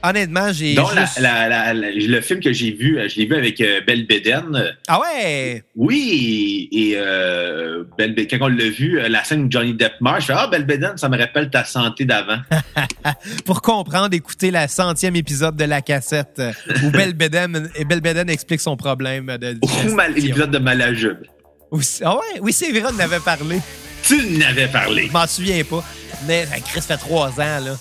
[0.00, 0.74] Honnêtement, j'ai.
[0.76, 3.60] Donc, la- juste- la- la- la- le film que j'ai vu, je l'ai vu avec
[3.60, 4.76] euh, Belle Bédène.
[4.86, 5.64] Ah ouais!
[5.74, 10.20] Oui, et euh, Belle quand on l'a vu, euh, la scène où Johnny Depp meurt,
[10.20, 12.38] je fais Ah, Belle Bédène, ça me rappelle ta santé d'avant.
[13.44, 16.40] Pour comprendre, écoutez la centième épisode de la cassette
[16.84, 21.24] où Belle Beden, et Belle Beden explique son problème de Ou l'épisode de Malajube.
[21.70, 22.40] Aussi- Ah ouais?
[22.40, 23.60] Oui, c'est vrai, on en avait parlé.
[24.02, 25.06] Tu n'avais parlé.
[25.08, 25.84] Je m'en souviens pas.
[26.26, 27.76] Mais ben, Chris fait trois ans, là.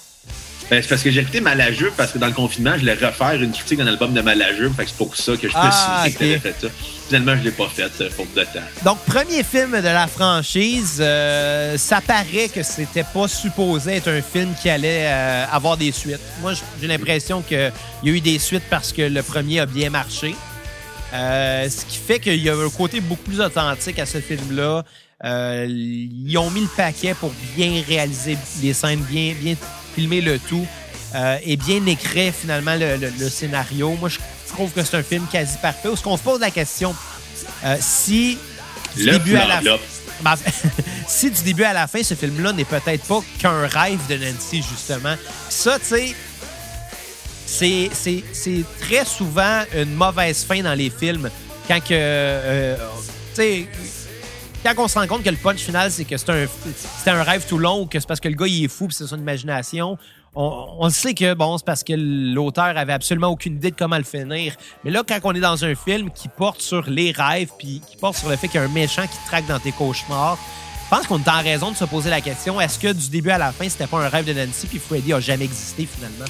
[0.70, 3.42] Ben, c'est parce que j'ai écouté Malajube, parce que dans le confinement, je voulais refaire
[3.42, 6.02] une critique d'un album de Malajube, fait que c'est pour ça que je me Ah,
[6.04, 6.30] suis dit que ok.
[6.42, 6.74] t'avais fait ça.
[7.08, 8.60] Finalement, je l'ai pas fait, euh, faute de temps.
[8.84, 14.22] Donc, premier film de la franchise, euh, ça paraît que c'était pas supposé être un
[14.22, 16.20] film qui allait euh, avoir des suites.
[16.42, 17.72] Moi, j'ai l'impression qu'il
[18.04, 20.36] y a eu des suites parce que le premier a bien marché.
[21.14, 24.84] Euh, ce qui fait qu'il y a un côté beaucoup plus authentique à ce film-là.
[25.24, 29.56] Euh, ils ont mis le paquet pour bien réaliser les scènes, bien, bien
[29.96, 30.66] filmer le tout
[31.16, 33.96] euh, et bien écrire finalement le, le- le scénario.
[34.00, 34.18] Moi, je
[34.50, 35.88] trouve que c'est un film quasi parfait.
[35.88, 36.94] Où ce qu'on se pose la question,
[37.66, 38.38] euh, si
[38.96, 39.62] du Le début à la
[40.22, 40.36] ben,
[41.08, 44.64] si du début à la fin, ce film-là n'est peut-être pas qu'un rêve de Nancy,
[44.68, 45.16] justement.
[45.50, 46.16] Ça, tu sais,
[47.48, 51.30] c'est- très souvent une mauvaise fin dans les films.
[51.68, 51.88] Quand que.
[51.92, 52.76] euh.
[54.64, 56.30] Quand on se rend compte que le punch final, c'est que c'est
[57.10, 59.08] un, rêve tout long que c'est parce que le gars, il est fou puis c'est
[59.08, 59.98] son imagination,
[60.36, 63.98] on, on sait que, bon, c'est parce que l'auteur avait absolument aucune idée de comment
[63.98, 64.56] le finir.
[64.84, 67.96] Mais là, quand on est dans un film qui porte sur les rêves puis qui
[67.98, 70.38] porte sur le fait qu'il y a un méchant qui te traque dans tes cauchemars,
[70.84, 73.30] je pense qu'on est en raison de se poser la question est-ce que du début
[73.30, 76.26] à la fin, c'était pas un rêve de Nancy puis Freddy a jamais existé finalement?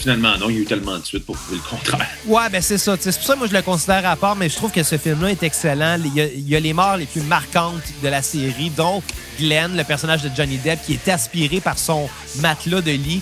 [0.00, 2.08] Finalement, non, il y a eu tellement de suite pour prouver le contraire.
[2.24, 2.96] Ouais, ben c'est ça.
[2.98, 4.96] C'est pour ça que moi je le considère à part, mais je trouve que ce
[4.96, 5.98] film-là est excellent.
[6.02, 9.02] Il y, a, les morts les plus marquantes de la série, dont
[9.38, 12.08] Glenn, le personnage de Johnny Depp, qui est aspiré par son
[12.40, 13.20] matelas de lit.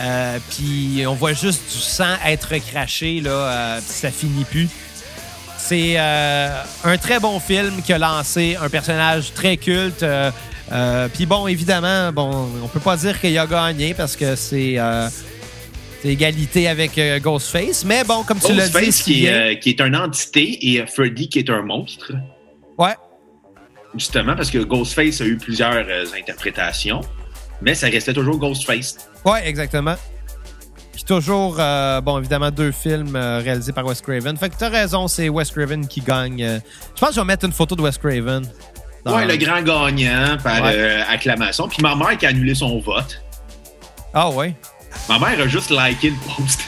[0.00, 4.68] Euh, puis on voit juste du sang être craché, là, euh, ça finit plus.
[5.58, 10.02] C'est euh, un très bon film qui a lancé un personnage très culte.
[10.02, 14.76] euh, puis bon, évidemment, bon, on peut pas dire qu'il a gagné parce que c'est
[16.02, 17.84] c'est égalité avec euh, Ghostface.
[17.84, 20.80] Mais bon, comme tu l'as dit, Ghostface qui, est, euh, qui est une entité et
[20.80, 22.12] euh, Freddy qui est un monstre.
[22.78, 22.94] ouais,
[23.94, 25.86] Justement, parce que Ghostface a eu plusieurs
[26.18, 27.00] interprétations,
[27.62, 28.96] mais ça restait toujours Ghostface.
[29.24, 29.94] ouais, exactement.
[30.92, 34.36] Puis toujours, euh, bon, évidemment, deux films euh, réalisés par Wes Craven.
[34.38, 36.42] Fait que t'as raison, c'est Wes Craven qui gagne.
[36.42, 36.58] euh.
[36.94, 38.42] Je pense que je vais mettre une photo de Wes Craven.
[39.04, 41.02] dans- Ouais, le grand gagnant par Ouais.
[41.08, 41.68] acclamation.
[41.68, 43.22] Puis ma mère qui a annulé son vote.
[44.14, 44.54] Ah ouais?
[45.08, 46.60] Ma mère a juste liké le post.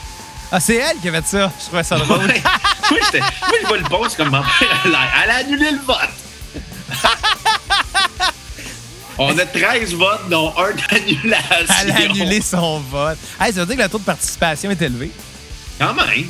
[0.51, 1.53] Ah, c'est elle qui a fait ça.
[1.61, 2.25] Je trouvais ça drôle.
[2.27, 2.43] Ouais.
[2.91, 5.13] moi, j'étais- moi, je vois le post comme mon père a l'air.
[5.25, 5.99] Elle a annulé le vote.
[9.21, 11.75] On a 13 votes, dont un d'annulation.
[11.83, 13.19] Elle a annulé son vote.
[13.41, 15.11] Hey, ça veut dire que le taux de participation est élevé.
[15.79, 16.27] Quand même.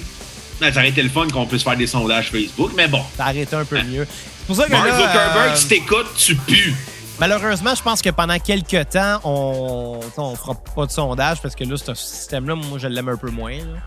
[0.58, 3.04] Ben, Ça aurait été le fun qu'on puisse faire des sondages Facebook, mais bon.
[3.16, 4.06] Ça a arrêté un peu mieux.
[4.10, 6.74] C'est pour ça que Mark Zuckerberg, euh, si t'écoutes, tu pues.
[7.20, 10.00] Malheureusement, je pense que pendant quelques temps, on
[10.36, 13.56] fera pas de sondage parce que là, ce système-là, moi, je l'aime un peu moins.
[13.58, 13.80] là.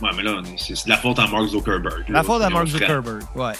[0.00, 2.04] Ouais, mais là, c'est de la faute à Mark Zuckerberg.
[2.08, 2.66] La faute à Mark.
[2.68, 3.52] Zuckerberg, ouais.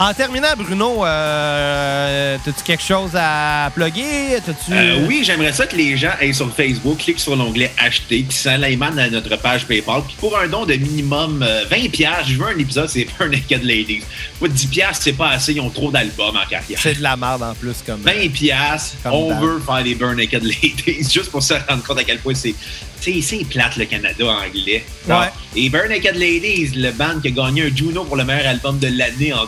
[0.00, 4.38] En terminant, Bruno, euh, as-tu quelque chose à plugger?
[4.70, 8.34] Euh, oui, j'aimerais ça que les gens aillent sur Facebook, cliquent sur l'onglet Acheter, puis
[8.34, 10.00] s'enlèvent à notre page PayPal.
[10.06, 13.26] Puis pour un don de minimum euh, 20$, piastres, je veux un épisode, c'est pas
[13.26, 14.00] un Naked Ladies.
[14.40, 16.78] Moi, 10$, piastres, c'est pas assez, ils ont trop d'albums en carrière.
[16.82, 17.76] C'est de la merde en plus.
[17.84, 18.00] comme.
[18.00, 21.98] 20$, piastres, Comme on veut faire des Burn Naked Ladies, juste pour se rendre compte
[21.98, 22.54] à quel point c'est.
[23.02, 24.84] C'est plate le Canada anglais.
[25.08, 25.16] Ouais.
[25.56, 28.78] Et Burn Naked Ladies, le band qui a gagné un Juno pour le meilleur album
[28.78, 29.46] de l'année en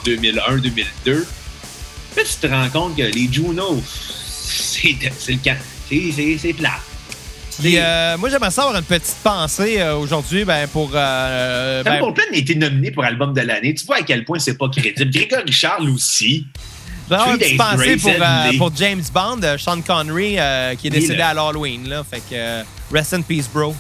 [0.51, 1.25] 2001-2002.
[2.17, 4.97] Là, tu te rends compte que les Junos, c'est
[5.29, 5.57] le cas.
[5.89, 6.55] C'est-.
[7.61, 10.91] Puis, euh, moi, j'aimerais savoir une petite pensée euh, aujourd'hui ben, pour.
[10.95, 13.75] Euh, ben, a été nominé pour album de l'année.
[13.75, 15.11] Tu vois à quel point c'est pas crédible.
[15.11, 16.47] Grégory Charles aussi.
[17.11, 20.39] une petite pensée pour, euh, pour James Bond, Sean Connery,
[20.79, 21.89] qui est décédé à l'Halloween.
[21.89, 22.65] Là, fait que
[22.95, 23.75] rest in peace, bro.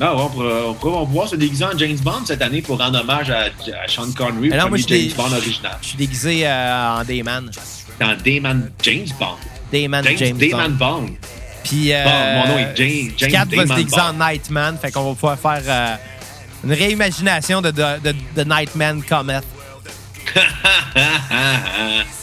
[0.00, 3.30] Non, on pourra, on voir se déguiser en James Bond cette année pour rendre hommage
[3.30, 5.76] à, à Sean Connery, moi, James Bond original.
[5.82, 7.50] Je suis déguisé euh, en Dayman.
[7.98, 9.34] Dans Damon James Bond.
[9.72, 11.00] Dayman James, James, Damon Bond.
[11.02, 11.08] Bond.
[11.64, 14.12] Puis, euh, Bon, mon nom est James- James Kat va se déguiser en.
[14.12, 14.78] Nightman.
[14.80, 15.96] Fait qu'on va pouvoir faire euh,
[16.64, 19.40] une réimagination de, de, de, de Nightman Comet.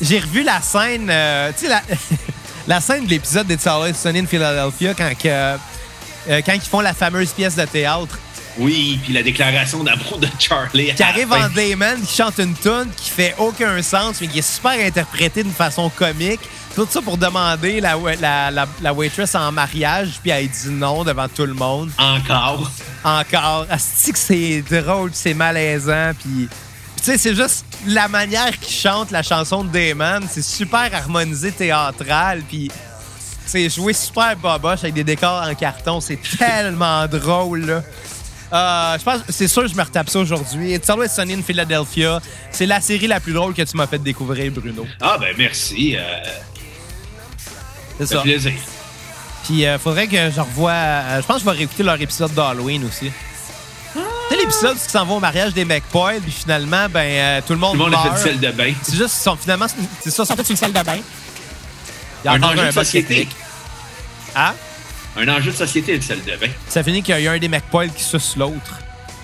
[0.02, 1.82] J'ai revu la scène, euh, tu sais, la,
[2.68, 5.56] la scène de l'épisode d'It's Always Sunny in Philadelphia quand, que,
[6.30, 8.18] euh, quand ils font la fameuse pièce de théâtre.
[8.58, 10.94] oui, puis la déclaration d'amour de Charlie.
[10.96, 14.54] Qui arrive en Damon, qui chante une tune qui fait aucun sens, mais qui est
[14.56, 16.40] super interprétée d'une façon comique.
[16.74, 21.04] Tout ça pour demander la, la, la, la waitress en mariage, puis elle dit non
[21.06, 21.90] devant tout le monde.
[21.98, 22.70] Encore.
[23.04, 23.66] Encore.
[23.70, 26.50] Asti que c'est drôle, c'est malaisant, puis...
[26.98, 30.26] Tu sais, c'est juste la manière qu'il chante la chanson de Damon.
[30.30, 32.72] C'est super harmonisé théâtral, puis
[33.46, 36.00] c'est joué super boboche avec des décors en carton.
[36.02, 37.84] C'est tellement drôle, là.
[38.54, 40.74] Euh, je pense, c'est sûr que je me retape ça aujourd'hui.
[40.74, 42.22] It's Always Sunny in Philadelphia.
[42.52, 44.86] C'est la série la plus drôle que tu m'as fait découvrir, Bruno.
[45.02, 45.96] Ah, ben merci.
[45.98, 46.02] Euh,
[47.98, 48.22] C'est ça ça.
[48.22, 48.54] plaisir.
[49.46, 50.72] Puis euh, faudrait que je revoie.
[50.72, 53.12] euh, je pense que je vais réécouter leur épisode d'Halloween aussi.
[53.94, 54.02] Tu
[54.36, 57.78] sais, l'épisode ils s'en vont au mariage des McPoy, puis finalement, ben, tout le monde,
[57.78, 58.74] Tout le monde a fait du sel de bain.
[58.82, 59.68] C'est juste, sont finalement,
[60.02, 60.98] c'est ça, ils sont tous sur le sel de bain.
[62.26, 63.28] Il y a Un enjeu de société.
[64.36, 64.54] Hein?
[65.16, 66.50] Un enjeu de société, le sel de bain.
[66.68, 68.80] Ça finit qu'il y a un des McPoy qui suce l'autre.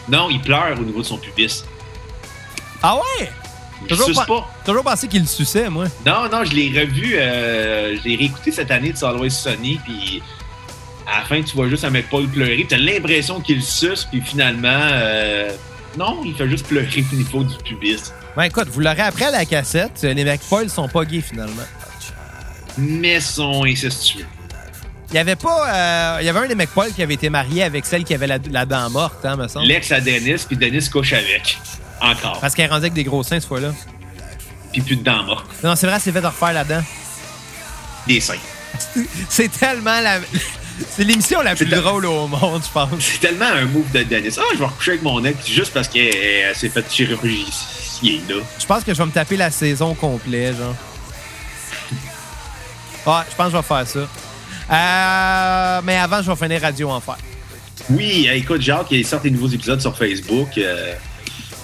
[0.07, 1.65] Non, il pleure au niveau de son pubis.
[2.83, 3.29] Ah ouais?
[3.81, 5.85] Il Toujours, suce pas- toujours pensé qu'il le suçait, moi.
[6.05, 9.79] Non, non, je l'ai revu, euh, je l'ai réécouté cette année de It's Always Sunny,
[9.83, 10.21] puis
[11.11, 14.21] à la fin, tu vois juste un mec Paul pleurer, t'as l'impression qu'il suce, puis
[14.21, 15.51] finalement, euh,
[15.97, 18.13] non, il fait juste pleurer au niveau du pubis.
[18.37, 20.03] Ben écoute, vous l'aurez après à la cassette.
[20.03, 21.63] Les McPoy sont pas gays finalement.
[22.77, 24.25] Mais son incestueux.
[25.09, 25.67] Il y avait pas.
[25.69, 28.27] euh, il y avait un des McPoy qui avait été marié avec celle qui avait
[28.27, 29.65] la, la dent morte, hein, me semble.
[29.67, 31.57] L'ex à Dennis, puis Dennis couche avec.
[31.99, 32.39] Encore.
[32.39, 33.73] Parce qu'elle est rendue avec des gros seins cette fois-là.
[34.71, 35.45] Puis plus de dents mortes.
[35.63, 36.81] Non, c'est vrai, s'est fait refaire la-dedans.
[38.07, 38.35] Des seins.
[39.29, 40.19] C'est tellement la.
[40.89, 42.89] C'est l'émission la plus C'est ta- drôle au monde, je pense.
[42.99, 44.35] C'est tellement un move de Dennis.
[44.39, 47.45] Ah, je vais recoucher avec mon ex juste parce qu'elle elle s'est fait chirurgie
[48.29, 48.35] là.
[48.59, 50.73] Je pense que je vais me taper la saison complète, genre.
[53.05, 53.99] Ouais, je pense que je vais faire ça.
[54.69, 57.17] Euh, mais avant, je vais finir Radio Enfer.
[57.89, 60.49] Oui, écoute, j'ai hâte qu'il sorte des nouveaux épisodes sur Facebook.
[60.57, 60.93] Euh,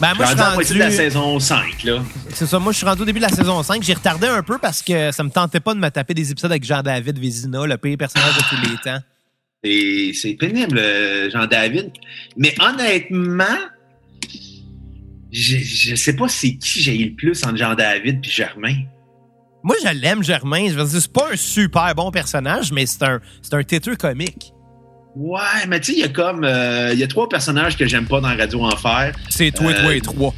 [0.01, 0.97] Ben, moi, je rendu suis moitié de la rendu.
[0.97, 2.03] saison 5, là.
[2.33, 3.83] C'est ça, moi, je suis rendu au début de la saison 5.
[3.83, 6.51] J'ai retardé un peu parce que ça me tentait pas de me taper des épisodes
[6.51, 8.99] avec Jean-David Vézina, le pire personnage de tous les temps.
[9.63, 11.91] Et c'est pénible, euh, Jean-David.
[12.35, 13.45] Mais honnêtement,
[15.31, 18.75] je, je sais pas c'est qui j'ai eu le plus entre Jean-David puis Germain.
[19.67, 20.69] Moi, je l'aime, Germain.
[20.69, 23.97] Je veux dire, c'est pas un super bon personnage, mais c'est un, c'est un têteux
[23.97, 24.53] comique.
[25.13, 26.45] Ouais, mais tu sais, il y a comme.
[26.45, 29.11] euh, Il y a trois personnages que j'aime pas dans Radio Enfer.
[29.29, 30.33] C'est toi, Euh, toi et trois.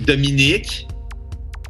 [0.00, 0.88] Dominique.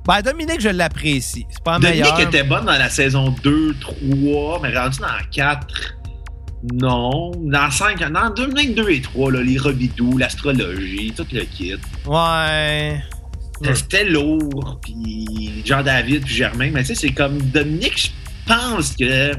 [0.07, 1.47] Ben, Dominique, je l'apprécie.
[1.51, 5.67] C'est pas Dominique était bonne dans la saison 2, 3, mais rendu dans la 4.
[6.75, 7.33] Non.
[7.39, 11.75] Dans 5, dans Dominique 2 et 3, là, les Robidou, l'astrologie, tout le kit.
[12.07, 13.03] Ouais.
[13.69, 13.75] Ouais.
[13.75, 16.71] C'était lourd, puis Jean-David, puis Germain.
[16.73, 18.13] Mais tu sais, c'est comme Dominique,
[18.47, 19.33] je pense que.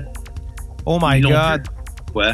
[0.86, 1.64] Oh my God.
[1.64, 2.14] plus.
[2.14, 2.34] Quoi?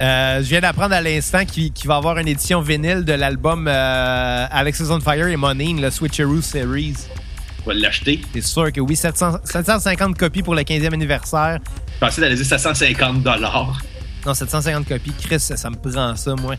[0.00, 3.66] Euh, je viens d'apprendre à l'instant qu'il va y avoir une édition vinyle de l'album
[3.66, 6.94] euh, Alexis on Fire et Monine, le Switcheroo Series.
[6.94, 8.20] Tu vas l'acheter.
[8.32, 11.58] C'est sûr que oui, 700 750 copies pour le 15e anniversaire.
[11.94, 13.80] Je pensais d'aller dire 750 dollars.
[14.24, 15.12] Non, 750 copies.
[15.20, 16.54] Chris, ça, ça me prend ça, moi.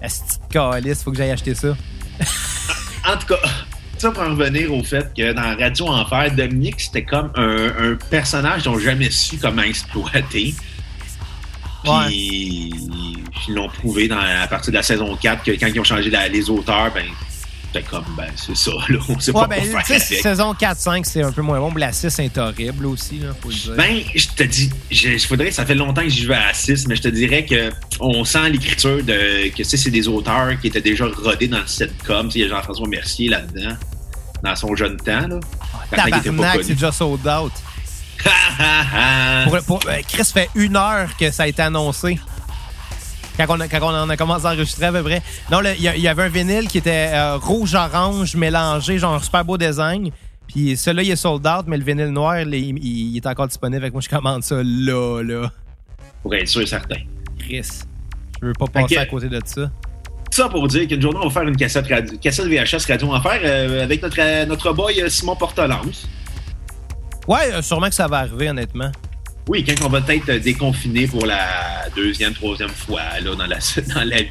[0.00, 1.76] Asti de calice, faut que j'aille acheter ça.
[3.06, 3.40] En tout cas,
[3.98, 7.94] ça pour en revenir au fait que dans Radio Enfer, Dominique, c'était comme un, un
[8.10, 10.54] personnage dont jamais su comment exploiter.
[11.84, 12.06] Ouais.
[12.06, 12.72] Puis
[13.48, 16.10] ils l'ont prouvé dans, à partir de la saison 4 que quand ils ont changé
[16.10, 17.04] la- les auteurs, ben
[17.72, 18.98] c'était comme ben c'est ça, là.
[19.08, 20.20] On sait Ouais, pas ben, quoi faire avec.
[20.22, 21.70] saison 4-5, c'est un peu moins bon.
[21.72, 23.74] mais La 6 est horrible aussi, là, faut le dire.
[23.76, 26.86] Ben, je te dis, je, je faudrait, ça fait longtemps que j'y vais à 6,
[26.88, 27.70] mais je te dirais que
[28.00, 32.26] on sent l'écriture de que c'est des auteurs qui étaient déjà rodés dans le sitcom.
[32.28, 33.76] Tu sais, Il y a Jean-François Mercier là-dedans,
[34.42, 35.26] dans son jeune temps.
[35.28, 35.40] Là.
[35.90, 37.52] Tabarnak, c'est déjà sold out.
[39.44, 42.18] Pour, pour- euh, Chris fait une heure que ça a été annoncé.
[43.36, 45.22] Quand on, a, quand on en a commencé à enregistrer à peu près.
[45.50, 49.56] Non, il y, avait un vinyle qui était euh, rouge-orange mélangé, genre un super beau
[49.56, 50.10] design.
[50.48, 53.46] Puis celui-là, il est sold out, mais le vinyle noir, il, il- il est encore
[53.48, 53.86] disponible.
[53.86, 55.50] Que moi, je commande ça là, là.
[56.22, 56.96] Pour être sûr et certain.
[57.38, 57.68] Chris.
[58.40, 59.70] Je veux pas passer à côté de ça.
[60.30, 63.40] Ça pour dire qu'une journée, on va faire une cassette, radio, cassette VHS Radio Enfer
[63.44, 66.08] euh, avec notre, euh, notre boy euh, Simon Portelance.
[67.28, 68.90] Ouais, sûrement que ça va arriver, honnêtement.
[69.48, 73.58] Oui, quand on va être euh, déconfiné pour la deuxième, troisième fois là, dans, la,
[73.94, 74.28] dans la vie.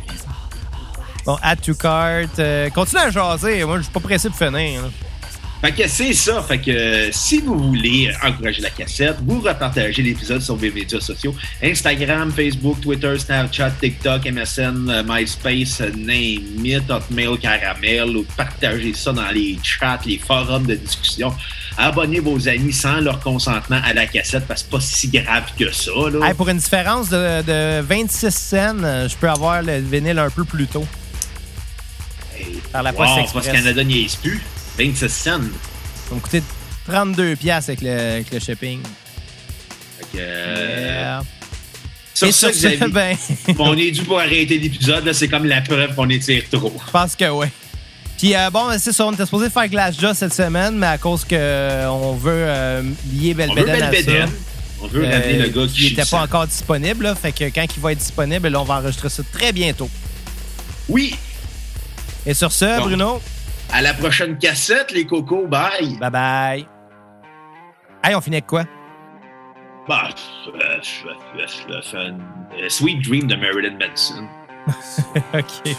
[1.26, 2.28] Bon, add to cart.
[2.40, 3.64] euh, continue à jaser.
[3.66, 4.82] Moi, je suis pas pressé de finir.
[5.62, 6.42] Fait que c'est ça.
[6.42, 11.00] Fait que euh, si vous voulez encourager la cassette, vous repartagez l'épisode sur vos médias
[11.00, 11.36] sociaux.
[11.64, 19.12] Instagram, Facebook, Twitter, Snapchat, TikTok, MSN, euh, MySpace, Name It, Hotmail, Caramel, ou partagez ça
[19.14, 21.32] dans les chats, les forums de discussion.
[21.78, 25.52] Abonnez vos amis sans leur consentement à la cassette parce que c'est pas si grave
[25.60, 25.92] que ça.
[26.12, 26.28] Là.
[26.28, 30.30] Hey, pour une différence de, de 26 cents, euh, je peux avoir le vinyle un
[30.32, 30.88] peu plus tôt.
[32.72, 33.64] Par la wow, Poste c'est parce que Express.
[33.64, 34.42] Canada niaise plus.
[34.78, 35.24] 26 cents.
[35.24, 35.40] Ça
[36.10, 36.42] va me coûter
[36.88, 38.80] 32 pièces avec le, avec le shipping.
[40.00, 41.24] Fait que, euh, Yeah.
[42.14, 43.16] sur Et ça, sur ben,
[43.60, 45.06] on est dû pour arrêter l'épisode.
[45.06, 46.74] là, C'est comme la preuve qu'on étire trop.
[46.86, 47.48] je pense que oui.
[48.18, 50.98] Puis euh, bon, c'est ça, on était supposé faire Glass Jaw cette semaine, mais à
[51.00, 51.90] cause que euh,
[52.20, 54.12] veut euh, lier Belbeden à ça.
[54.84, 57.82] On veut ramener le gars qui n'était pas encore disponible, là, fait que quand il
[57.82, 59.90] va être disponible, là, on va enregistrer ça très bientôt.
[60.90, 61.16] Oui,
[62.26, 62.80] Et sur ce.
[62.80, 63.22] Bruno,
[63.72, 65.48] à la prochaine cassette, les cocos.
[65.48, 65.98] Bye.
[66.00, 66.68] bye bye.
[68.04, 68.64] Hey, on finit avec quoi?
[69.88, 70.10] Bah,
[70.48, 70.80] euh,
[71.36, 74.28] euh, Sweet Dream de Marilyn Manson.
[75.34, 75.76] OK.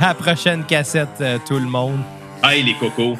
[0.00, 2.00] À la prochaine cassette, euh, tout le monde.
[2.42, 3.16] Bye, les cocos.